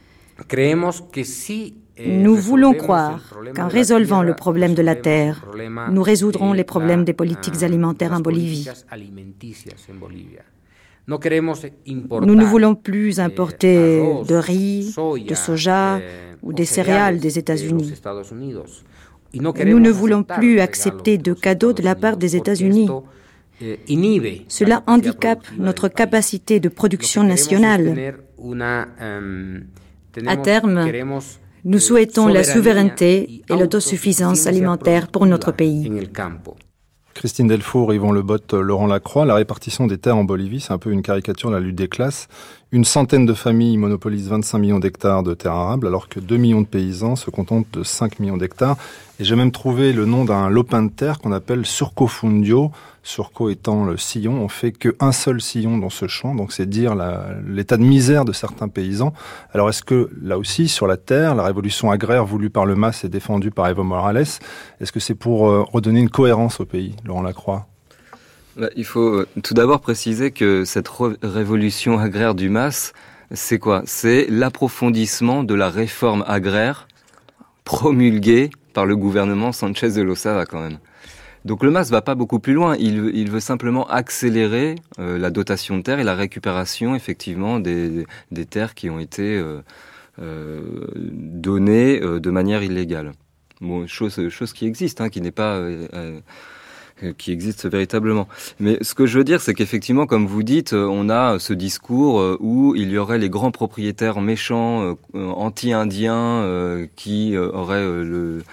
Nous 2.06 2.36
voulons 2.36 2.74
croire 2.74 3.22
qu'en 3.56 3.68
résolvant 3.68 4.24
le 4.24 4.34
problème 4.34 4.74
de 4.74 4.82
la 4.82 4.96
terre, 4.96 5.46
nous 5.92 6.02
résoudrons 6.04 6.54
les 6.54 6.64
problèmes 6.64 7.04
des 7.04 7.14
politiques 7.14 7.64
alimentaires 7.64 8.14
en 8.14 8.20
Bolivie. 8.20 8.68
Nous 11.08 12.36
ne 12.36 12.44
voulons 12.46 12.76
plus 12.76 13.20
importer 13.20 14.02
de 14.28 14.36
riz, 14.36 14.94
de 15.28 15.34
soja 15.36 16.00
ou 16.44 16.54
des 16.54 16.66
céréales 16.66 17.20
des 17.20 17.40
États-Unis. 17.40 17.94
Nous 19.34 19.80
ne 19.80 19.90
voulons 19.90 20.24
plus 20.24 20.60
accepter 20.60 21.18
de 21.18 21.34
cadeaux 21.34 21.74
de 21.74 21.82
la 21.82 21.96
part 21.96 22.18
des 22.18 22.36
États-Unis. 22.36 22.90
Cela 24.48 24.84
handicape 24.88 25.46
notre 25.58 25.88
capacité 25.90 26.60
de 26.60 26.70
production 26.70 27.24
nationale. 27.24 28.16
À 30.26 30.38
terme, 30.38 30.86
nous 31.64 31.80
souhaitons 31.80 32.28
la 32.28 32.44
souveraineté 32.44 33.44
et 33.50 33.56
l'autosuffisance 33.56 34.48
alimentaire 34.48 35.08
pour 35.08 35.26
notre 35.26 35.52
pays. 35.52 35.92
Christine 37.14 37.48
Delfour, 37.48 37.94
Yvon 37.94 38.14
Lebot, 38.14 38.38
Laurent 38.54 38.88
Lacroix, 38.88 39.26
la 39.26 39.36
répartition 39.36 39.88
des 39.88 39.98
terres 39.98 40.16
en 40.16 40.24
Bolivie, 40.24 40.62
c'est 40.62 40.72
un 40.72 40.78
peu 40.78 40.92
une 40.92 41.02
caricature 41.02 41.50
de 41.50 41.56
la 41.56 41.60
lutte 41.60 41.76
des 41.76 41.90
classes. 41.90 42.30
Une 42.72 42.86
centaine 42.86 43.26
de 43.26 43.34
familles 43.34 43.78
monopolisent 43.78 44.30
25 44.30 44.60
millions 44.60 44.78
d'hectares 44.78 45.24
de 45.24 45.34
terres 45.34 45.54
arables, 45.54 45.88
alors 45.88 46.08
que 46.08 46.20
2 46.20 46.38
millions 46.38 46.62
de 46.62 46.68
paysans 46.68 47.16
se 47.16 47.32
contentent 47.32 47.66
de 47.74 47.82
5 47.82 48.20
millions 48.20 48.38
d'hectares. 48.38 48.78
Et 49.20 49.24
j'ai 49.24 49.36
même 49.36 49.50
trouvé 49.50 49.92
le 49.92 50.06
nom 50.06 50.24
d'un 50.24 50.50
lopin 50.50 50.84
de 50.84 50.92
terre 50.92 51.18
qu'on 51.18 51.32
appelle 51.32 51.66
surcofundio, 51.66 52.72
surco 53.02 53.50
étant 53.50 53.86
le 53.86 53.98
sillon. 53.98 54.34
On 54.34 54.50
fait 54.50 54.72
qu'un 54.72 55.12
seul 55.12 55.42
sillon 55.42 55.80
dans 55.80 55.90
ce 55.90 56.08
champ, 56.08 56.36
donc 56.36 56.52
c'est 56.52 56.70
dire 56.70 56.96
l'état 57.48 57.76
de 57.76 57.82
misère 57.82 58.24
de 58.24 58.34
certains 58.34 58.68
paysans. 58.68 59.14
Alors 59.52 59.68
est-ce 59.70 59.82
que 59.82 60.12
là 60.22 60.38
aussi, 60.38 60.68
sur 60.68 60.86
la 60.86 60.98
terre, 60.98 61.34
la 61.34 61.46
révolution 61.46 61.90
agraire 61.90 62.24
voulue 62.24 62.52
par 62.52 62.68
le 62.68 62.76
MAS 62.76 63.04
et 63.04 63.10
défendue 63.10 63.50
par 63.50 63.68
Evo 63.68 63.84
Morales, 63.84 64.18
est-ce 64.80 64.92
que 64.92 65.00
c'est 65.00 65.16
pour 65.16 65.50
euh, 65.50 65.64
redonner 65.74 66.02
une 66.02 66.12
cohérence 66.12 66.60
au 66.60 66.66
pays, 66.66 66.96
Laurent 67.04 67.24
Lacroix? 67.24 67.66
Il 68.76 68.86
faut 68.86 69.14
euh, 69.14 69.28
tout 69.44 69.54
d'abord 69.54 69.82
préciser 69.82 70.32
que 70.32 70.66
cette 70.66 70.90
révolution 71.22 72.00
agraire 72.00 72.36
du 72.36 72.50
MAS, 72.50 72.94
c'est 73.32 73.60
quoi? 73.60 73.84
C'est 73.86 74.28
l'approfondissement 74.30 75.44
de 75.44 75.54
la 75.54 75.70
réforme 75.70 76.24
agraire 76.28 76.88
promulguée 77.64 78.50
par 78.74 78.86
le 78.86 78.96
gouvernement 78.96 79.52
Sanchez 79.52 79.92
de 79.92 80.02
Losada 80.02 80.46
quand 80.46 80.62
même. 80.62 80.80
Donc 81.46 81.64
le 81.64 81.72
MAS 81.72 81.90
va 81.90 82.02
pas 82.02 82.16
beaucoup 82.16 82.40
plus 82.40 82.54
loin. 82.54 82.76
Il, 82.78 83.30
veut 83.30 83.40
simplement 83.40 83.88
accélérer 83.88 84.76
euh, 85.00 85.18
la 85.18 85.30
dotation 85.30 85.78
de 85.78 85.84
terre 85.84 86.00
et 86.00 86.04
la 86.04 86.16
récupération 86.16 86.96
effectivement 86.96 87.60
des, 87.60 88.06
terres 88.50 88.74
qui 88.74 88.90
ont 88.90 89.00
été 89.00 89.42
euh, 90.20 90.62
données 90.98 92.00
de 92.00 92.30
manière 92.30 92.62
illégale. 92.64 93.14
Bon, 93.62 93.88
chose, 93.88 94.30
chose 94.30 94.54
qui 94.54 94.66
existe, 94.66 95.00
hein, 95.02 95.10
qui 95.10 95.22
n'est 95.22 95.32
pas 95.32 95.62
qui 97.18 97.32
existe 97.32 97.70
véritablement. 97.70 98.28
Mais 98.60 98.78
ce 98.82 98.94
que 98.94 99.06
je 99.06 99.18
veux 99.18 99.24
dire, 99.24 99.42
c'est 99.42 99.54
qu'effectivement, 99.54 100.06
comme 100.06 100.28
vous 100.28 100.44
dites, 100.44 100.74
on 100.74 101.10
a 101.10 101.40
ce 101.40 101.54
discours 101.54 102.38
où 102.40 102.76
il 102.76 102.90
y 102.90 102.98
aurait 102.98 103.18
les 103.18 103.30
grands 103.30 103.52
propriétaires 103.52 104.22
méchants, 104.22 104.96
anti-indiens, 105.14 106.88
qui 106.96 107.38
auraient 107.38 107.86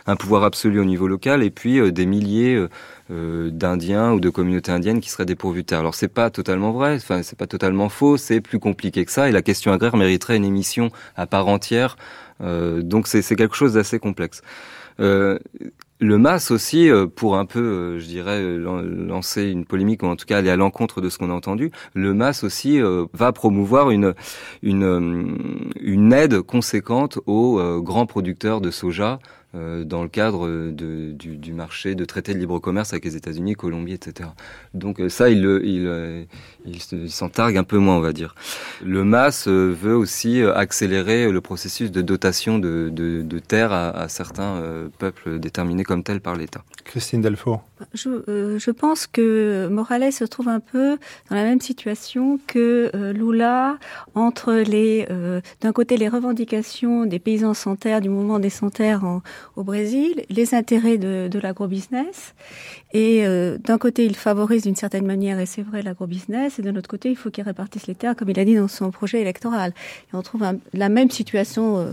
un 0.07 0.17
pouvoir 0.17 0.45
absolu 0.45 0.81
au 0.81 0.85
niveau 0.85 1.09
local, 1.09 1.43
et 1.43 1.51
puis 1.51 1.93
des 1.93 2.07
milliers 2.07 2.67
euh, 3.13 3.51
d'Indiens 3.53 4.15
ou 4.15 4.19
de 4.19 4.31
communautés 4.31 4.73
indiennes 4.73 5.01
qui 5.01 5.11
seraient 5.11 5.27
dépourvues 5.27 5.63
de 5.63 5.67
terre. 5.69 5.79
Alors 5.79 5.95
c'est 5.95 6.09
pas 6.09 6.29
totalement 6.29 6.73
vrai, 6.73 6.97
enfin 6.97 7.23
c'est 7.23 7.39
pas 7.39 7.47
totalement 7.47 7.89
faux, 7.89 8.17
c'est 8.17 8.41
plus 8.41 8.59
compliqué 8.59 9.05
que 9.05 9.13
ça 9.13 9.29
et 9.29 9.33
la 9.33 9.43
question 9.43 9.71
agraire 9.71 9.97
mériterait 9.97 10.37
une 10.37 10.45
émission 10.45 10.91
à 11.15 11.27
part 11.27 11.47
entière. 11.47 11.97
Euh, 12.41 12.83
donc 12.83 13.07
c'est 13.07 13.23
quelque 13.37 13.55
chose 13.55 13.75
d'assez 13.75 14.01
complexe. 14.01 14.43
Euh, 14.99 15.39
le 15.99 16.19
MAS 16.19 16.51
aussi, 16.51 16.91
euh, 16.91 17.07
pour 17.07 17.37
un 17.37 17.47
peu, 17.47 17.61
euh, 17.61 17.99
je 17.99 18.07
dirais, 18.07 18.43
lancer 18.59 19.49
une 19.49 19.65
polémique 19.65 20.03
ou 20.03 20.07
en 20.07 20.17
tout 20.17 20.27
cas 20.27 20.39
aller 20.39 20.51
à 20.51 20.57
l'encontre 20.57 21.01
de 21.01 21.09
ce 21.09 21.19
qu'on 21.19 21.31
a 21.31 21.35
entendu, 21.35 21.71
le 21.95 22.15
MAS 22.15 22.45
aussi 22.45 22.81
va 23.13 23.33
promouvoir 23.33 23.91
une, 23.91 24.15
une, 24.63 25.71
une 25.81 26.13
aide 26.13 26.41
conséquente 26.41 27.19
aux 27.27 27.83
grands 27.83 28.07
producteurs 28.07 28.61
de 28.61 28.71
soja 28.71 29.19
euh, 29.23 29.36
dans 29.85 30.03
le 30.03 30.09
cadre 30.09 30.49
de, 30.49 31.13
du, 31.13 31.37
du, 31.37 31.53
marché 31.53 31.95
de 31.95 32.05
traité 32.05 32.35
de 32.35 32.39
libre 32.39 32.59
commerce 32.59 32.93
avec 32.93 33.05
les 33.05 33.17
États-Unis, 33.17 33.55
Colombie, 33.55 33.95
etc. 33.95 34.31
Donc 34.75 35.01
euh, 35.01 35.09
ça, 35.09 35.31
il, 35.31 35.39
il, 35.39 35.87
euh, 35.87 36.25
il, 36.65 37.11
s'en 37.11 37.29
targue 37.29 37.57
un 37.57 37.65
peu 37.65 37.79
moins, 37.79 37.97
on 37.97 38.01
va 38.01 38.13
dire. 38.13 38.35
Le 38.85 39.05
MAS 39.05 39.47
veut 39.47 39.97
aussi 39.97 40.43
accélérer 40.43 41.31
le 41.31 41.41
processus 41.41 41.91
de 41.91 42.03
dotation 42.03 42.59
de, 42.59 42.91
de, 42.93 43.23
de 43.23 43.39
terres 43.39 43.73
à, 43.73 43.91
à, 43.91 44.09
certains 44.09 44.63
peuples 44.99 45.39
déterminés 45.39 45.85
comme 45.85 46.03
tels 46.03 46.21
par 46.21 46.37
l'État. 46.37 46.63
Christine 46.85 47.21
Delfour. 47.21 47.63
Je, 47.95 48.59
je, 48.59 48.71
pense 48.71 49.07
que 49.07 49.69
Morales 49.69 50.13
se 50.13 50.25
trouve 50.25 50.49
un 50.49 50.61
peu 50.61 50.97
dans 51.29 51.37
la 51.37 51.45
même 51.45 51.61
situation 51.61 52.39
que 52.47 52.91
Lula 53.13 53.79
entre 54.15 54.55
les, 54.55 55.07
d'un 55.61 55.73
côté 55.73 55.97
les 55.97 56.09
revendications 56.09 57.07
des 57.07 57.19
paysans 57.19 57.55
sans 57.55 57.77
terre, 57.77 58.01
du 58.01 58.09
mouvement 58.09 58.39
des 58.39 58.51
sans 58.51 58.71
terre 58.71 59.05
en, 59.05 59.23
au 59.55 59.65
Brésil, 59.65 60.25
les 60.29 60.55
intérêts 60.55 60.99
de, 60.99 61.29
de 61.31 61.39
l'agrobusiness. 61.39 62.35
Et 62.93 63.27
euh, 63.27 63.59
d'un 63.59 63.79
côté, 63.79 64.05
il 64.05 64.17
favorise 64.17 64.63
d'une 64.63 64.77
certaine 64.77 65.07
manière, 65.07 65.39
et 65.39 65.47
c'est 65.47 65.63
vrai, 65.63 65.83
l'agrobusiness, 65.83 66.59
et 66.59 66.63
de 66.63 66.71
l'autre 66.71 66.89
côté, 66.89 67.11
il 67.11 67.17
faut 67.17 67.31
qu'il 67.31 67.45
répartisse 67.45 67.87
les 67.87 67.95
terres, 67.95 68.17
comme 68.17 68.31
il 68.31 68.41
a 68.41 68.45
dit 68.45 68.57
dans 68.57 68.69
son 68.69 68.91
projet 68.91 69.21
électoral. 69.21 69.73
Et 70.13 70.17
on 70.17 70.23
trouve 70.23 70.45
la 70.73 70.89
même 70.89 71.11
situation. 71.11 71.79
Euh, 71.79 71.93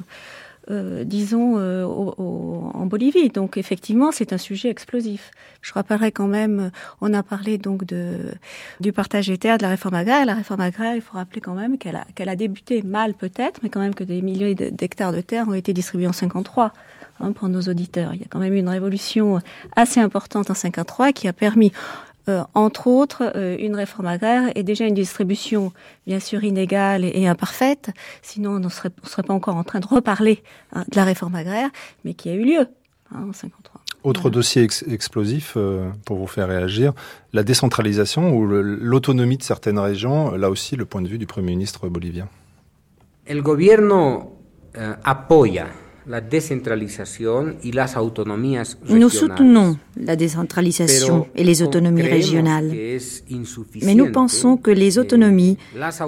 euh, 0.71 1.03
disons, 1.03 1.57
euh, 1.57 1.83
en 1.85 2.85
Bolivie. 2.85 3.29
Donc 3.29 3.57
effectivement, 3.57 4.11
c'est 4.11 4.33
un 4.33 4.37
sujet 4.37 4.69
explosif. 4.69 5.31
Je 5.61 5.73
rappellerai 5.73 6.11
quand 6.11 6.27
même, 6.27 6.71
on 7.01 7.13
a 7.13 7.23
parlé 7.23 7.57
donc 7.57 7.85
de, 7.85 8.31
du 8.79 8.93
partage 8.93 9.27
des 9.27 9.37
terres, 9.37 9.57
de 9.57 9.63
la 9.63 9.69
réforme 9.69 9.95
agraire. 9.95 10.25
La 10.25 10.35
réforme 10.35 10.61
agraire, 10.61 10.95
il 10.95 11.01
faut 11.01 11.17
rappeler 11.17 11.41
quand 11.41 11.53
même 11.53 11.77
qu'elle 11.77 11.95
a, 11.95 12.05
qu'elle 12.15 12.29
a 12.29 12.35
débuté 12.35 12.81
mal 12.81 13.13
peut-être, 13.13 13.59
mais 13.63 13.69
quand 13.69 13.81
même 13.81 13.95
que 13.95 14.03
des 14.03 14.21
milliers 14.21 14.55
d'hectares 14.55 15.11
de 15.11 15.21
terres 15.21 15.47
ont 15.47 15.53
été 15.53 15.73
distribués 15.73 16.07
en 16.07 16.13
53 16.13 16.71
hein, 17.19 17.31
pour 17.33 17.49
nos 17.49 17.61
auditeurs. 17.61 18.13
Il 18.13 18.21
y 18.21 18.23
a 18.23 18.27
quand 18.29 18.39
même 18.39 18.53
eu 18.53 18.59
une 18.59 18.69
révolution 18.69 19.41
assez 19.75 19.99
importante 19.99 20.49
en 20.49 20.55
53 20.55 21.11
qui 21.11 21.27
a 21.27 21.33
permis 21.33 21.71
euh, 22.29 22.43
entre 22.53 22.87
autres, 22.87 23.33
euh, 23.35 23.57
une 23.59 23.75
réforme 23.75 24.07
agraire 24.07 24.51
et 24.55 24.63
déjà 24.63 24.85
une 24.85 24.93
distribution 24.93 25.73
bien 26.07 26.19
sûr 26.19 26.43
inégale 26.43 27.03
et, 27.03 27.27
imparfaite, 27.27 27.89
sinon 28.21 28.51
on 28.51 28.59
ne 28.59 28.69
serait, 28.69 28.91
serait, 29.03 29.23
pas 29.23 29.33
encore 29.33 29.57
en 29.57 29.63
train 29.63 29.79
de 29.79 29.87
reparler 29.87 30.41
hein, 30.71 30.85
de 30.89 30.95
la 30.95 31.03
réforme 31.03 31.35
agraire, 31.35 31.69
mais 32.05 32.13
qui 32.13 32.29
a 32.29 32.33
eu 32.33 32.45
lieu 32.45 32.67
hein, 33.13 33.27
en 33.29 33.33
53. 33.33 33.81
Autre 34.03 34.29
dossier 34.29 34.63
explosif 34.63 35.53
euh, 35.55 35.89
pour 36.05 36.17
vous 36.17 36.27
faire 36.27 36.47
réagir, 36.47 36.93
la 37.31 37.43
décentralisation 37.43 38.35
ou 38.35 38.45
l'autonomie 38.45 39.37
de 39.37 39.43
certaines 39.43 39.79
régions, 39.79 40.31
là 40.31 40.49
aussi 40.49 40.75
le 40.75 40.85
point 40.85 41.01
de 41.01 41.07
vue 41.07 41.17
du 41.17 41.25
Premier 41.25 41.51
ministre 41.51 41.87
bolivien. 41.89 42.27
El 43.25 43.41
gobierno 43.41 44.37
uh, 44.75 44.95
apoya 45.05 45.67
la 46.07 46.21
décentralisation 46.21 47.55
et 47.63 47.71
les 47.71 47.97
autonomies 47.97 48.57
Nous 48.89 49.09
soutenons 49.09 49.77
la 49.97 50.15
décentralisation 50.15 51.27
et 51.35 51.43
les 51.43 51.61
autonomies 51.61 52.01
régionales, 52.01 52.71
mais 53.81 53.95
nous 53.95 54.11
pensons 54.11 54.57
que 54.57 54.71
les 54.71 54.97
autonomies 54.97 55.57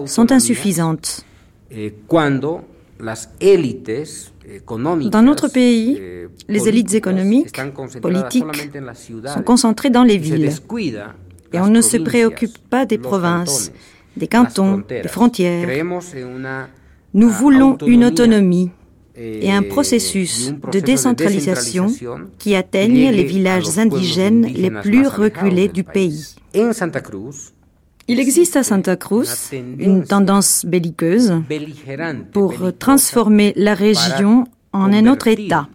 sont 0.06 0.32
insuffisantes. 0.32 1.26
Eh, 1.72 1.94
Dans 5.12 5.22
notre 5.24 5.48
pays, 5.48 5.98
eh, 6.00 6.28
les 6.48 6.68
élites 6.68 6.94
économiques, 6.94 7.60
politiques, 8.02 8.44
sont 9.34 9.42
concentrées 9.42 9.90
dans 9.90 10.04
les 10.04 10.18
villes 10.18 10.52
et 11.54 11.60
on 11.60 11.68
ne 11.68 11.82
se 11.82 11.98
préoccupe 11.98 12.58
pas 12.70 12.86
des 12.86 12.98
provinces, 12.98 13.72
des 14.18 14.28
cantons, 14.28 14.84
des 14.88 15.08
frontières. 15.08 15.68
Nous 17.14 17.30
voulons 17.30 17.78
une 17.86 18.04
autonomie 18.06 18.72
et 19.18 19.52
un 19.52 19.64
processus 19.64 20.54
de 20.72 20.80
décentralisation 20.80 21.88
qui 22.38 22.56
atteigne 22.56 23.12
les 23.12 23.24
villages 23.24 23.78
indigènes 23.78 24.46
les 24.46 24.70
plus 24.70 25.08
reculés 25.08 25.68
du 25.68 25.84
pays. 25.84 26.36
Il 28.08 28.20
existe 28.20 28.56
à 28.56 28.64
Santa 28.64 28.96
Cruz 28.96 29.52
une 29.80 30.04
tendance 30.04 30.66
belliqueuse 30.66 31.34
pour 32.32 32.54
transformer 32.78 33.54
la 33.56 33.74
région 33.74 34.46
en 34.74 34.94
un 34.94 35.08
autre 35.08 35.28
État. 35.28 35.68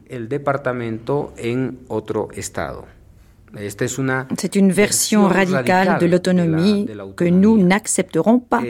C'est 4.38 4.56
une 4.56 4.70
version 4.70 5.26
radicale 5.26 5.98
de 5.98 6.06
l'autonomie 6.06 6.88
que 7.16 7.24
nous 7.24 7.58
n'accepterons 7.58 8.38
pas. 8.38 8.62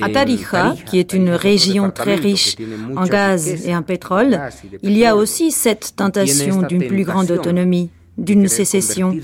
À 0.00 0.08
Tarija, 0.08 0.74
qui 0.86 0.98
est 0.98 1.12
une 1.12 1.30
région 1.30 1.90
très 1.90 2.16
riche 2.16 2.56
en 2.96 3.04
gaz 3.04 3.66
et 3.66 3.76
en 3.76 3.82
pétrole, 3.82 4.40
il 4.82 4.96
y 4.98 5.06
a 5.06 5.14
aussi 5.14 5.52
cette 5.52 5.94
tentation 5.94 6.62
d'une 6.62 6.86
plus 6.88 7.04
grande 7.04 7.30
autonomie, 7.30 7.90
d'une 8.18 8.48
sécession. 8.48 9.14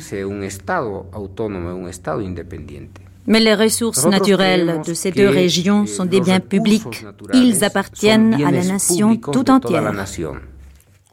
Mais 3.26 3.40
les 3.40 3.54
ressources 3.54 4.06
naturelles 4.06 4.80
de 4.86 4.94
ces 4.94 5.10
deux 5.10 5.28
régions 5.28 5.86
sont 5.86 6.04
des 6.04 6.20
biens 6.20 6.40
publics. 6.40 7.04
Ils 7.34 7.64
appartiennent 7.64 8.34
à 8.34 8.50
la 8.50 8.64
nation 8.64 9.16
tout 9.16 9.50
entière 9.50 9.92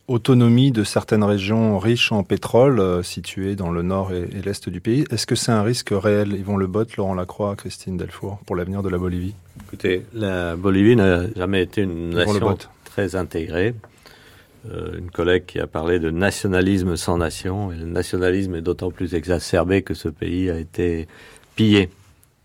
autonomie 0.07 0.71
de 0.71 0.83
certaines 0.83 1.23
régions 1.23 1.77
riches 1.79 2.11
en 2.11 2.23
pétrole 2.23 2.79
euh, 2.79 3.03
situées 3.03 3.55
dans 3.55 3.71
le 3.71 3.81
nord 3.81 4.13
et, 4.13 4.25
l'est 4.43 4.69
du 4.69 4.79
pays. 4.79 5.03
Est-ce 5.11 5.27
que 5.27 5.35
c'est 5.35 5.51
un 5.51 5.63
risque 5.63 5.89
réel 5.91 6.33
Yvon 6.33 6.55
Le 6.55 6.67
Botte, 6.67 6.95
Laurent 6.95 7.13
Lacroix, 7.13 7.55
Christine 7.55 7.97
Delfour 7.97 8.39
pour 8.45 8.55
l'avenir 8.55 8.83
de 8.83 8.89
la 8.89 8.97
Bolivie? 8.97 9.35
Écoutez, 9.65 10.05
la 10.13 10.55
Bolivie 10.55 10.95
n'a 10.95 11.29
jamais 11.33 11.61
été 11.61 11.81
une 11.81 12.11
nation 12.11 12.57
très 12.85 13.15
intégrée. 13.15 13.75
Euh, 14.71 14.97
une 14.97 15.11
collègue 15.11 15.45
qui 15.45 15.59
a 15.59 15.67
parlé 15.67 15.99
de 15.99 16.09
nationalisme 16.09 16.95
sans 16.95 17.17
nation, 17.17 17.71
et 17.71 17.75
le 17.75 17.85
nationalisme 17.85 18.55
est 18.55 18.61
d'autant 18.61 18.91
plus 18.91 19.13
exacerbé 19.13 19.81
que 19.81 19.93
ce 19.93 20.09
pays 20.09 20.49
a 20.49 20.57
été 20.57 21.07
pillé 21.55 21.89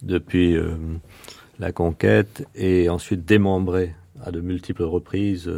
depuis 0.03 0.57
euh, 0.57 0.75
la 1.61 1.71
conquête 1.71 2.47
et 2.57 2.89
ensuite 2.89 3.25
démembré 3.25 3.95
à 4.25 4.33
de 4.33 4.41
multiples 4.41 4.83
reprises 4.83 5.51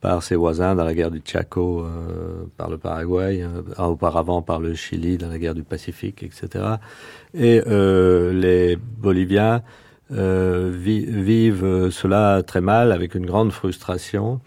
par 0.00 0.22
ses 0.22 0.36
voisins 0.36 0.74
dans 0.74 0.84
la 0.84 0.94
guerre 0.94 1.10
du 1.10 1.20
Chaco, 1.24 1.80
euh, 1.80 2.44
par 2.56 2.70
le 2.70 2.78
Paraguay, 2.78 3.42
euh, 3.42 3.62
auparavant 3.84 4.42
par 4.42 4.60
le 4.60 4.74
Chili 4.74 5.18
dans 5.18 5.28
la 5.28 5.38
guerre 5.38 5.54
du 5.54 5.64
Pacifique, 5.64 6.22
etc. 6.22 6.64
Et 7.34 7.62
euh, 7.66 8.32
les 8.32 8.76
Boliviens 8.76 9.62
vivent 10.10 11.90
cela 11.90 12.42
très 12.42 12.62
mal, 12.62 12.92
avec 12.92 13.14
une 13.14 13.26
grande 13.26 13.52
frustration. 13.52 14.40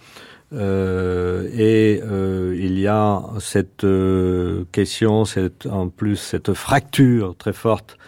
et 0.52 2.02
il 2.02 2.80
y 2.80 2.88
a 2.88 3.22
cette 3.40 3.86
question, 4.72 5.26
cette, 5.26 5.68
en 5.68 5.90
plus 5.90 6.16
cette 6.16 6.54
fracture 6.54 7.36
très 7.38 7.54
forte 7.54 8.00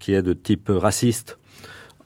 qui 0.00 0.14
est 0.14 0.22
de 0.22 0.32
type 0.32 0.68
raciste 0.68 1.38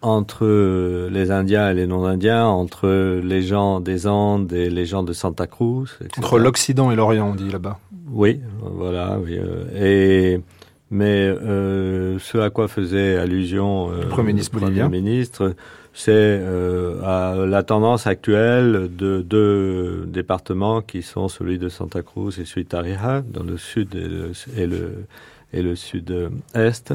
entre 0.02 1.08
les 1.10 1.30
Indiens 1.30 1.70
et 1.70 1.74
les 1.74 1.86
non-Indiens, 1.86 2.46
entre 2.46 3.20
les 3.22 3.42
gens 3.42 3.80
des 3.80 4.06
Andes 4.06 4.52
et 4.52 4.70
les 4.70 4.86
gens 4.86 5.02
de 5.02 5.12
Santa 5.12 5.46
Cruz. 5.46 5.98
Entre 6.16 6.38
l'Occident 6.38 6.90
et 6.90 6.96
l'Orient, 6.96 7.30
on 7.30 7.34
dit 7.34 7.50
là-bas. 7.50 7.78
Oui, 8.10 8.40
voilà. 8.60 9.18
Oui, 9.22 9.38
euh, 9.38 9.64
et 9.76 10.40
mais 10.90 11.28
euh, 11.28 12.18
ce 12.18 12.38
à 12.38 12.50
quoi 12.50 12.66
faisait 12.66 13.16
allusion 13.16 13.92
euh, 13.92 14.02
le 14.02 14.08
Premier 14.08 14.32
ministre 14.32 14.58
bolivien, 14.58 14.88
ministre, 14.88 15.54
c'est 15.94 16.10
euh, 16.12 17.00
à 17.04 17.46
la 17.46 17.62
tendance 17.62 18.08
actuelle 18.08 18.90
de 18.96 19.22
deux 19.22 20.04
départements 20.06 20.82
qui 20.82 21.02
sont 21.02 21.28
celui 21.28 21.58
de 21.58 21.68
Santa 21.68 22.02
Cruz 22.02 22.40
et 22.40 22.44
celui 22.44 22.64
de 22.64 22.68
Tarija, 22.68 23.22
dans 23.22 23.44
le 23.44 23.56
sud 23.56 23.94
et 24.56 24.66
le, 24.66 25.04
et 25.52 25.62
le 25.62 25.76
sud-est 25.76 26.94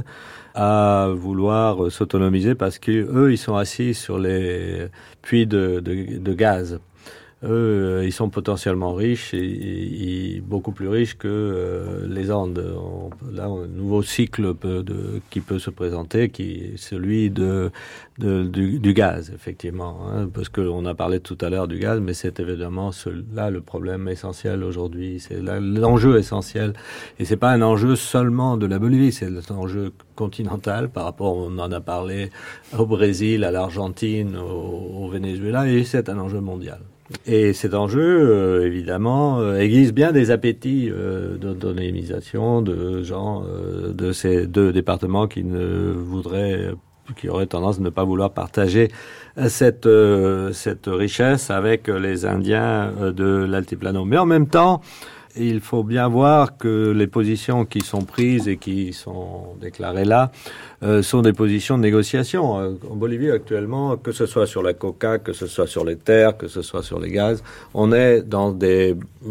à 0.55 1.09
vouloir 1.13 1.91
s'autonomiser 1.91 2.55
parce 2.55 2.79
qu'eux, 2.79 3.31
ils 3.31 3.37
sont 3.37 3.55
assis 3.55 3.93
sur 3.93 4.17
les 4.17 4.87
puits 5.21 5.45
de, 5.45 5.81
de, 5.81 6.17
de 6.17 6.33
gaz. 6.33 6.79
Eux, 7.43 8.01
ils 8.05 8.11
sont 8.11 8.29
potentiellement 8.29 8.93
riches 8.93 9.33
et, 9.33 10.41
beaucoup 10.45 10.71
plus 10.71 10.87
riches 10.87 11.17
que 11.17 11.27
euh, 11.27 12.07
les 12.07 12.31
Andes. 12.31 12.63
là, 13.31 13.45
un 13.45 13.67
nouveau 13.67 14.03
cycle 14.03 14.53
qui 15.29 15.41
peut 15.41 15.59
se 15.59 15.69
présenter, 15.69 16.29
qui 16.29 16.51
est 16.51 16.77
celui 16.77 17.29
du, 17.29 18.93
gaz, 18.93 19.31
effectivement. 19.33 20.07
Hein, 20.07 20.29
parce 20.33 20.49
qu'on 20.49 20.85
a 20.85 20.95
parlé 20.95 21.19
tout 21.19 21.37
à 21.41 21.49
l'heure 21.49 21.67
du 21.67 21.77
gaz, 21.79 21.99
mais 21.99 22.13
c'est 22.13 22.39
évidemment 22.39 22.91
là 23.33 23.49
le 23.49 23.61
problème 23.61 24.07
essentiel 24.07 24.63
aujourd'hui. 24.63 25.19
C'est 25.19 25.41
l'enjeu 25.41 26.17
essentiel. 26.17 26.73
Et 27.19 27.25
c'est 27.25 27.37
pas 27.37 27.51
un 27.51 27.61
enjeu 27.61 27.95
seulement 27.95 28.57
de 28.57 28.65
la 28.65 28.79
Bolivie, 28.79 29.11
c'est 29.11 29.27
un 29.27 29.55
enjeu 29.55 29.91
continental 30.15 30.89
par 30.89 31.03
rapport, 31.03 31.35
on 31.35 31.57
en 31.59 31.71
a 31.71 31.81
parlé, 31.81 32.29
au 32.77 32.85
Brésil, 32.85 33.43
à 33.43 33.51
l'Argentine, 33.51 34.37
au 34.37 35.09
Venezuela, 35.09 35.67
et 35.67 35.83
c'est 35.83 36.09
un 36.09 36.17
enjeu 36.17 36.39
mondial. 36.39 36.79
Et 37.27 37.53
cet 37.53 37.75
enjeu, 37.75 38.01
euh, 38.01 38.65
évidemment, 38.65 39.39
euh, 39.39 39.59
aiguise 39.59 39.93
bien 39.93 40.11
des 40.11 40.31
appétits 40.31 40.89
euh, 40.91 41.37
d'autonomisation 41.37 42.61
de 42.63 43.03
gens 43.03 43.43
de 43.93 44.11
ces 44.11 44.47
deux 44.47 44.73
départements 44.73 45.27
qui 45.27 45.43
ne 45.43 45.91
voudraient, 45.91 46.71
qui 47.15 47.29
auraient 47.29 47.45
tendance 47.45 47.77
à 47.77 47.81
ne 47.81 47.89
pas 47.89 48.03
vouloir 48.03 48.33
partager 48.33 48.89
cette 49.47 49.87
cette 50.53 50.87
richesse 50.87 51.51
avec 51.51 51.87
les 51.87 52.25
Indiens 52.25 52.91
de 53.15 53.45
l'altiplano. 53.47 54.05
Mais 54.05 54.17
en 54.17 54.25
même 54.25 54.47
temps, 54.47 54.81
il 55.37 55.59
faut 55.59 55.83
bien 55.83 56.07
voir 56.07 56.57
que 56.57 56.91
les 56.91 57.07
positions 57.07 57.65
qui 57.65 57.81
sont 57.81 58.01
prises 58.01 58.47
et 58.47 58.57
qui 58.57 58.93
sont 58.93 59.55
déclarées 59.61 60.05
là 60.05 60.31
euh, 60.83 61.01
sont 61.01 61.21
des 61.21 61.33
positions 61.33 61.77
de 61.77 61.83
négociation. 61.83 62.59
Euh, 62.59 62.71
en 62.89 62.95
Bolivie 62.95 63.31
actuellement, 63.31 63.97
que 63.97 64.11
ce 64.11 64.25
soit 64.25 64.45
sur 64.45 64.61
la 64.61 64.73
coca, 64.73 65.19
que 65.19 65.33
ce 65.33 65.47
soit 65.47 65.67
sur 65.67 65.85
les 65.85 65.95
terres, 65.95 66.37
que 66.37 66.47
ce 66.47 66.61
soit 66.61 66.83
sur 66.83 66.99
les 66.99 67.09
gaz, 67.11 67.43
on 67.73 67.91
est 67.91 68.23
en 68.33 68.57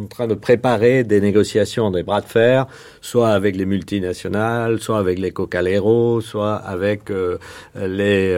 train 0.09 0.27
de 0.27 0.35
préparer 0.35 1.05
des 1.05 1.21
négociations, 1.21 1.91
des 1.91 2.03
bras 2.03 2.21
de 2.21 2.27
fer, 2.27 2.67
soit 3.01 3.31
avec 3.31 3.57
les 3.57 3.67
multinationales, 3.67 4.81
soit 4.81 4.99
avec 4.99 5.19
les 5.19 5.31
cocaleros, 5.31 6.21
soit 6.21 6.57
avec 6.57 7.11
euh, 7.11 7.39
les, 7.77 8.35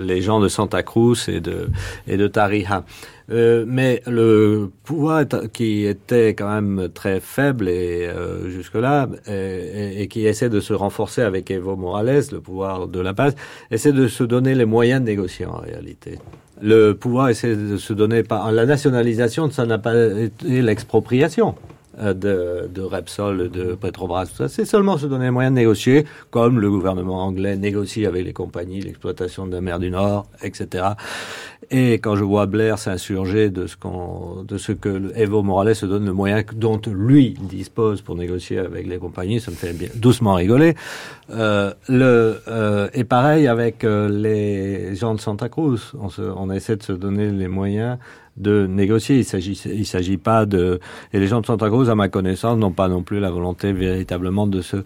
les 0.00 0.20
gens 0.20 0.40
de 0.40 0.48
Santa 0.48 0.82
Cruz 0.82 1.28
et 1.28 1.40
de, 1.40 1.68
et 2.06 2.16
de 2.16 2.26
Tarija. 2.26 2.84
Euh, 3.30 3.64
mais 3.66 4.02
le 4.06 4.70
pouvoir 4.84 5.24
qui 5.52 5.84
était 5.84 6.30
quand 6.30 6.48
même 6.48 6.88
très 6.94 7.20
faible 7.20 7.68
et 7.68 8.06
euh, 8.06 8.48
jusque-là, 8.48 9.06
et, 9.26 10.02
et, 10.02 10.08
qui 10.08 10.26
essaie 10.26 10.48
de 10.48 10.60
se 10.60 10.72
renforcer 10.72 11.20
avec 11.20 11.50
Evo 11.50 11.76
Morales, 11.76 12.22
le 12.32 12.40
pouvoir 12.40 12.88
de 12.88 13.00
la 13.00 13.12
paz, 13.12 13.34
essaie 13.70 13.92
de 13.92 14.08
se 14.08 14.24
donner 14.24 14.54
les 14.54 14.64
moyens 14.64 15.02
de 15.02 15.06
négocier 15.06 15.44
en 15.44 15.58
réalité. 15.58 16.18
Le 16.62 16.92
pouvoir 16.92 17.28
essaie 17.28 17.54
de 17.54 17.76
se 17.76 17.92
donner 17.92 18.22
par 18.22 18.50
la 18.50 18.64
nationalisation, 18.64 19.50
ça 19.50 19.66
n'a 19.66 19.78
pas 19.78 19.94
été 19.94 20.62
l'expropriation. 20.62 21.54
Euh, 22.00 22.14
de, 22.68 22.80
Repsol, 22.80 23.50
de 23.50 23.74
Petrobras, 23.74 24.26
tout 24.26 24.36
ça. 24.36 24.48
C'est 24.48 24.64
seulement 24.64 24.98
se 24.98 25.06
donner 25.06 25.26
les 25.26 25.30
moyens 25.30 25.52
de 25.52 25.58
négocier, 25.58 26.04
comme 26.30 26.60
le 26.60 26.70
gouvernement 26.70 27.24
anglais 27.24 27.56
négocie 27.56 28.06
avec 28.06 28.24
les 28.24 28.32
compagnies 28.32 28.80
l'exploitation 28.80 29.46
de 29.46 29.52
la 29.52 29.60
mer 29.60 29.78
du 29.78 29.90
Nord, 29.90 30.26
etc. 30.42 30.84
Et 31.70 31.94
quand 31.94 32.14
je 32.14 32.24
vois 32.24 32.46
Blair 32.46 32.78
s'insurger 32.78 33.50
de 33.50 33.66
ce 33.66 33.76
qu'on, 33.76 34.44
de 34.46 34.58
ce 34.58 34.72
que 34.72 35.12
Evo 35.16 35.42
Morales 35.42 35.74
se 35.74 35.86
donne 35.86 36.06
le 36.06 36.12
moyen 36.12 36.42
dont 36.54 36.80
lui 36.86 37.34
dispose 37.40 38.00
pour 38.00 38.14
négocier 38.14 38.58
avec 38.58 38.86
les 38.86 38.98
compagnies, 38.98 39.40
ça 39.40 39.50
me 39.50 39.56
fait 39.56 39.72
bien, 39.72 39.88
doucement 39.96 40.34
rigoler. 40.34 40.74
Euh, 41.30 41.72
euh, 41.90 42.88
et 42.94 43.04
pareil 43.04 43.48
avec 43.48 43.82
les 43.82 44.94
gens 44.94 45.14
de 45.14 45.20
Santa 45.20 45.48
Cruz, 45.48 45.92
on 46.18 46.50
essaie 46.50 46.76
de 46.76 46.82
se 46.82 46.92
donner 46.92 47.30
les 47.30 47.48
moyens 47.48 47.98
de 48.38 48.66
négocier. 48.66 49.18
Il 49.18 49.24
s'agit, 49.24 49.60
il 49.66 49.86
s'agit 49.86 50.16
pas 50.16 50.46
de. 50.46 50.80
Et 51.12 51.18
les 51.18 51.26
gens 51.26 51.40
de 51.40 51.46
Santa 51.46 51.68
Cruz, 51.68 51.90
à 51.90 51.94
ma 51.94 52.08
connaissance, 52.08 52.58
n'ont 52.58 52.72
pas 52.72 52.88
non 52.88 53.02
plus 53.02 53.20
la 53.20 53.30
volonté 53.30 53.72
véritablement 53.72 54.46
de 54.46 54.60
se. 54.60 54.76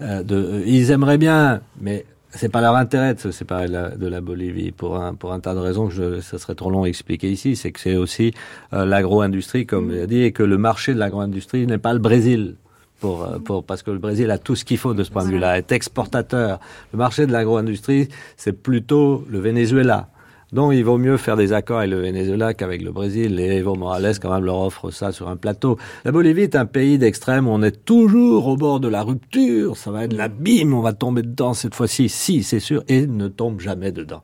Euh, 0.00 0.22
de, 0.22 0.62
ils 0.66 0.90
aimeraient 0.90 1.18
bien, 1.18 1.60
mais 1.80 2.04
c'est 2.30 2.48
pas 2.48 2.60
leur 2.60 2.76
intérêt 2.76 3.14
de 3.14 3.20
se 3.20 3.30
séparer 3.30 3.68
de 3.68 3.72
la, 3.72 3.90
de 3.90 4.06
la, 4.06 4.20
Bolivie 4.20 4.72
pour 4.72 4.96
un 4.96 5.14
pour 5.14 5.32
un 5.32 5.40
tas 5.40 5.54
de 5.54 5.58
raisons 5.58 5.88
que 5.88 5.94
je, 5.94 6.20
ça 6.20 6.38
serait 6.38 6.54
trop 6.54 6.70
long 6.70 6.84
à 6.84 6.88
expliquer 6.88 7.30
ici. 7.30 7.56
C'est 7.56 7.72
que 7.72 7.80
c'est 7.80 7.96
aussi 7.96 8.32
euh, 8.72 8.84
l'agro-industrie, 8.86 9.66
comme 9.66 9.90
il 9.92 10.00
a 10.00 10.06
dit, 10.06 10.22
et 10.22 10.32
que 10.32 10.42
le 10.42 10.58
marché 10.58 10.94
de 10.94 10.98
l'agro-industrie 10.98 11.66
n'est 11.66 11.78
pas 11.78 11.92
le 11.92 11.98
Brésil. 11.98 12.56
Pour, 13.00 13.24
euh, 13.24 13.40
pour, 13.40 13.64
parce 13.64 13.82
que 13.82 13.90
le 13.90 13.98
Brésil 13.98 14.30
a 14.30 14.38
tout 14.38 14.54
ce 14.54 14.64
qu'il 14.64 14.78
faut 14.78 14.94
de 14.94 15.02
ce 15.02 15.10
point 15.10 15.24
de 15.24 15.30
vue-là, 15.30 15.58
est 15.58 15.72
exportateur. 15.72 16.60
Le 16.92 16.98
marché 16.98 17.26
de 17.26 17.32
l'agro-industrie, 17.32 18.08
c'est 18.36 18.52
plutôt 18.52 19.24
le 19.28 19.40
Venezuela, 19.40 20.08
donc 20.52 20.74
il 20.74 20.84
vaut 20.84 20.98
mieux 20.98 21.16
faire 21.16 21.36
des 21.36 21.52
accords 21.52 21.78
avec 21.78 21.90
le 21.90 22.00
Venezuela 22.00 22.52
qu'avec 22.52 22.82
le 22.82 22.92
Brésil. 22.92 23.40
Et 23.40 23.56
Evo 23.56 23.74
Morales 23.74 24.18
quand 24.20 24.32
même 24.32 24.44
leur 24.44 24.58
offre 24.58 24.90
ça 24.90 25.10
sur 25.10 25.28
un 25.28 25.36
plateau. 25.36 25.78
La 26.04 26.12
Bolivie 26.12 26.42
est 26.42 26.56
un 26.56 26.66
pays 26.66 26.98
d'extrême 26.98 27.48
on 27.48 27.62
est 27.62 27.84
toujours 27.84 28.46
au 28.48 28.56
bord 28.56 28.80
de 28.80 28.88
la 28.88 29.02
rupture. 29.02 29.76
Ça 29.76 29.90
va 29.90 30.04
être 30.04 30.12
l'abîme, 30.12 30.74
on 30.74 30.80
va 30.80 30.92
tomber 30.92 31.22
dedans 31.22 31.54
cette 31.54 31.74
fois-ci. 31.74 32.08
Si, 32.08 32.42
c'est 32.42 32.60
sûr, 32.60 32.82
et 32.88 33.06
ne 33.06 33.28
tombe 33.28 33.60
jamais 33.60 33.92
dedans. 33.92 34.22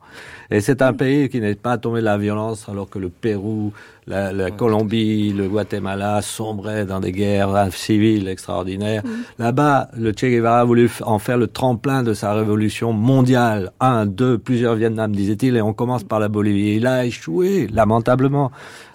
Et 0.51 0.61
c'est 0.61 0.81
un 0.81 0.93
pays 0.93 1.29
qui 1.29 1.39
n'est 1.39 1.55
pas 1.55 1.77
tombé 1.77 1.99
de 1.99 2.05
la 2.05 2.17
violence 2.17 2.67
alors 2.69 2.89
que 2.89 2.99
le 2.99 3.09
Pérou, 3.09 3.71
la, 4.09 4.33
la 4.33 4.51
Colombie, 4.51 5.31
le 5.31 5.47
Guatemala 5.47 6.21
sombraient 6.21 6.85
dans 6.85 6.99
des 6.99 7.11
guerres 7.11 7.67
civiles 7.71 8.27
extraordinaires. 8.27 9.03
Là-bas, 9.37 9.89
le 9.95 10.11
Che 10.11 10.25
Guevara 10.25 10.61
a 10.61 10.63
voulu 10.65 10.89
en 11.03 11.19
faire 11.19 11.37
le 11.37 11.47
tremplin 11.47 12.01
de 12.03 12.13
sa 12.13 12.33
révolution 12.33 12.91
mondiale. 12.91 13.71
Un, 13.79 14.07
deux, 14.07 14.39
plusieurs 14.39 14.75
Vietnam, 14.75 15.15
disait-il, 15.15 15.55
et 15.55 15.61
on 15.61 15.73
commence 15.73 16.03
par 16.03 16.19
la 16.19 16.27
Bolivie. 16.27 16.75
Il 16.77 16.87
a 16.87 17.05
échoué, 17.05 17.67
lamentablement. 17.71 18.51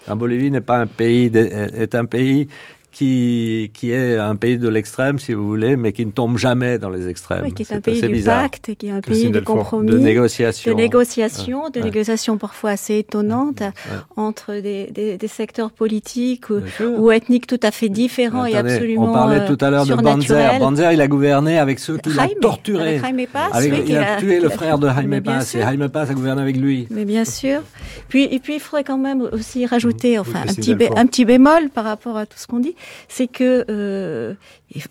La 0.07 0.15
Bolivie 0.15 0.51
n'est 0.51 0.61
pas 0.61 0.77
un 0.77 0.85
pays, 0.85 1.31
est 1.35 1.95
un 1.95 2.05
pays 2.05 2.47
qui, 2.95 3.71
qui 3.73 3.91
est 3.91 4.15
un 4.15 4.37
pays 4.37 4.57
de 4.57 4.69
l'extrême, 4.69 5.19
si 5.19 5.33
vous 5.33 5.45
voulez, 5.45 5.75
mais 5.75 5.91
qui 5.91 6.05
ne 6.05 6.11
tombe 6.11 6.37
jamais 6.37 6.79
dans 6.79 6.89
les 6.89 7.09
extrêmes. 7.09 7.41
Oui, 7.43 7.53
qui 7.53 7.63
est, 7.63 7.73
un 7.73 7.81
pays 7.81 8.01
du 8.01 8.23
pacte, 8.23 8.73
qui 8.73 8.87
est 8.87 8.91
un 8.91 9.01
pays 9.01 9.29
de 9.29 9.41
compromis, 9.41 9.91
de 9.91 9.97
négociation, 9.97 10.71
de 10.71 10.77
négociation, 10.77 11.69
de 11.69 11.81
négociation 11.81 12.37
parfois 12.37 12.69
assez 12.69 12.99
étonnante 12.99 13.63
entre 14.15 14.53
des, 14.61 14.89
des, 14.91 15.17
des, 15.17 15.27
secteurs 15.27 15.71
politiques 15.71 16.49
ou, 16.49 16.61
ou, 16.97 17.11
ethniques 17.11 17.47
tout 17.47 17.59
à 17.63 17.71
fait 17.71 17.89
différents 17.89 18.45
et 18.45 18.55
absolument 18.55 19.09
On 19.09 19.13
parlait 19.13 19.45
tout 19.45 19.57
à 19.59 19.69
l'heure 19.69 19.85
de 19.85 19.95
Banzer. 19.95 20.57
Banzer, 20.59 20.93
il 20.93 21.01
a 21.01 21.07
gouverné 21.09 21.59
avec 21.59 21.79
ceux 21.79 21.97
qui 21.97 22.11
l'ont 22.11 22.29
torturé. 22.41 22.99
Jaime 22.99 23.27
Paz, 23.27 23.49
avec, 23.51 23.73
il, 23.89 23.97
a, 23.97 24.15
tué 24.15 24.39
le 24.39 24.47
frère 24.47 24.79
de 24.79 24.87
Jaime 24.87 25.21
Paz 25.21 25.53
et 25.53 25.59
Jaime 25.59 25.89
Paz 25.89 26.11
a 26.11 26.13
gouverné 26.13 26.41
avec 26.41 26.55
lui. 26.55 26.87
Mais 26.91 27.03
bien 27.03 27.25
sûr. 27.25 27.59
Puis, 28.07 28.23
et 28.23 28.39
puis, 28.39 28.55
il 28.55 28.59
faudrait 28.61 28.85
quand 28.85 28.97
même 28.97 29.27
aussi 29.33 29.65
rajouter, 29.65 30.17
enfin, 30.17 30.43
un 30.47 30.53
petit, 30.53 30.77
un 30.95 31.05
petit 31.07 31.25
bémol 31.25 31.69
par 31.73 31.83
rapport 31.83 32.15
à 32.15 32.25
tout 32.25 32.37
ce 32.37 32.47
qu'on 32.47 32.59
dit 32.59 32.75
c'est 33.07 33.27
que 33.27 33.65
euh, 33.69 34.35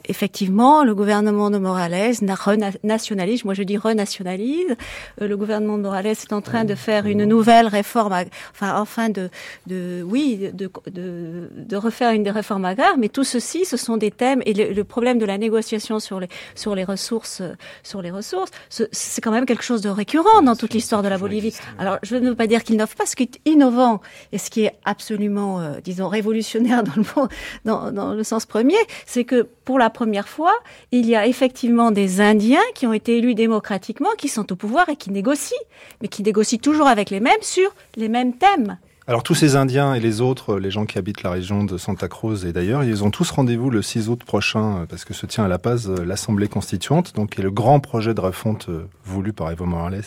effectivement, 0.08 0.84
le 0.84 0.94
gouvernement 0.94 1.50
de 1.50 1.58
Morales 1.58 2.14
renationalise, 2.22 3.44
moi 3.44 3.54
je 3.54 3.62
dis 3.62 3.76
renationalise, 3.76 4.76
euh, 5.20 5.28
le 5.28 5.36
gouvernement 5.36 5.76
de 5.76 5.82
Morales 5.82 6.06
est 6.06 6.32
en 6.32 6.40
train 6.40 6.64
de 6.64 6.74
faire 6.74 7.06
une 7.06 7.24
nouvelle 7.24 7.66
réforme, 7.66 8.14
enfin, 8.52 8.80
enfin 8.80 9.08
de, 9.08 9.30
de 9.66 10.02
oui, 10.06 10.50
de, 10.52 10.70
de, 10.90 11.50
de, 11.54 11.76
refaire 11.76 12.12
une 12.12 12.22
des 12.22 12.30
réformes 12.30 12.64
agraires, 12.64 12.96
mais 12.98 13.08
tout 13.08 13.24
ceci, 13.24 13.64
ce 13.64 13.76
sont 13.76 13.96
des 13.96 14.10
thèmes, 14.10 14.42
et 14.46 14.54
le, 14.54 14.84
problème 14.84 15.18
de 15.18 15.24
la 15.24 15.38
négociation 15.38 15.98
sur 15.98 16.20
les, 16.20 16.28
sur 16.54 16.74
les 16.74 16.84
ressources, 16.84 17.42
sur 17.82 18.02
les 18.02 18.10
ressources, 18.10 18.50
c'est 18.68 19.20
quand 19.20 19.32
même 19.32 19.46
quelque 19.46 19.64
chose 19.64 19.80
de 19.80 19.88
récurrent 19.88 20.42
dans 20.42 20.56
toute 20.56 20.74
l'histoire 20.74 21.02
de 21.02 21.08
la 21.08 21.18
Bolivie. 21.18 21.54
Alors, 21.78 21.98
je 22.02 22.16
ne 22.16 22.28
veux 22.28 22.34
pas 22.34 22.46
dire 22.46 22.62
qu'il 22.62 22.76
n'innove 22.76 22.94
pas, 22.96 23.06
ce 23.06 23.16
qui 23.16 23.24
est 23.24 23.40
innovant, 23.44 24.00
et 24.32 24.38
ce 24.38 24.50
qui 24.50 24.64
est 24.64 24.72
absolument, 24.84 25.60
euh, 25.60 25.80
disons, 25.82 26.08
révolutionnaire 26.08 26.82
dans 26.84 26.94
le, 26.96 27.28
dans, 27.64 27.92
dans 27.92 28.14
le 28.14 28.22
sens 28.22 28.46
premier, 28.46 28.76
c'est 29.06 29.24
que 29.24 29.48
pour 29.64 29.78
la 29.78 29.90
première 29.90 30.28
fois, 30.28 30.52
il 30.92 31.06
y 31.06 31.16
a 31.16 31.26
effectivement 31.26 31.90
des 31.90 32.20
Indiens 32.20 32.58
qui 32.74 32.86
ont 32.86 32.92
été 32.92 33.18
élus 33.18 33.34
démocratiquement, 33.34 34.10
qui 34.18 34.28
sont 34.28 34.52
au 34.52 34.56
pouvoir 34.56 34.88
et 34.88 34.96
qui 34.96 35.10
négocient, 35.10 35.56
mais 36.02 36.08
qui 36.08 36.22
négocient 36.22 36.58
toujours 36.58 36.86
avec 36.86 37.10
les 37.10 37.20
mêmes 37.20 37.32
sur 37.42 37.70
les 37.96 38.08
mêmes 38.08 38.34
thèmes. 38.34 38.76
Alors 39.06 39.22
tous 39.22 39.34
ces 39.34 39.54
Indiens 39.54 39.92
et 39.92 40.00
les 40.00 40.22
autres, 40.22 40.58
les 40.58 40.70
gens 40.70 40.86
qui 40.86 40.96
habitent 40.96 41.22
la 41.22 41.30
région 41.30 41.62
de 41.64 41.76
Santa 41.76 42.08
Cruz 42.08 42.46
et 42.46 42.54
d'ailleurs, 42.54 42.84
ils 42.84 43.04
ont 43.04 43.10
tous 43.10 43.30
rendez-vous 43.30 43.68
le 43.68 43.82
6 43.82 44.08
août 44.08 44.24
prochain 44.24 44.78
euh, 44.78 44.86
parce 44.86 45.04
que 45.04 45.12
se 45.12 45.26
tient 45.26 45.44
à 45.44 45.48
La 45.48 45.58
Paz 45.58 45.90
euh, 45.90 46.06
l'Assemblée 46.06 46.48
constituante, 46.48 47.14
donc 47.14 47.30
qui 47.30 47.40
est 47.40 47.44
le 47.44 47.50
grand 47.50 47.80
projet 47.80 48.14
de 48.14 48.20
refonte 48.20 48.70
euh, 48.70 48.88
voulu 49.04 49.34
par 49.34 49.50
Evo 49.50 49.66
Morales 49.66 50.04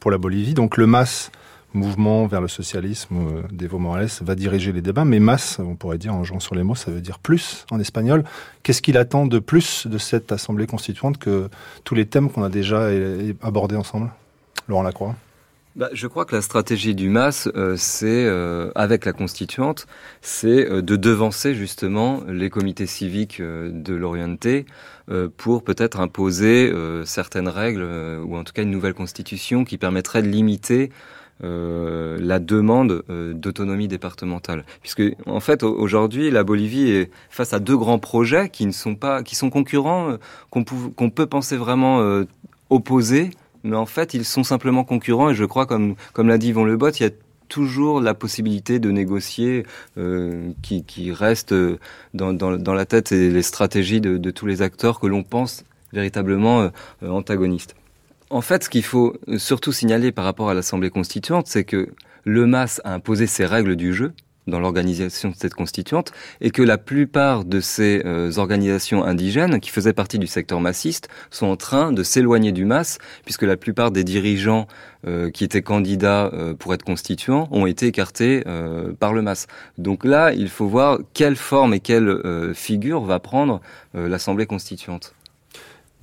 pour 0.00 0.10
la 0.10 0.18
Bolivie. 0.18 0.54
Donc 0.54 0.76
le 0.76 0.88
MAS 0.88 1.30
mouvement 1.74 2.26
vers 2.26 2.40
le 2.40 2.48
socialisme 2.48 3.16
euh, 3.16 3.42
d'Evo 3.52 3.78
Morales 3.78 4.08
va 4.22 4.34
diriger 4.34 4.72
les 4.72 4.80
débats, 4.80 5.04
mais 5.04 5.18
masse, 5.18 5.58
on 5.58 5.74
pourrait 5.74 5.98
dire 5.98 6.14
en 6.14 6.24
jouant 6.24 6.40
sur 6.40 6.54
les 6.54 6.62
mots, 6.62 6.74
ça 6.74 6.90
veut 6.90 7.00
dire 7.00 7.18
plus 7.18 7.66
en 7.70 7.80
espagnol. 7.80 8.24
Qu'est-ce 8.62 8.80
qu'il 8.80 8.96
attend 8.96 9.26
de 9.26 9.38
plus 9.38 9.86
de 9.86 9.98
cette 9.98 10.32
assemblée 10.32 10.66
constituante 10.66 11.18
que 11.18 11.48
tous 11.82 11.94
les 11.94 12.06
thèmes 12.06 12.30
qu'on 12.30 12.44
a 12.44 12.48
déjà 12.48 12.88
abordés 13.42 13.76
ensemble? 13.76 14.10
Laurent 14.68 14.82
Lacroix 14.82 15.14
bah, 15.76 15.88
je 15.92 16.06
crois 16.06 16.24
que 16.24 16.36
la 16.36 16.40
stratégie 16.40 16.94
du 16.94 17.08
MAS, 17.08 17.48
euh, 17.56 17.74
c'est, 17.76 18.06
euh, 18.06 18.70
avec 18.76 19.04
la 19.04 19.12
constituante, 19.12 19.88
c'est 20.22 20.70
de 20.70 20.94
devancer 20.94 21.56
justement 21.56 22.22
les 22.28 22.48
comités 22.48 22.86
civiques 22.86 23.42
de 23.42 23.94
l'Orienté 23.94 24.66
pour 25.36 25.64
peut-être 25.64 25.98
imposer 25.98 26.72
certaines 27.04 27.48
règles, 27.48 27.82
ou 28.24 28.36
en 28.36 28.44
tout 28.44 28.52
cas 28.52 28.62
une 28.62 28.70
nouvelle 28.70 28.94
constitution 28.94 29.64
qui 29.64 29.76
permettrait 29.76 30.22
de 30.22 30.28
limiter 30.28 30.90
euh, 31.42 32.18
la 32.20 32.38
demande 32.38 33.02
euh, 33.10 33.32
d'autonomie 33.34 33.88
départementale, 33.88 34.64
puisque 34.80 35.02
en 35.26 35.40
fait 35.40 35.62
aujourd'hui 35.62 36.30
la 36.30 36.44
Bolivie 36.44 36.90
est 36.90 37.10
face 37.30 37.52
à 37.52 37.58
deux 37.58 37.76
grands 37.76 37.98
projets 37.98 38.48
qui 38.48 38.66
ne 38.66 38.72
sont 38.72 38.94
pas, 38.94 39.22
qui 39.22 39.34
sont 39.34 39.50
concurrents, 39.50 40.10
euh, 40.10 40.16
qu'on 40.50 41.10
peut 41.10 41.26
penser 41.26 41.56
vraiment 41.56 42.24
opposés, 42.70 43.30
mais 43.64 43.76
en 43.76 43.86
fait 43.86 44.14
ils 44.14 44.24
sont 44.24 44.44
simplement 44.44 44.84
concurrents 44.84 45.30
et 45.30 45.34
je 45.34 45.44
crois 45.44 45.66
comme 45.66 45.96
comme 46.12 46.28
l'a 46.28 46.38
dit 46.38 46.48
Yvon 46.48 46.64
Lebot, 46.64 46.90
il 46.90 47.02
y 47.02 47.06
a 47.06 47.10
toujours 47.48 48.00
la 48.00 48.14
possibilité 48.14 48.78
de 48.78 48.90
négocier 48.90 49.64
euh, 49.98 50.50
qui, 50.62 50.84
qui, 50.84 51.12
reste 51.12 51.54
dans, 52.14 52.32
dans, 52.32 52.56
dans, 52.56 52.74
la 52.74 52.86
tête 52.86 53.12
et 53.12 53.30
les 53.30 53.42
stratégies 53.42 54.00
de, 54.00 54.18
de 54.18 54.30
tous 54.30 54.46
les 54.46 54.62
acteurs 54.62 54.98
que 54.98 55.06
l'on 55.06 55.22
pense 55.22 55.64
véritablement 55.92 56.62
euh, 56.62 57.08
antagonistes. 57.08 57.76
En 58.30 58.40
fait, 58.40 58.64
ce 58.64 58.70
qu'il 58.70 58.84
faut 58.84 59.16
surtout 59.36 59.72
signaler 59.72 60.12
par 60.12 60.24
rapport 60.24 60.48
à 60.50 60.54
l'Assemblée 60.54 60.90
constituante, 60.90 61.46
c'est 61.46 61.64
que 61.64 61.90
le 62.24 62.46
MAS 62.46 62.80
a 62.84 62.94
imposé 62.94 63.26
ses 63.26 63.44
règles 63.44 63.76
du 63.76 63.92
jeu 63.92 64.12
dans 64.46 64.60
l'organisation 64.60 65.30
de 65.30 65.34
cette 65.34 65.54
constituante 65.54 66.12
et 66.40 66.50
que 66.50 66.62
la 66.62 66.78
plupart 66.78 67.44
de 67.44 67.60
ces 67.60 68.02
euh, 68.04 68.32
organisations 68.36 69.04
indigènes 69.04 69.60
qui 69.60 69.70
faisaient 69.70 69.92
partie 69.92 70.18
du 70.18 70.26
secteur 70.26 70.60
massiste 70.60 71.08
sont 71.30 71.46
en 71.46 71.56
train 71.56 71.92
de 71.92 72.02
s'éloigner 72.02 72.52
du 72.52 72.64
MAS 72.64 72.98
puisque 73.24 73.42
la 73.42 73.56
plupart 73.56 73.90
des 73.90 74.04
dirigeants 74.04 74.66
euh, 75.06 75.30
qui 75.30 75.44
étaient 75.44 75.62
candidats 75.62 76.30
euh, 76.32 76.54
pour 76.54 76.74
être 76.74 76.82
constituants 76.82 77.48
ont 77.50 77.66
été 77.66 77.86
écartés 77.86 78.44
par 78.98 79.12
le 79.12 79.22
MAS. 79.22 79.46
Donc 79.78 80.04
là, 80.04 80.32
il 80.32 80.48
faut 80.48 80.66
voir 80.66 80.98
quelle 81.12 81.36
forme 81.36 81.74
et 81.74 81.80
quelle 81.80 82.52
figure 82.54 83.02
va 83.02 83.18
prendre 83.18 83.60
l'Assemblée 83.94 84.46
constituante. 84.46 85.14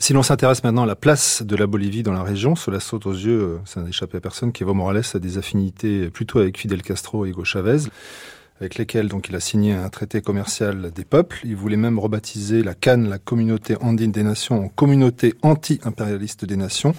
Si 0.01 0.13
l'on 0.13 0.23
s'intéresse 0.23 0.63
maintenant 0.63 0.81
à 0.81 0.87
la 0.87 0.95
place 0.95 1.43
de 1.43 1.55
la 1.55 1.67
Bolivie 1.67 2.01
dans 2.01 2.11
la 2.11 2.23
région, 2.23 2.55
cela 2.55 2.79
saute 2.79 3.05
aux 3.05 3.13
yeux, 3.13 3.39
euh, 3.39 3.57
ça 3.65 3.81
n'a 3.81 3.89
échappé 3.89 4.17
à 4.17 4.19
personne, 4.19 4.51
qu'Evo 4.51 4.73
Morales 4.73 5.03
a 5.13 5.19
des 5.19 5.37
affinités 5.37 6.09
plutôt 6.09 6.39
avec 6.39 6.57
Fidel 6.57 6.81
Castro 6.81 7.23
et 7.23 7.29
Hugo 7.29 7.43
Chavez, 7.43 7.81
avec 8.59 8.79
lesquels 8.79 9.09
donc 9.09 9.29
il 9.29 9.35
a 9.35 9.39
signé 9.39 9.73
un 9.73 9.89
traité 9.89 10.21
commercial 10.21 10.89
des 10.89 11.05
peuples. 11.05 11.41
Il 11.43 11.55
voulait 11.55 11.77
même 11.77 11.99
rebaptiser 11.99 12.63
la 12.63 12.73
Cannes, 12.73 13.09
la 13.09 13.19
communauté 13.19 13.75
andine 13.79 14.11
des 14.11 14.23
nations, 14.23 14.65
en 14.65 14.69
communauté 14.69 15.35
anti-impérialiste 15.43 16.45
des 16.45 16.57
nations. 16.57 16.95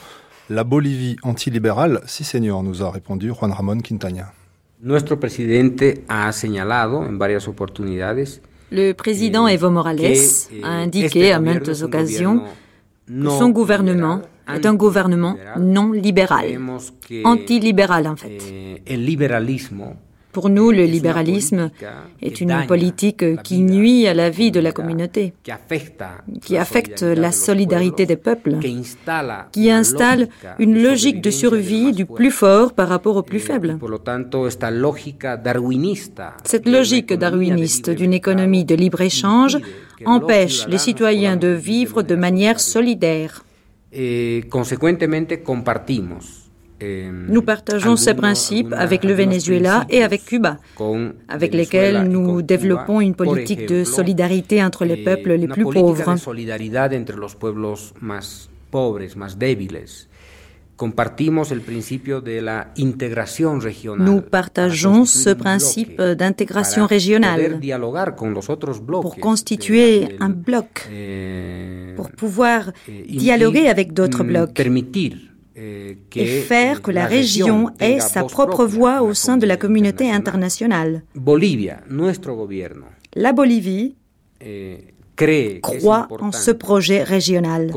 La 0.49 0.63
Bolivie 0.63 1.17
antilibérale, 1.25 2.03
si 2.07 2.23
seigneur, 2.23 2.63
nous 2.63 2.85
a 2.85 2.91
répondu 2.93 3.33
Juan 3.33 3.51
Ramón 3.51 3.83
Quintaña. 3.83 4.33
Nuestro 4.81 5.19
presidente 5.19 6.05
ha 6.07 6.31
señalado 6.31 7.03
en 7.03 7.19
varias 7.19 7.49
oportunidades 7.49 8.41
le 8.73 8.95
président 8.95 9.47
Evo 9.49 9.71
Morales 9.71 10.49
a 10.63 10.71
indiqué 10.71 11.31
à 11.31 11.41
maintes 11.41 11.83
occasions 11.83 12.43
son 13.09 13.51
gouvernement 13.51 14.23
est 14.49 14.67
un 14.67 14.75
gouvernement 14.75 15.37
non 15.59 15.93
libéral, 15.93 16.59
antilibéral 17.25 18.07
en 18.07 18.17
fait. 18.17 18.39
Pour 20.33 20.49
nous, 20.49 20.71
le 20.71 20.85
libéralisme 20.85 21.71
est 22.23 22.41
une 22.41 22.65
politique 22.67 23.43
qui 23.43 23.61
nuit 23.61 24.07
à 24.07 24.15
la 24.15 24.31
vie 24.31 24.51
de 24.51 24.61
la 24.61 24.73
communauté, 24.73 25.35
qui 26.41 26.57
affecte 26.57 27.03
la 27.03 27.33
solidarité 27.33 28.07
des 28.07 28.17
peuples, 28.17 28.57
qui 29.53 29.71
installe 29.71 30.29
une 30.59 30.83
logique 30.83 31.21
de 31.21 31.31
survie 31.31 31.93
du 31.93 32.07
plus 32.07 32.31
fort 32.31 32.73
par 32.73 32.89
rapport 32.89 33.17
au 33.17 33.23
plus 33.23 33.41
faible. 33.41 33.79
Cette 36.45 36.69
logique 36.69 37.13
darwiniste 37.13 37.91
d'une 37.91 38.15
économie 38.15 38.65
de 38.65 38.75
libre-échange 38.75 39.59
empêche 40.07 40.67
les 40.67 40.79
citoyens 40.79 41.37
de 41.37 41.49
vivre 41.49 42.03
de 42.03 42.15
manière 42.15 42.59
solidaire. 42.59 43.45
Eh, 43.93 44.45
nous 47.29 47.43
partageons 47.43 47.97
ces 47.97 48.15
principes 48.15 48.73
avec 48.77 49.05
le 49.05 49.13
Venezuela 49.13 49.87
et 49.91 50.03
avec 50.03 50.25
Cuba, 50.25 50.57
avec 51.29 51.55
lesquels 51.55 52.05
nous 52.09 52.43
développons 52.43 53.01
une 53.01 53.15
politique 53.15 53.67
de 53.67 53.85
solidarité 53.85 54.63
entre 54.63 54.85
les 54.85 54.97
peuples 54.97 55.33
les 55.35 55.49
plus 55.49 55.65
pauvres. 55.65 56.15
Nous 63.99 64.21
partageons 64.21 65.05
ce 65.05 65.31
principe 65.31 66.01
d'intégration 66.03 66.87
régionale. 66.87 67.61
pour 69.03 69.17
constituer 69.17 70.17
un 70.19 70.31
bloc, 70.31 70.89
eh, 70.93 71.93
pour 71.97 72.11
pouvoir 72.11 72.73
eh, 72.89 73.17
dialoguer 73.17 73.69
avec 73.69 73.93
d'autres 73.93 74.25
mm, 74.25 74.27
blocs. 74.27 74.55
eh, 74.59 75.32
et 75.57 75.97
faire 76.41 76.83
que 76.83 76.91
la 76.91 77.07
région 77.07 77.71
ait 77.81 78.01
sa 78.01 78.25
propre 78.25 78.65
voix 78.65 79.03
au 79.03 79.15
sein 79.15 79.37
de 79.37 79.47
la 79.47 79.57
communauté 79.57 80.11
internationale. 80.11 81.03
La 83.15 83.33
Bolivie 83.33 83.95
croit 85.63 86.09
en 86.21 86.33
ce 86.33 86.51
projet 86.51 87.03
régional. 87.03 87.71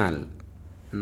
un 0.00 0.26
eh, 0.94 0.98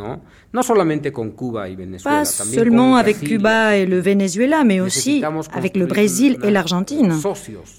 Pas 2.02 2.24
seulement 2.24 2.96
avec 2.96 3.20
Cuba 3.20 3.76
et 3.76 3.86
le 3.86 4.00
Venezuela, 4.00 4.64
mais 4.64 4.80
aussi 4.80 5.22
avec 5.52 5.76
le 5.76 5.86
Brésil 5.86 6.38
et 6.42 6.50
l'Argentine. 6.50 7.14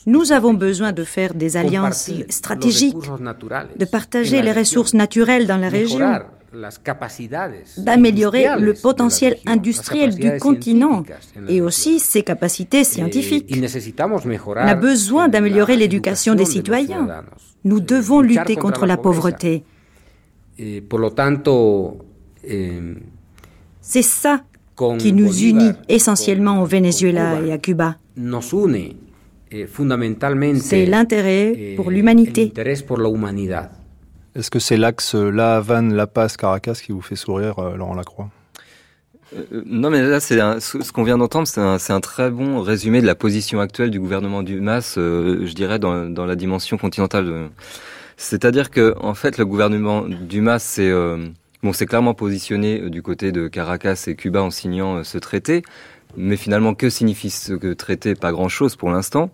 Nous 0.06 0.32
avons 0.32 0.54
besoin 0.54 0.92
de 0.92 1.04
faire 1.04 1.34
des 1.34 1.58
alliances 1.58 2.12
stratégiques, 2.30 2.96
de 3.78 3.86
partager 3.86 4.42
les 4.42 4.52
ressources 4.52 4.94
naturelles 4.94 5.48
dans 5.48 5.58
la 5.58 5.70
région, 5.70 6.20
d'améliorer 7.78 8.48
le 8.60 8.74
potentiel 8.74 9.38
industriel 9.46 10.16
du 10.16 10.38
continent 10.38 11.04
et 11.48 11.62
aussi 11.62 12.00
ses 12.00 12.24
capacités 12.24 12.84
scientifiques. 12.84 13.56
On 14.46 14.56
a 14.56 14.76
besoin 14.76 15.30
d'améliorer 15.30 15.78
l'éducation 15.78 16.36
des 16.36 16.46
citoyens. 16.46 17.08
Nous 17.64 17.80
devons 17.80 18.22
lutter 18.22 18.56
contre 18.56 18.86
la 18.86 18.98
pauvreté. 18.98 19.64
C'est 23.82 24.02
ça 24.02 24.44
qui 25.00 25.14
nous 25.14 25.44
unit 25.44 25.72
essentiellement 25.90 26.62
au 26.62 26.66
Venezuela 26.66 27.42
et 27.42 27.52
à 27.52 27.58
Cuba. 27.58 27.98
Eh, 29.54 29.68
c'est 30.56 30.86
l'intérêt 30.86 31.54
eh, 31.56 31.76
pour 31.76 31.92
l'humanité. 31.92 32.54
Est-ce 34.34 34.50
que 34.50 34.60
c'est 34.60 34.78
l'axe 34.78 35.14
La 35.14 35.58
Havane, 35.58 35.94
La 35.94 36.08
Paz, 36.08 36.38
Caracas 36.38 36.80
qui 36.86 36.94
vous 36.94 37.02
fait 37.02 37.18
sourire, 37.18 37.60
euh, 37.60 37.76
Laurent 37.76 37.96
Lacroix? 37.96 38.30
Euh, 39.36 39.64
non, 39.66 39.90
mais 39.90 40.02
là, 40.02 40.22
c'est 40.22 40.40
ce 40.60 40.92
qu'on 40.94 41.04
vient 41.04 41.18
d'entendre, 41.18 41.48
c'est 41.48 41.60
un, 41.60 41.78
un, 41.96 42.00
très 42.00 42.32
bon 42.32 42.62
résumé 42.62 43.02
de 43.02 43.06
la 43.06 43.16
position 43.16 43.60
actuelle 43.60 43.90
du 43.90 44.00
gouvernement 44.00 44.42
du 44.42 44.62
MAS, 44.62 44.96
euh, 44.98 45.46
je 45.46 45.54
dirais, 45.54 45.80
dans, 45.80 46.10
dans, 46.10 46.26
la 46.26 46.36
dimension 46.36 46.78
continentale. 46.78 47.50
C'est-à-dire 48.22 48.70
que, 48.70 48.94
en 49.00 49.16
fait, 49.16 49.40
le 49.40 49.46
gouvernement 49.48 50.06
du 50.08 50.42
MAS, 50.42 50.60
c'est 50.60 50.90
euh, 50.90 51.18
bon, 51.64 51.72
clairement 51.72 52.14
positionné 52.14 52.90
du 52.92 53.02
côté 53.02 53.32
de 53.32 53.48
Caracas 53.48 54.04
et 54.06 54.16
Cuba 54.16 54.44
en 54.44 54.52
signant 54.52 55.04
ce 55.04 55.18
traité, 55.18 55.64
mais 56.16 56.38
finalement, 56.38 56.76
que 56.76 56.92
signifie 56.92 57.32
ce 57.32 57.54
traité? 57.74 58.14
Pas 58.14 58.32
grand-chose 58.32 58.76
pour 58.76 58.92
l'instant. 58.92 59.32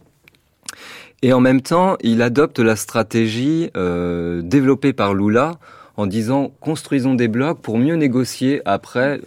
Et 1.22 1.34
en 1.34 1.42
même 1.42 1.62
temps, 1.62 1.98
il 2.02 2.22
adopte 2.22 2.60
la 2.60 2.78
stratégie 2.78 3.70
développée 3.74 4.94
par 4.94 5.14
Lula 5.14 5.60
en 5.98 6.06
disant 6.06 6.52
construisons 6.62 7.16
des 7.16 7.28
blocs 7.28 7.60
pour 7.60 7.80
mieux 7.80 7.96
négocier 7.96 8.62
après 8.66 9.20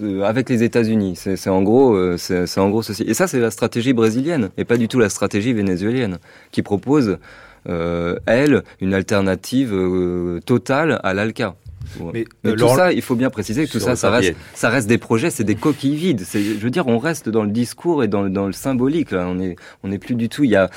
euh, 0.00 0.22
avec 0.22 0.48
les 0.50 0.62
États-Unis. 0.62 1.16
C'est 1.16 1.48
en 1.48 1.62
gros, 1.62 1.94
euh, 1.94 2.18
c'est 2.18 2.58
en 2.58 2.68
gros 2.68 2.82
ceci. 2.82 3.02
Et 3.04 3.14
ça, 3.14 3.26
c'est 3.26 3.40
la 3.40 3.50
stratégie 3.50 3.94
brésilienne 3.94 4.50
et 4.58 4.66
pas 4.66 4.76
du 4.76 4.88
tout 4.88 4.98
la 5.00 5.08
stratégie 5.08 5.54
vénézuélienne 5.54 6.18
qui 6.52 6.60
propose 6.62 7.08
euh, 7.08 7.18
elle 7.66 8.62
une 8.80 8.94
alternative 8.94 9.72
totale 10.44 11.00
à 11.02 11.14
l'ALCA. 11.14 11.54
Mais, 12.12 12.24
euh, 12.46 12.56
tout 12.56 12.68
ça, 12.68 12.92
il 12.92 13.02
faut 13.02 13.14
bien 13.14 13.30
préciser 13.30 13.66
que 13.66 13.72
tout 13.72 13.80
ça, 13.80 13.96
ça 13.96 14.10
reste, 14.10 14.34
ça 14.54 14.68
reste 14.68 14.88
des 14.88 14.98
projets, 14.98 15.30
c'est 15.30 15.44
des 15.44 15.54
coquilles 15.54 15.96
vides. 15.96 16.24
Je 16.32 16.38
veux 16.58 16.70
dire, 16.70 16.86
on 16.86 16.98
reste 16.98 17.28
dans 17.28 17.42
le 17.42 17.50
discours 17.50 18.02
et 18.02 18.08
dans, 18.08 18.28
dans 18.28 18.46
le 18.46 18.52
symbolique. 18.52 19.10
Là. 19.10 19.26
On 19.28 19.38
est, 19.40 19.56
on 19.82 19.88
n'est 19.88 19.98
plus 19.98 20.14
du 20.14 20.28
tout. 20.28 20.44
Il 20.44 20.50
y 20.50 20.56
a 20.56 20.70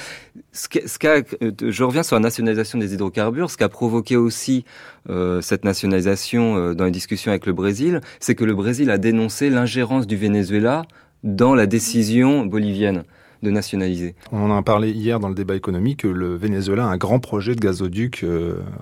ce 0.51 0.67
ce 0.85 1.69
je 1.69 1.83
reviens 1.83 2.03
sur 2.03 2.15
la 2.15 2.21
nationalisation 2.21 2.79
des 2.79 2.93
hydrocarbures. 2.93 3.49
Ce 3.49 3.57
qui 3.57 3.63
a 3.63 3.69
provoqué 3.69 4.17
aussi 4.17 4.65
euh, 5.09 5.41
cette 5.41 5.63
nationalisation 5.63 6.57
euh, 6.57 6.73
dans 6.73 6.85
les 6.85 6.91
discussions 6.91 7.31
avec 7.31 7.45
le 7.45 7.53
Brésil, 7.53 8.01
c'est 8.19 8.35
que 8.35 8.45
le 8.45 8.55
Brésil 8.55 8.89
a 8.89 8.97
dénoncé 8.97 9.49
l'ingérence 9.49 10.07
du 10.07 10.17
Venezuela 10.17 10.83
dans 11.23 11.55
la 11.55 11.65
décision 11.65 12.45
bolivienne 12.45 13.03
de 13.45 13.51
nationaliser. 13.51 14.15
On 14.31 14.51
en 14.51 14.57
a 14.57 14.61
parlé 14.61 14.91
hier 14.91 15.19
dans 15.19 15.29
le 15.29 15.35
débat 15.35 15.55
économique, 15.55 16.03
le 16.03 16.35
Venezuela 16.35 16.85
a 16.85 16.87
un 16.87 16.97
grand 16.97 17.19
projet 17.19 17.55
de 17.55 17.61
gazoduc 17.61 18.25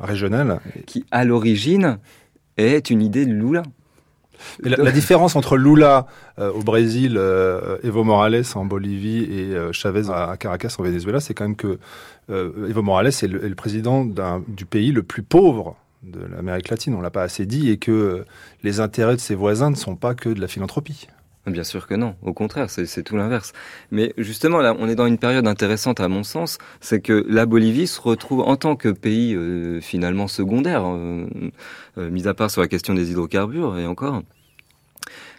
régional. 0.02 0.60
Qui, 0.88 1.06
à 1.12 1.24
l'origine, 1.26 2.00
est 2.58 2.90
une 2.90 3.02
idée 3.02 3.26
de 3.26 3.32
Lula. 3.34 3.64
La, 4.62 4.92
différence 4.92 5.36
entre 5.36 5.58
Lula 5.58 6.08
euh, 6.40 6.52
au 6.52 6.64
Brésil, 6.64 7.16
euh, 7.18 7.78
Evo 7.84 8.04
Morales 8.04 8.44
en 8.56 8.66
Bolivie 8.66 9.24
et 9.24 9.56
euh, 9.56 9.72
Chavez 9.72 10.10
à, 10.10 10.36
Caracas 10.38 10.76
au 10.80 10.84
Venezuela, 10.84 11.20
c'est 11.20 11.34
quand 11.34 11.46
même 11.46 11.56
que 11.56 11.80
Evo 12.30 12.82
Morales 12.82 13.08
est 13.08 13.28
le, 13.28 13.56
président 13.56 14.06
du 14.48 14.66
pays 14.66 14.92
le 14.92 15.04
plus 15.04 15.24
pauvre 15.24 15.76
de 16.04 16.20
l'Amérique 16.26 16.70
latine. 16.70 16.96
On 16.96 17.02
l'a 17.02 17.10
pas 17.10 17.24
assez 17.24 17.46
dit 17.46 17.70
et 17.70 17.78
que 17.78 18.26
les 18.64 18.80
intérêts 18.80 19.16
de 19.16 19.22
ses 19.22 19.36
voisins 19.36 19.70
ne 19.70 19.76
sont 19.76 19.96
pas 19.96 20.16
que 20.16 20.30
de 20.30 20.40
la 20.40 20.48
philanthropie. 20.48 21.08
Bien 21.46 21.66
sûr 21.66 21.88
que 21.88 21.94
non, 21.94 22.16
au 22.22 22.32
contraire, 22.32 22.70
c'est 22.70 23.04
tout 23.04 23.18
l'inverse. 23.18 23.52
Mais 23.92 24.14
justement, 24.18 24.60
là, 24.60 24.74
on 24.80 24.88
est 24.88 24.96
dans 24.96 25.08
une 25.08 25.18
période 25.18 25.46
intéressante 25.46 26.00
à 26.00 26.08
mon 26.08 26.24
sens, 26.24 26.58
c'est 26.80 27.02
que 27.02 27.26
la 27.28 27.46
Bolivie 27.46 27.86
se 27.88 28.00
retrouve 28.00 28.40
en 28.40 28.56
tant 28.56 28.78
que 28.78 28.88
pays 28.88 29.36
euh, 29.36 29.82
finalement 29.82 30.30
secondaire, 30.30 30.86
euh, 30.86 31.28
euh, 31.98 32.10
mis 32.10 32.30
à 32.30 32.34
part 32.34 32.50
sur 32.50 32.62
la 32.62 32.70
question 32.70 32.94
des 32.94 33.12
hydrocarbures 33.12 33.78
et 33.78 33.86
encore, 33.86 34.24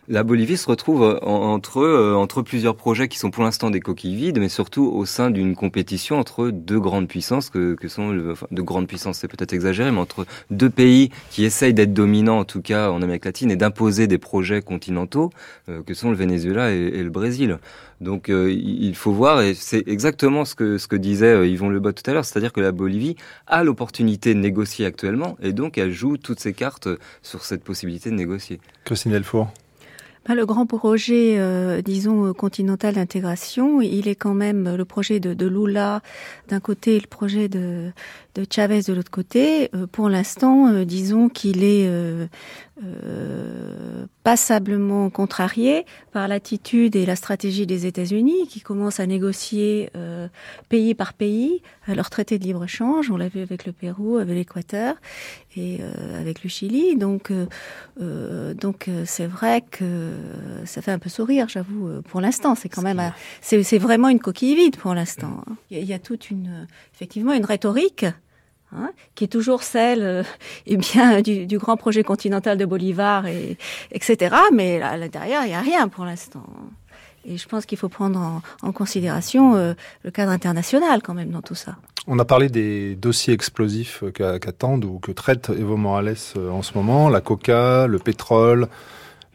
la 0.09 0.23
Bolivie 0.23 0.57
se 0.57 0.69
retrouve 0.69 1.03
euh, 1.03 1.19
entre, 1.21 1.79
euh, 1.79 2.15
entre 2.15 2.43
plusieurs 2.43 2.77
projets 2.77 3.09
qui 3.09 3.19
sont 3.19 3.31
pour 3.31 3.43
l'instant 3.43 3.71
des 3.71 3.81
coquilles 3.81 4.15
vides, 4.15 4.39
mais 4.39 4.49
surtout 4.49 4.85
au 4.87 5.07
sein 5.07 5.31
d'une 5.31 5.55
compétition 5.55 6.19
entre 6.19 6.51
deux 6.51 6.81
grandes 6.81 7.09
puissances 7.09 7.51
que, 7.51 7.75
que 7.75 7.89
sont, 7.89 8.35
grandes 8.53 8.87
puissances, 8.87 9.19
c'est 9.19 9.29
peut-être 9.29 9.53
exagéré, 9.53 9.91
mais 9.91 10.01
entre 10.01 10.27
deux 10.51 10.71
pays 10.71 11.11
qui 11.31 11.45
essayent 11.45 11.75
d'être 11.75 11.95
dominants, 11.95 12.39
en 12.39 12.45
tout 12.45 12.63
cas 12.63 12.91
en 12.91 13.03
Amérique 13.03 13.25
latine, 13.25 13.51
et 13.51 13.57
d'imposer 13.57 14.07
des 14.07 14.19
projets 14.19 14.63
continentaux, 14.63 15.31
euh, 15.69 15.83
que 15.83 15.95
sont 15.95 16.11
le 16.11 16.17
Venezuela 16.17 16.71
et, 16.71 17.03
le 17.03 17.11
Brésil. 17.11 17.59
Donc 18.01 18.29
il 18.29 18.95
faut 18.97 19.13
voir, 19.13 19.41
et 19.41 19.55
c'est 19.55 19.87
exactement 19.87 20.45
ce 20.45 20.55
que, 20.55 20.79
ce 20.79 20.89
que 20.89 20.97
disait 20.97 21.49
Yvon 21.49 21.69
Lebot 21.69 21.93
tout 21.93 22.09
à 22.11 22.13
l'heure, 22.13 22.25
c'est-à-dire 22.25 22.53
que 22.53 22.61
la 22.61 22.73
Bolivie 22.73 23.17
a 23.47 23.63
l'opportunité 23.63 24.35
de 24.35 24.41
négocier 24.41 24.85
actuellement, 24.85 25.37
et 25.43 25.53
donc 25.53 25.79
elle 25.79 25.93
joue 25.93 26.17
toutes 26.17 26.41
ses 26.41 26.53
cartes 26.53 26.89
sur 27.23 27.45
cette 27.45 27.63
possibilité 27.63 28.11
de 28.11 28.17
négocier. 28.17 28.59
Christine 28.85 29.13
Delfour 29.13 29.53
le 30.33 30.47
grand 30.47 30.65
projet, 30.65 31.37
euh, 31.39 31.83
disons, 31.83 32.33
continental 32.33 32.95
d'intégration, 32.95 33.83
il 33.83 34.09
est 34.09 34.15
quand 34.15 34.33
même 34.33 34.75
le 34.75 34.85
projet 34.87 35.21
de, 35.21 35.35
de 35.35 35.47
Lula. 35.47 36.01
D'un 36.49 36.61
côté 36.61 36.99
le 36.99 37.07
projet 37.07 37.49
de, 37.49 37.93
de 38.35 38.47
Chavez 38.51 38.83
de 38.83 38.93
l'autre 38.93 39.11
côté. 39.11 39.71
Euh, 39.75 39.87
pour 39.87 40.09
l'instant, 40.09 40.69
euh, 40.69 40.85
disons 40.85 41.29
qu'il 41.29 41.63
est 41.63 41.87
euh, 42.83 44.05
passablement 44.25 45.09
contrarié 45.11 45.85
par 46.11 46.27
l'attitude 46.27 46.97
et 46.97 47.07
la 47.07 47.15
stratégie 47.15 47.67
des 47.67 47.87
États-Unis 47.87 48.49
qui 48.49 48.61
commencent 48.61 48.99
à 48.99 49.07
négocier 49.07 49.91
euh, 49.97 50.29
pays 50.69 50.95
par 50.95 51.13
pays 51.13 51.63
leur 51.87 52.11
traité 52.11 52.39
de 52.39 52.45
libre-échange. 52.45 53.11
On 53.11 53.17
l'a 53.17 53.29
vu 53.29 53.43
avec 53.43 53.65
le 53.65 53.73
Pérou, 53.73 54.17
avec 54.17 54.35
l'Équateur 54.35 54.97
et 55.57 55.79
euh, 55.81 56.21
avec 56.21 56.43
le 56.43 56.49
Chili. 56.49 56.97
Donc, 56.97 57.31
euh, 58.01 58.55
donc 58.55 58.89
c'est 59.05 59.27
vrai 59.27 59.63
que 59.71 60.13
ça 60.65 60.83
fait 60.83 60.91
un 60.91 60.99
peu 60.99 61.11
sourire, 61.11 61.49
j'avoue. 61.49 62.03
Pour 62.09 62.21
l'instant, 62.21 62.55
c'est 62.55 62.69
quand 62.69 62.83
même, 62.83 63.13
c'est 63.41 63.79
vraiment 63.79 64.09
une 64.09 64.21
coquille 64.21 64.57
vide 64.57 64.77
pour 64.77 64.95
l'instant. 64.95 65.45
Il 65.71 65.85
y 65.85 65.93
a 65.93 65.99
toute 65.99 66.31
une, 66.31 66.67
effectivement, 66.95 67.35
une 67.35 67.45
rhétorique 67.45 68.07
Hein, 68.77 68.91
qui 69.15 69.25
est 69.25 69.29
toujours 69.29 69.63
celle 69.63 70.03
euh, 70.03 70.23
eh 70.67 70.77
bien, 70.77 71.21
du, 71.23 71.59
grand 71.59 71.77
projet 71.77 72.03
continental 72.03 72.59
de 72.59 72.65
Bolivar, 72.65 73.27
et, 73.27 73.57
etc. 73.93 74.35
Mais 74.53 74.83
à 74.83 74.97
l'intérieur, 74.97 75.43
il 75.45 75.49
n'y 75.49 75.55
a 75.55 75.61
rien 75.61 75.89
pour 75.89 76.05
l'instant. 76.05 76.45
Et 77.25 77.37
je 77.37 77.49
pense 77.49 77.67
qu'il 77.67 77.79
faut 77.79 77.89
prendre 77.89 78.43
en, 78.63 78.73
considération 78.73 79.55
euh, 79.55 79.75
le 80.03 80.11
cadre 80.11 80.33
international 80.33 81.03
quand 81.03 81.15
même 81.15 81.31
dans 81.31 81.41
tout 81.41 81.55
ça. 81.55 81.77
On 82.07 82.19
a 82.19 82.25
parlé 82.25 82.49
des 82.49 82.97
dossiers 82.97 83.33
explosifs 83.33 84.05
qu'attendent 84.13 84.85
ou 84.85 84.99
que 84.99 85.13
traite 85.13 85.51
Evo 85.51 85.77
Morales 85.77 86.17
euh, 86.37 86.51
en 86.51 86.63
ce 86.63 86.77
moment, 86.77 87.09
la 87.09 87.21
coca, 87.21 87.87
le 87.87 87.99
pétrole, 87.99 88.69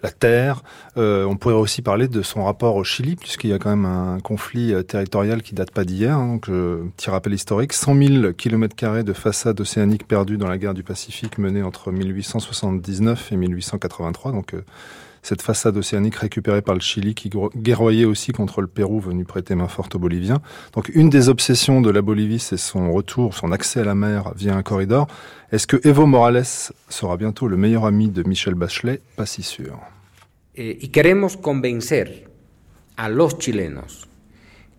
la 0.04 0.12
terre. 0.12 0.64
Euh, 0.97 1.26
on 1.26 1.36
pourrait 1.36 1.56
aussi 1.56 1.82
parler 1.82 2.08
de 2.08 2.22
son 2.22 2.43
rapport 2.43 2.76
au 2.76 2.84
Chili, 2.84 3.16
puisqu'il 3.16 3.50
y 3.50 3.54
a 3.54 3.60
quand 3.60 3.70
même 3.70 3.86
un 3.86 4.20
conflit 4.20 4.74
euh, 4.74 4.84
territorial 4.84 5.41
qui 5.41 5.56
date 5.56 5.72
pas 5.72 5.84
d'hier. 5.84 6.18
Hein, 6.18 6.28
donc, 6.28 6.50
euh, 6.50 6.84
petit 6.97 7.10
rappel 7.10 7.34
historique 7.34 7.74
100 7.74 7.95
000 7.95 8.34
kilomètres 8.34 8.76
de 9.04 9.14
façade 9.14 9.60
océanique 9.60 10.08
perdue 10.08 10.38
dans 10.38 10.47
la 10.47 10.58
guerre 10.58 10.74
du 10.74 10.84
Pacifique 10.84 11.38
menée 11.38 11.64
entre 11.64 11.91
1879 11.91 13.32
et 13.32 13.36
1883. 13.36 14.32
Donc, 14.32 14.54
euh, 14.54 14.64
cette 15.22 15.41
façade 15.41 15.78
océanique 15.78 16.15
récupérée 16.15 16.61
par 16.61 16.76
le 16.76 16.82
Chili 16.82 17.13
qui 17.15 17.30
guerroyait 17.55 18.05
aussi 18.05 18.32
contre 18.32 18.61
le 18.61 18.67
Pérou 18.67 18.99
venu 18.99 19.26
prêter 19.26 19.55
main 19.55 19.67
forte 19.67 19.95
aux 19.95 19.99
Boliviens. 19.99 20.41
Donc 20.74 20.89
une 20.89 21.09
des 21.09 21.30
obsessions 21.30 21.82
de 21.82 21.89
la 21.89 22.01
Bolivie, 22.01 22.39
c'est 22.39 22.57
son 22.57 22.91
retour, 22.91 23.34
son 23.34 23.51
accès 23.51 23.82
à 23.82 23.86
la 23.86 23.95
mer 23.95 24.34
via 24.36 24.55
un 24.55 24.63
corridor. 24.63 25.07
Est-ce 25.51 25.67
que 25.67 25.78
Evo 25.88 26.05
Morales 26.05 26.45
sera 26.89 27.17
bientôt 27.17 27.47
le 27.47 27.57
meilleur 27.57 27.86
ami 27.86 28.09
de 28.09 28.24
Michel 28.24 28.55
Bachelet? 28.55 29.01
Pas 29.15 29.26
si 29.26 29.43
sûr. 29.43 29.80
Eh, 30.55 30.78
y 30.82 30.89
queremos 30.89 31.38
convencer 31.38 32.26
a 32.97 33.07
los 33.07 33.38
chilenos 33.39 34.09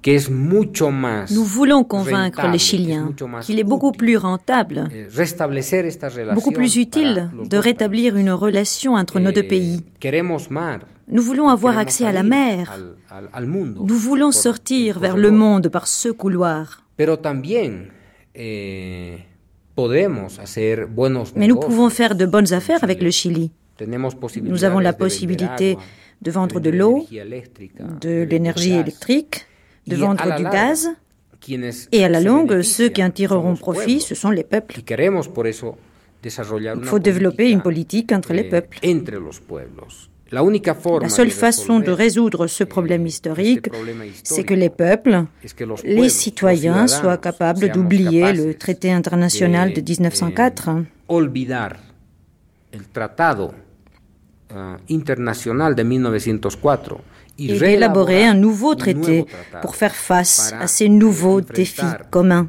nous 0.07 1.45
voulons 1.45 1.85
convaincre 1.85 2.49
les 2.51 2.59
Chiliens 2.59 3.13
qu'il 3.43 3.59
est 3.59 3.65
beaucoup 3.65 3.93
plus 3.93 4.17
rentable, 4.17 4.89
eh, 4.95 6.35
beaucoup 6.35 6.53
plus 6.53 6.77
utile 6.77 7.31
de 7.45 7.57
rétablir 7.59 8.17
une 8.17 8.31
relation 8.31 8.95
entre 8.95 9.21
nos 9.21 9.33
deux 9.33 9.43
pays. 9.43 9.83
Nous 11.09 11.23
voulons 11.23 11.49
avoir 11.49 11.77
accès 11.77 12.07
à 12.07 12.13
la 12.13 12.23
mer. 12.23 12.79
Nous 13.77 13.97
voulons 13.97 14.33
sortir 14.33 14.99
vers 15.01 15.17
le 15.17 15.31
monde 15.31 15.69
par 15.69 15.87
ce 15.87 16.09
couloir. 16.09 16.83
Eh, 18.35 19.17
Mais 21.37 21.47
nous 21.47 21.57
pouvons 21.61 21.91
faire 21.91 22.15
de 22.15 22.27
bonnes 22.27 22.53
affaires 22.53 22.85
avec 22.85 23.03
le 23.03 23.11
Chili. 23.11 23.51
Nous 24.43 24.65
avons 24.65 24.79
la 24.79 24.93
possibilité 24.93 25.77
de 26.23 26.31
vendre 26.31 26.61
de 26.61 26.71
l'eau, 26.71 27.07
de 28.01 28.23
l'énergie 28.23 28.73
électrique, 28.75 29.47
de 29.87 29.97
vendre 29.97 30.37
du 30.37 30.45
gaz. 30.45 30.89
Et 31.93 32.05
à 32.05 32.09
la 32.09 32.21
longue, 32.21 32.61
ceux 32.63 32.89
qui 32.89 33.03
en 33.03 33.11
tireront 33.11 33.57
profit, 33.57 34.01
ce 34.01 34.15
sont 34.15 34.31
les 34.31 34.45
peuples. 34.45 34.81
Il 36.23 36.85
faut 36.85 36.99
développer 36.99 37.51
une 37.51 37.63
politique 37.63 38.13
entre 38.13 38.35
les 38.35 38.45
peuples. 38.45 38.79
La 40.33 41.09
seule 41.09 41.31
façon 41.31 41.81
de 41.81 41.91
résoudre 41.91 42.47
ce 42.47 42.63
problème 42.63 43.07
historique, 43.07 43.69
c'est 44.23 44.45
que 44.45 44.55
les 44.55 44.71
peuples, 44.71 45.25
les 45.85 46.09
citoyens 46.09 46.87
soient 46.87 47.17
capables 47.17 47.71
d'oublier 47.71 48.33
le 48.33 48.55
traité 48.55 48.93
international 48.93 49.73
de 49.73 49.81
1904 49.81 50.71
et 57.41 57.59
d'élaborer 57.59 58.25
un 58.25 58.35
nouveau 58.35 58.75
traité 58.75 59.27
pour 59.63 59.77
faire 59.77 59.95
face 59.95 60.53
à 60.59 60.67
ces 60.67 60.89
nouveaux 60.89 61.41
défis 61.41 61.83
communs. 62.11 62.49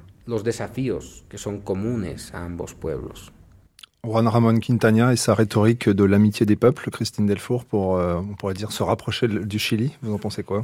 Juan 4.04 4.28
Ramon 4.28 4.60
Quintana 4.60 5.14
et 5.14 5.16
sa 5.16 5.36
rhétorique 5.36 5.88
de 5.88 6.04
l'amitié 6.04 6.46
des 6.46 6.56
peuples, 6.56 6.90
Christine 6.90 7.28
Delfour, 7.28 7.66
pour, 7.66 7.98
euh, 7.98 8.16
on 8.16 8.34
pourrait 8.34 8.56
dire, 8.56 8.72
se 8.72 8.82
rapprocher 8.82 9.28
du 9.28 9.60
Chili. 9.60 9.92
Vous 10.02 10.14
en 10.14 10.18
pensez 10.18 10.44
quoi? 10.44 10.64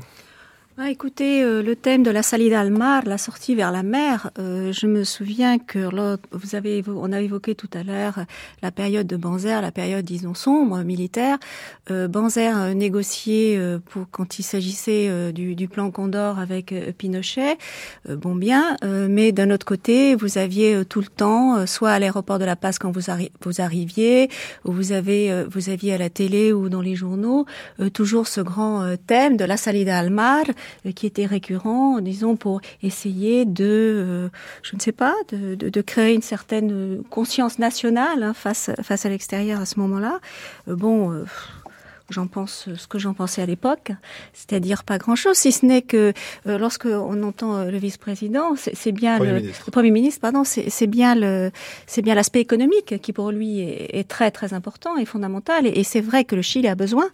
Ah, 0.80 0.92
écoutez, 0.92 1.44
euh, 1.44 1.64
le 1.64 1.76
thème 1.76 2.04
de 2.04 2.12
la 2.12 2.22
salida 2.22 2.60
al 2.60 2.70
mar, 2.70 3.02
la 3.08 3.18
sortie 3.18 3.56
vers 3.56 3.72
la 3.72 3.82
mer, 3.82 4.30
euh, 4.38 4.72
je 4.72 4.86
me 4.86 5.04
souviens 5.04 5.58
que 5.58 5.90
vous 6.32 6.54
avez, 6.54 6.84
on 6.88 7.12
a 7.12 7.20
évoqué 7.20 7.56
tout 7.56 7.70
à 7.74 7.82
l'heure 7.82 8.20
la 8.62 8.72
période 8.72 9.08
de 9.08 9.18
Banzer, 9.18 9.60
la 9.60 9.72
période, 9.72 10.06
disons, 10.06 10.36
sombre, 10.36 10.78
militaire. 10.84 11.40
Euh, 11.90 12.08
Banzer 12.08 12.76
négocié 12.76 13.60
pour 13.90 14.06
quand 14.12 14.38
il 14.38 14.44
s'agissait 14.44 15.34
du, 15.34 15.56
du, 15.56 15.68
plan 15.68 15.90
Condor 15.90 16.38
avec 16.38 16.72
Pinochet, 17.00 17.58
bon 18.08 18.36
bien, 18.36 18.78
mais 18.84 19.32
d'un 19.32 19.50
autre 19.50 19.66
côté, 19.66 20.14
vous 20.14 20.38
aviez 20.38 20.86
tout 20.86 21.02
le 21.02 21.08
temps, 21.08 21.66
soit 21.66 21.90
à 21.90 21.98
l'aéroport 22.00 22.38
de 22.38 22.46
La 22.46 22.56
Paz 22.56 22.78
quand 22.78 22.92
vous, 22.92 23.12
vous 23.42 23.62
arriviez, 23.62 24.30
ou 24.64 24.74
vous 24.74 24.92
avez, 24.92 25.44
vous 25.50 25.70
aviez 25.70 25.94
à 25.94 25.98
la 25.98 26.12
télé 26.12 26.54
ou 26.54 26.70
dans 26.70 26.82
les 26.82 26.96
journaux, 26.96 27.48
toujours 27.94 28.28
ce 28.28 28.42
grand 28.42 28.96
thème 29.08 29.38
de 29.38 29.46
la 29.46 29.58
salida 29.58 29.98
al 29.98 30.12
mar, 30.12 30.46
euh, 30.46 30.67
qui 30.96 31.06
était 31.06 31.26
récurrent, 31.26 32.00
disons, 32.02 32.36
pour 32.36 32.62
essayer 32.84 33.46
de, 33.46 33.66
euh, 33.66 34.30
je 34.64 34.76
ne 34.76 34.82
sais 34.82 34.92
pas, 34.92 35.16
de, 35.30 35.56
de, 35.56 35.70
de, 35.70 35.82
créer 35.82 36.14
une 36.14 36.22
certaine 36.22 37.04
conscience 37.10 37.60
nationale 37.60 38.24
hein, 38.24 38.34
face, 38.34 38.72
face 38.82 39.06
à 39.06 39.10
l'extérieur 39.10 39.62
à 39.62 39.66
ce 39.66 39.80
moment-là. 39.80 40.20
Euh, 40.68 40.76
bon 40.76 41.26
j'en 42.10 42.28
pense 42.28 42.70
ce 42.76 42.88
que 42.88 43.00
j'en 43.00 43.14
pensais 43.14 43.42
à 43.42 43.46
l'époque, 43.46 43.92
c'est-à-dire 44.34 44.84
pas 44.84 44.98
grand-chose, 44.98 45.36
si 45.36 45.52
ce 45.52 45.66
n'est 45.66 45.82
que 45.82 46.14
euh, 46.48 46.58
lorsque 46.58 46.86
on 46.86 47.22
entend 47.24 47.66
le 47.66 47.78
vice-président, 47.78 48.56
c'est 48.56 48.92
bien 48.92 49.20
le, 49.20 49.52
premier 49.72 49.92
ministre, 49.92 50.22
pardon, 50.22 50.44
c'est 50.46 50.88
bien 50.88 51.16
le, 51.16 51.52
c'est 51.86 52.02
bien 52.02 52.16
l'aspect 52.16 52.40
économique 52.40 53.02
qui 53.02 53.14
pour 53.14 53.32
lui 53.32 53.60
est, 53.60 54.00
est, 54.00 54.08
très 54.08 54.32
très 54.32 54.54
important 54.54 54.98
et 54.98 55.06
fondamental. 55.06 55.66
Et, 55.68 55.80
et 55.80 55.84
c'est 55.84 56.02
vrai 56.02 56.24
que 56.24 56.36
le 56.36 56.42
Chili 56.42 56.68
a 56.68 56.76
besoin 56.76 57.10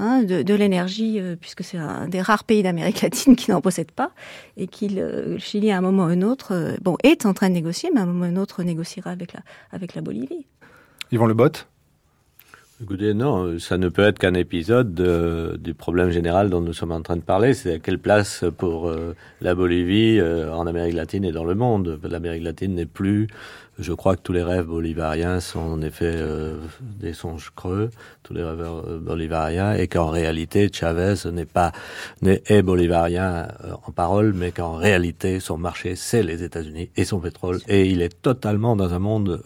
Hein, 0.00 0.22
de, 0.22 0.42
de 0.42 0.54
l'énergie, 0.54 1.18
euh, 1.18 1.34
puisque 1.34 1.64
c'est 1.64 1.76
un 1.76 2.06
des 2.06 2.20
rares 2.20 2.44
pays 2.44 2.62
d'Amérique 2.62 3.02
latine 3.02 3.34
qui 3.34 3.50
n'en 3.50 3.60
possède 3.60 3.90
pas, 3.90 4.12
et 4.56 4.68
qu'il, 4.68 5.00
euh, 5.00 5.32
le 5.32 5.38
Chili, 5.38 5.72
à 5.72 5.78
un 5.78 5.80
moment 5.80 6.04
ou 6.04 6.06
un 6.06 6.22
autre, 6.22 6.54
euh, 6.54 6.76
bon, 6.80 6.96
est 7.02 7.26
en 7.26 7.34
train 7.34 7.48
de 7.48 7.54
négocier, 7.54 7.90
mais 7.92 7.98
à 7.98 8.04
un 8.04 8.06
moment 8.06 8.26
ou 8.26 8.28
un 8.28 8.36
autre 8.36 8.62
négociera 8.62 9.10
avec 9.10 9.32
la, 9.32 9.40
avec 9.72 9.96
la 9.96 10.00
Bolivie. 10.00 10.46
Yvon 11.10 11.26
Le 11.26 11.34
Bot 11.34 11.66
Écoutez, 12.80 13.12
non, 13.12 13.58
ça 13.58 13.76
ne 13.76 13.88
peut 13.88 14.02
être 14.02 14.20
qu'un 14.20 14.34
épisode 14.34 14.94
de, 14.94 15.58
du 15.60 15.74
problème 15.74 16.10
général 16.10 16.48
dont 16.48 16.60
nous 16.60 16.72
sommes 16.72 16.92
en 16.92 17.02
train 17.02 17.16
de 17.16 17.22
parler, 17.22 17.52
c'est 17.52 17.74
à 17.74 17.78
quelle 17.80 17.98
place 17.98 18.44
pour 18.56 18.88
euh, 18.88 19.16
la 19.40 19.56
Bolivie 19.56 20.20
euh, 20.20 20.52
en 20.54 20.64
Amérique 20.68 20.94
latine 20.94 21.24
et 21.24 21.32
dans 21.32 21.42
le 21.44 21.56
monde? 21.56 21.98
L'Amérique 22.04 22.44
latine 22.44 22.76
n'est 22.76 22.86
plus 22.86 23.26
Je 23.80 23.92
crois 23.92 24.14
que 24.14 24.22
tous 24.22 24.32
les 24.32 24.44
rêves 24.44 24.66
bolivariens 24.66 25.40
sont 25.40 25.58
en 25.58 25.80
effet 25.80 26.12
euh, 26.14 26.56
des 26.80 27.14
songes 27.14 27.50
creux, 27.56 27.90
tous 28.28 28.34
les 28.34 28.44
rêveurs 28.44 28.84
euh, 28.86 28.98
bolivariens, 28.98 29.72
et 29.72 29.88
qu'en 29.88 30.10
réalité 30.10 30.68
Chavez 30.70 31.14
n'est 31.32 31.46
pas 31.46 31.72
est 32.22 32.62
bolivarien 32.62 33.48
euh, 33.64 33.72
en 33.86 33.90
parole, 33.90 34.34
mais 34.34 34.52
qu'en 34.52 34.74
réalité 34.74 35.40
son 35.40 35.56
marché 35.56 35.96
c'est 35.96 36.22
les 36.22 36.42
États-Unis 36.42 36.90
et 36.94 37.04
son 37.04 37.20
pétrole, 37.20 37.60
et 37.68 37.86
il 37.86 38.02
est 38.02 38.20
totalement 38.20 38.76
dans 38.76 38.92
un 38.92 38.98
monde 38.98 39.40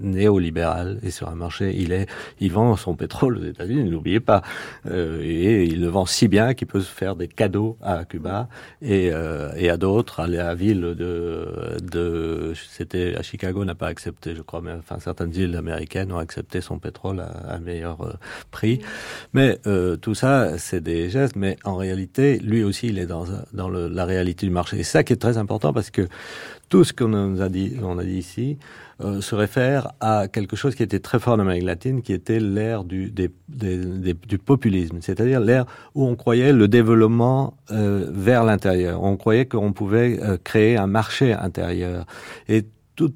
néolibéral 0.00 0.98
et 1.02 1.10
sur 1.10 1.28
un 1.28 1.34
marché. 1.34 1.74
Il 1.76 1.92
est 1.92 2.06
il 2.40 2.50
vend 2.50 2.76
son 2.76 2.94
pétrole 2.94 3.36
aux 3.36 3.44
États-Unis, 3.44 3.84
n'oubliez 3.90 4.20
pas, 4.20 4.40
et 4.90 5.64
il 5.64 5.82
le 5.82 5.88
vend 5.88 6.06
si 6.06 6.28
bien 6.28 6.54
qu'il 6.54 6.66
peut 6.66 6.80
se 6.80 6.90
faire 6.90 7.14
des 7.14 7.28
cadeaux 7.28 7.76
à 7.82 8.06
Cuba 8.06 8.48
et, 8.80 9.10
et 9.56 9.70
à 9.70 9.76
d'autres, 9.76 10.20
à 10.20 10.26
la 10.26 10.54
ville 10.54 10.80
de 10.80 11.76
de 11.82 12.54
c'était 12.70 13.14
à 13.16 13.22
Chicago 13.22 13.64
n'a 13.66 13.74
pas 13.74 13.88
accepté, 13.88 14.34
je 14.34 14.42
crois, 14.42 14.62
mais 14.62 14.72
enfin 14.72 14.98
certaines 14.98 15.34
îles 15.34 15.56
américaines 15.56 16.10
ont 16.12 16.18
accepté 16.18 16.60
son 16.62 16.78
pétrole 16.78 17.17
à, 17.20 17.54
un 17.54 17.58
meilleur 17.58 18.00
euh, 18.02 18.12
prix. 18.50 18.80
Mais 19.32 19.58
euh, 19.66 19.96
tout 19.96 20.14
ça, 20.14 20.58
c'est 20.58 20.80
des 20.80 21.10
gestes, 21.10 21.36
mais 21.36 21.56
en 21.64 21.76
réalité, 21.76 22.38
lui 22.38 22.62
aussi, 22.62 22.88
il 22.88 22.98
est 22.98 23.06
dans, 23.06 23.24
la 23.52 24.04
réalité 24.04 24.46
du 24.46 24.52
marché. 24.52 24.78
Et 24.78 24.82
ça 24.82 25.04
qui 25.04 25.12
est 25.12 25.16
très 25.16 25.38
important 25.38 25.72
parce 25.72 25.90
que 25.90 26.08
tout 26.68 26.84
ce 26.84 26.92
qu'on 26.92 27.38
a 27.40 27.48
dit, 27.48 27.76
ici, 28.06 28.58
euh, 29.00 29.20
se 29.20 29.34
réfère 29.34 29.92
à 30.00 30.28
quelque 30.28 30.56
chose 30.56 30.74
qui 30.74 30.82
était 30.82 30.98
très 30.98 31.18
fort 31.18 31.34
en 31.34 31.38
Amérique 31.38 31.62
latine, 31.64 32.02
qui 32.02 32.12
était 32.12 32.40
l'ère 32.40 32.84
du, 32.84 33.10
populisme, 34.44 34.98
c'est-à-dire 35.00 35.40
l'ère 35.40 35.64
où 35.94 36.04
on 36.04 36.14
croyait 36.14 36.52
le 36.52 36.68
développement 36.68 37.54
vers 37.70 38.44
l'intérieur. 38.44 39.02
On 39.02 39.16
croyait 39.16 39.46
qu'on 39.46 39.72
pouvait 39.72 40.20
créer 40.44 40.76
un 40.76 40.86
marché 40.86 41.32
intérieur. 41.32 42.04
Et 42.48 42.64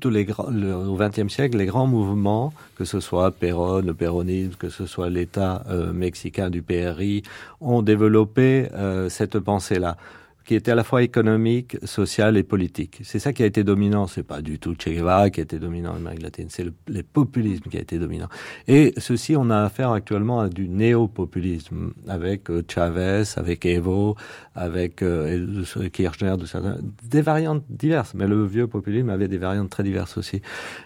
les 0.05 0.27
le, 0.51 0.75
au 0.75 0.97
XXe 0.97 1.29
siècle, 1.33 1.59
les 1.59 1.67
grands 1.67 1.87
mouvements, 1.87 2.53
que 2.77 2.85
ce 2.85 3.01
soit 3.01 3.31
Perón, 3.31 3.83
le 3.85 3.95
péronisme, 3.95 4.55
que 4.59 4.69
ce 4.69 4.87
soit 4.87 5.11
l'État 5.11 5.65
mexicain 5.93 6.51
du 6.51 6.63
PRI, 6.63 7.23
ont 7.61 7.83
développé 7.83 8.69
cette 9.09 9.39
pensée-là 9.39 9.97
qui 10.45 10.55
était 10.55 10.73
à 10.73 10.75
la 10.75 10.85
fois 10.85 11.03
économique, 11.03 11.77
social 11.85 12.37
et 12.37 12.43
politique. 12.43 13.01
C'est 13.05 13.19
ça 13.19 13.33
qui 13.33 13.43
a 13.43 13.47
été 13.47 13.65
dominant. 13.65 14.07
C'est 14.07 14.23
pas 14.23 14.41
du 14.41 14.59
tout 14.59 14.75
Che 14.75 14.91
qui 15.31 15.41
a 15.41 15.43
été 15.43 15.59
dominant 15.59 15.93
en 15.93 15.97
Amérique 15.97 16.23
latine. 16.23 16.47
C'est 16.49 16.65
le, 16.65 16.73
le, 16.89 17.03
populisme 17.03 17.69
qui 17.71 17.77
a 17.77 17.81
été 17.81 17.99
dominant. 17.99 18.29
Et 18.69 18.95
ceci, 18.97 19.37
on 19.37 19.51
a 19.51 19.63
affaire 19.63 19.91
actuellement 19.91 20.41
à 20.41 20.49
du 20.49 20.69
néo-populisme 20.69 21.93
avec 22.09 22.51
euh, 22.51 22.63
Chavez, 22.69 23.25
avec 23.37 23.67
Evo, 23.67 24.17
avec 24.55 25.03
euh, 25.03 25.65
Kirchner, 25.93 26.37
de 26.39 26.47
certains, 26.47 26.79
des 27.03 27.23
variantes 27.23 27.65
diverses. 27.69 28.15
Mais 28.15 28.27
le 28.27 28.45
vieux 28.45 28.67
populisme 28.67 29.11
avait 29.11 29.29
des 29.29 29.39
variantes 29.39 29.71
très 29.71 29.83
diverses 29.83 30.17
aussi. 30.19 30.43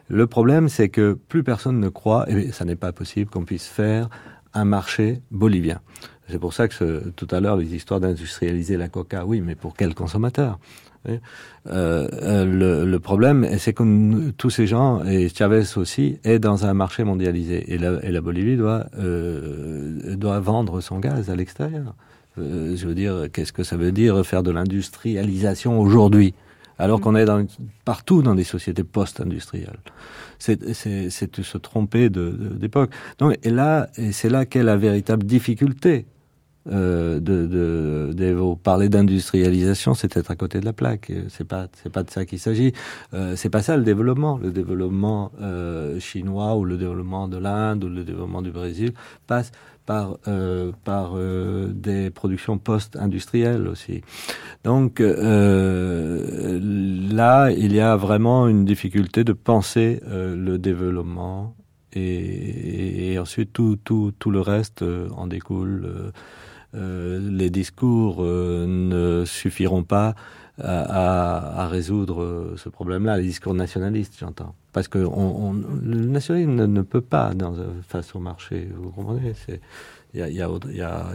Le 0.08 0.26
problème, 0.26 0.68
c'est 0.68 0.88
que 0.88 1.18
plus 1.28 1.42
personne 1.42 1.80
ne 1.80 1.88
croit, 1.88 2.28
et 2.30 2.52
ça 2.52 2.64
n'est 2.64 2.76
pas 2.76 2.92
possible 2.92 3.30
qu'on 3.30 3.44
puisse 3.44 3.66
faire 3.66 4.08
un 4.54 4.64
marché 4.64 5.20
bolivien. 5.30 5.80
C'est 6.28 6.38
pour 6.38 6.52
ça 6.52 6.66
que 6.66 7.10
tout 7.14 7.28
à 7.30 7.40
l'heure, 7.40 7.56
les 7.56 7.74
histoires 7.74 8.00
d'industrialiser 8.00 8.76
la 8.76 8.88
coca, 8.88 9.24
oui, 9.24 9.40
mais 9.40 9.54
pour 9.54 9.76
quel 9.76 9.94
consommateur 9.94 10.58
euh, 11.08 12.08
euh, 12.22 12.84
le, 12.84 12.98
problème, 12.98 13.46
c'est 13.58 13.72
que 13.72 14.30
tous 14.32 14.50
ces 14.50 14.66
gens, 14.66 15.04
et 15.04 15.28
Chavez 15.28 15.76
aussi, 15.76 16.18
est 16.24 16.38
dans 16.38 16.66
un 16.66 16.74
marché 16.74 17.04
mondialisé. 17.04 17.72
Et 17.72 17.78
la, 17.78 18.20
Bolivie 18.20 18.56
doit, 18.56 18.86
euh, 18.98 20.16
doit 20.16 20.40
vendre 20.40 20.80
son 20.80 20.98
gaz 20.98 21.30
à 21.30 21.36
l'extérieur. 21.36 21.94
Je 22.36 22.86
veux 22.86 22.94
dire, 22.94 23.28
qu'est-ce 23.32 23.52
que 23.52 23.62
ça 23.62 23.76
veut 23.76 23.92
dire 23.92 24.24
faire 24.26 24.42
de 24.42 24.50
l'industrialisation 24.50 25.80
aujourd'hui 25.80 26.34
alors 26.78 27.00
qu'on 27.00 27.16
est 27.16 27.24
partout 27.86 28.20
dans 28.20 28.34
des 28.34 28.44
sociétés 28.44 28.84
post-industrielles? 28.84 29.78
C'est 30.38 30.60
se 30.62 31.56
tromper 31.58 32.10
d'époque. 32.10 32.90
Et 33.42 33.50
là, 33.50 33.88
et 33.96 34.12
c'est 34.12 34.28
là 34.28 34.44
qu'est 34.44 34.62
la 34.62 34.76
véritable 34.76 35.24
difficulté 35.24 36.04
euh, 36.70 37.20
de, 37.20 37.46
de, 37.46 38.54
parler 38.62 38.88
d'industrialisation, 38.88 39.94
c'est 39.94 40.16
être 40.16 40.30
à 40.30 40.36
côté 40.36 40.60
de 40.60 40.64
la 40.64 40.72
plaque. 40.72 41.12
C'est 41.28 41.46
pas, 41.46 41.68
c'est 41.82 41.92
pas 41.92 42.02
de 42.02 42.10
ça 42.10 42.24
qu'il 42.24 42.38
s'agit. 42.38 42.72
Euh, 43.14 43.34
c'est 43.36 43.50
pas 43.50 43.62
ça 43.62 43.76
le 43.76 43.84
développement. 43.84 44.38
Le 44.38 44.50
développement 44.50 45.32
euh, 45.40 46.00
chinois 46.00 46.56
ou 46.56 46.64
le 46.64 46.76
développement 46.76 47.28
de 47.28 47.38
l'Inde 47.38 47.84
ou 47.84 47.88
le 47.88 48.04
développement 48.04 48.42
du 48.42 48.50
Brésil 48.50 48.92
passe 49.26 49.52
par 49.86 50.18
euh, 50.28 50.72
par 50.84 51.12
euh, 51.14 51.68
des 51.72 52.10
productions 52.10 52.58
post-industrielles 52.58 53.68
aussi. 53.68 54.02
Donc 54.64 55.00
euh, 55.00 56.58
là, 57.10 57.50
il 57.50 57.72
y 57.72 57.80
a 57.80 57.96
vraiment 57.96 58.48
une 58.48 58.64
difficulté 58.64 59.24
de 59.24 59.32
penser 59.32 60.00
le 60.06 60.58
développement 60.58 61.54
et, 61.92 63.12
et, 63.12 63.18
ensuite 63.18 63.52
tout 63.52 63.78
tout 63.82 64.12
tout 64.18 64.30
le 64.30 64.40
reste 64.40 64.84
en 65.16 65.26
découle. 65.28 66.12
Euh, 66.76 67.18
les 67.30 67.50
discours 67.50 68.16
euh, 68.20 68.66
ne 68.66 69.24
suffiront 69.24 69.82
pas 69.82 70.14
à, 70.58 71.68
résoudre 71.70 72.22
euh, 72.22 72.54
ce 72.56 72.70
problème-là, 72.70 73.18
les 73.18 73.24
discours 73.24 73.52
nationalistes, 73.52 74.14
j'entends. 74.18 74.54
Parce 74.72 74.88
que 74.88 74.98
on, 74.98 75.52
le 75.52 76.06
nationalisme 76.06 76.64
ne, 76.66 76.82
peut 76.82 77.02
pas, 77.02 77.32
face 77.86 78.14
au 78.14 78.20
marché, 78.20 78.68
vous 78.74 78.90
comprenez? 78.90 79.32
Il 80.14 80.20
y 80.20 80.40
a, 80.40 81.06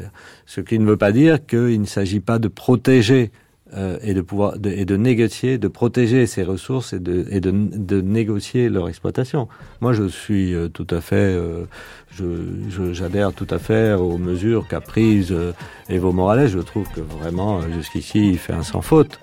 Ce 0.46 0.62
qui 0.62 0.78
ne 0.78 0.86
veut 0.86 0.98
pas 0.98 1.12
dire 1.12 1.44
qu'il 1.46 1.82
ne 1.82 1.86
s'agit 1.86 2.20
pas 2.20 2.38
de 2.38 2.48
protéger 2.48 3.32
euh, 3.74 3.98
et 4.02 4.14
de 4.14 4.22
pouvoir 4.22 4.56
et 4.64 4.86
de 4.86 4.98
négocier, 4.98 5.58
de 5.58 5.68
protéger 5.68 6.26
ces 6.28 6.44
ressources 6.44 6.94
et 6.94 7.00
de 7.00 7.26
et 7.30 7.40
de, 7.40 7.52
de 7.52 8.02
négocier 8.02 8.70
leur 8.70 8.90
exploitation. 8.90 9.48
Moi, 9.80 9.94
je 9.94 10.08
suis 10.08 10.54
euh, 10.54 10.68
tout 10.68 10.88
à 10.90 11.02
fait, 11.02 11.16
euh, 11.16 11.66
je 12.12 12.94
j'adhère 12.94 13.34
tout 13.34 13.48
à 13.50 13.60
fait 13.60 13.94
aux 13.94 14.18
mesures 14.18 14.68
qu'a 14.68 14.82
prises 14.82 15.32
euh, 15.32 15.54
Evo 15.90 16.12
Morales. 16.12 16.48
Je 16.48 16.60
trouve 16.60 16.88
que 16.96 17.02
vraiment 17.02 17.62
jusqu'ici, 17.74 18.32
il 18.32 18.38
fait 18.38 18.54
un 18.54 18.64
sans 18.64 18.82
faute 18.82 19.20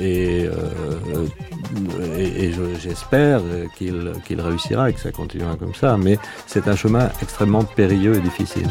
et, 0.00 0.46
et, 2.18 2.44
et 2.44 2.52
j'espère 2.78 3.40
qu'il 3.76 4.12
qu'il 4.26 4.40
réussira 4.40 4.90
et 4.90 4.92
que 4.92 5.00
ça 5.00 5.12
continuera 5.12 5.56
comme 5.56 5.74
ça. 5.74 5.96
Mais 5.96 6.18
c'est 6.46 6.68
un 6.68 6.76
chemin 6.76 7.08
extrêmement 7.22 7.64
périlleux 7.64 8.16
et 8.16 8.20
difficile. 8.20 8.68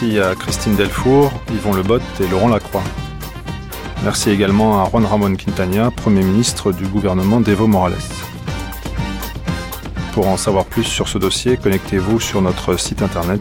Merci 0.00 0.20
à 0.20 0.36
Christine 0.36 0.76
Delfour, 0.76 1.32
Yvon 1.50 1.74
Lebotte 1.74 2.04
et 2.20 2.28
Laurent 2.28 2.46
Lacroix. 2.46 2.84
Merci 4.04 4.30
également 4.30 4.80
à 4.80 4.88
Juan 4.88 5.04
Ramon 5.04 5.34
Quintana, 5.34 5.90
Premier 5.90 6.22
ministre 6.22 6.70
du 6.70 6.86
gouvernement 6.86 7.40
d'Evo 7.40 7.66
Morales. 7.66 7.98
Pour 10.12 10.28
en 10.28 10.36
savoir 10.36 10.66
plus 10.66 10.84
sur 10.84 11.08
ce 11.08 11.18
dossier, 11.18 11.56
connectez-vous 11.56 12.20
sur 12.20 12.42
notre 12.42 12.78
site 12.78 13.02
internet. 13.02 13.40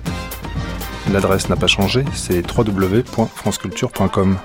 L'adresse 1.11 1.47
n'a 1.47 1.57
pas 1.57 1.67
changé, 1.67 2.03
c'est 2.15 2.41
www.franceculture.com. 2.51 4.37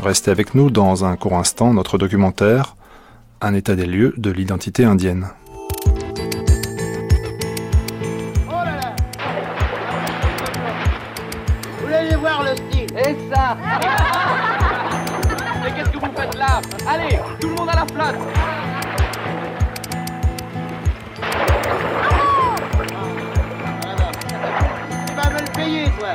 Restez 0.00 0.32
avec 0.32 0.56
nous 0.56 0.70
dans 0.70 1.04
un 1.04 1.14
court 1.14 1.38
instant, 1.38 1.72
notre 1.72 1.98
documentaire 1.98 2.74
Un 3.40 3.54
état 3.54 3.76
des 3.76 3.86
lieux 3.86 4.12
de 4.16 4.32
l'identité 4.32 4.84
indienne. 4.84 5.28
Allez, 16.88 17.18
tout 17.40 17.48
le 17.48 17.54
monde 17.54 17.68
à 17.68 17.74
la 17.74 17.86
flotte 17.86 18.14
Tu 25.08 25.14
vas 25.14 25.30
me 25.30 25.40
le 25.40 25.52
payer, 25.52 25.84
toi 25.98 26.14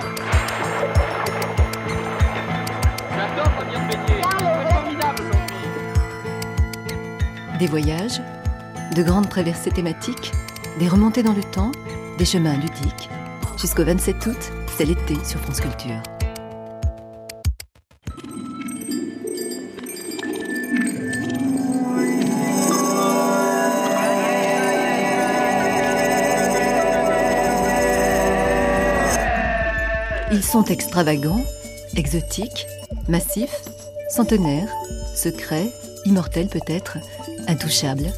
J'adore 3.16 3.52
venir 3.60 3.80
baigner. 3.88 4.22
C'est 4.40 4.74
formidable 4.74 5.24
Des 7.60 7.68
voyages, 7.68 8.22
de 8.96 9.04
grandes 9.04 9.30
traversées 9.30 9.72
thématiques, 9.72 10.32
des 10.80 10.88
remontées 10.88 11.24
dans 11.24 11.34
le 11.34 11.44
temps, 11.44 11.72
des 12.18 12.26
chemins 12.26 12.56
ludiques. 12.56 13.10
Jusqu'au 13.58 13.84
27 13.84 14.26
août, 14.26 14.52
c'est 14.78 14.86
l'été 14.86 15.16
sur 15.26 15.40
France 15.42 15.60
Culture. 15.60 16.02
Ils 30.34 30.44
sont 30.44 30.64
extravagants, 30.64 31.44
exotiques, 31.98 32.66
massifs, 33.10 33.64
centenaires, 34.10 34.70
secrets, 35.14 35.68
immortels 36.06 36.48
peut-être, 36.48 37.00
intouchables. 37.50 38.14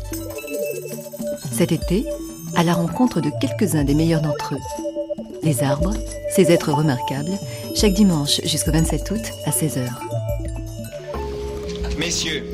Cet 1.52 1.72
été, 1.72 2.06
à 2.56 2.64
la 2.64 2.76
rencontre 2.76 3.20
de 3.20 3.32
quelques-uns 3.42 3.84
des 3.84 3.96
meilleurs 3.96 4.22
d'entre 4.22 4.54
eux. 4.54 4.60
Les 5.42 5.64
arbres, 5.64 5.94
ces 6.30 6.52
êtres 6.52 6.72
remarquables, 6.72 7.38
chaque 7.76 7.94
dimanche 7.94 8.42
jusqu'au 8.44 8.72
27 8.72 9.10
août 9.10 9.32
à 9.48 9.50
16h. 9.50 9.90
Messieurs, 11.98 12.54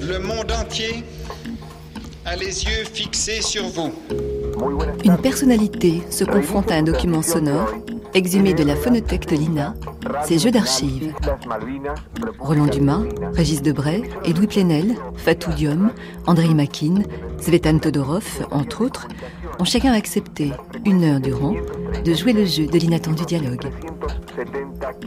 le 0.00 0.18
monde 0.18 0.52
entier 0.52 1.02
a 2.26 2.36
les 2.36 2.64
yeux 2.64 2.84
fixés 2.92 3.40
sur 3.40 3.68
vous. 3.68 3.92
Une 5.04 5.16
personnalité 5.16 6.02
se 6.10 6.24
confronte 6.24 6.70
à 6.70 6.74
un 6.74 6.82
document 6.82 7.22
sonore 7.22 7.72
exhumé 8.14 8.52
de 8.52 8.64
la 8.64 8.76
phonothèque 8.76 9.28
de 9.28 9.36
l'INA, 9.36 9.74
ses 10.24 10.38
jeux 10.38 10.50
d'archives. 10.50 11.14
Roland 12.38 12.66
Dumas, 12.66 13.02
Régis 13.32 13.62
Debray, 13.62 14.02
Edoui 14.24 14.46
Plenel, 14.46 14.94
Fatou 15.16 15.50
Diom, 15.52 15.90
Andrei 16.26 16.54
Makin, 16.54 17.02
Svetan 17.38 17.78
Todorov, 17.78 18.46
entre 18.50 18.84
autres, 18.84 19.08
ont 19.58 19.64
chacun 19.64 19.92
accepté, 19.92 20.52
une 20.84 21.04
heure 21.04 21.20
durant, 21.20 21.54
de 22.04 22.14
jouer 22.14 22.32
le 22.32 22.44
jeu 22.44 22.66
de 22.66 22.78
l'inattendu 22.78 23.24
dialogue. 23.24 23.70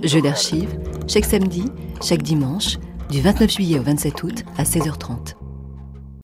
Jeu 0.03 0.21
d'archives, 0.21 0.79
chaque 1.07 1.25
samedi, 1.25 1.65
chaque 2.01 2.23
dimanche, 2.23 2.77
du 3.09 3.21
29 3.21 3.51
juillet 3.51 3.79
au 3.79 3.83
27 3.83 4.23
août 4.23 4.43
à 4.57 4.63
16h30. 4.63 5.35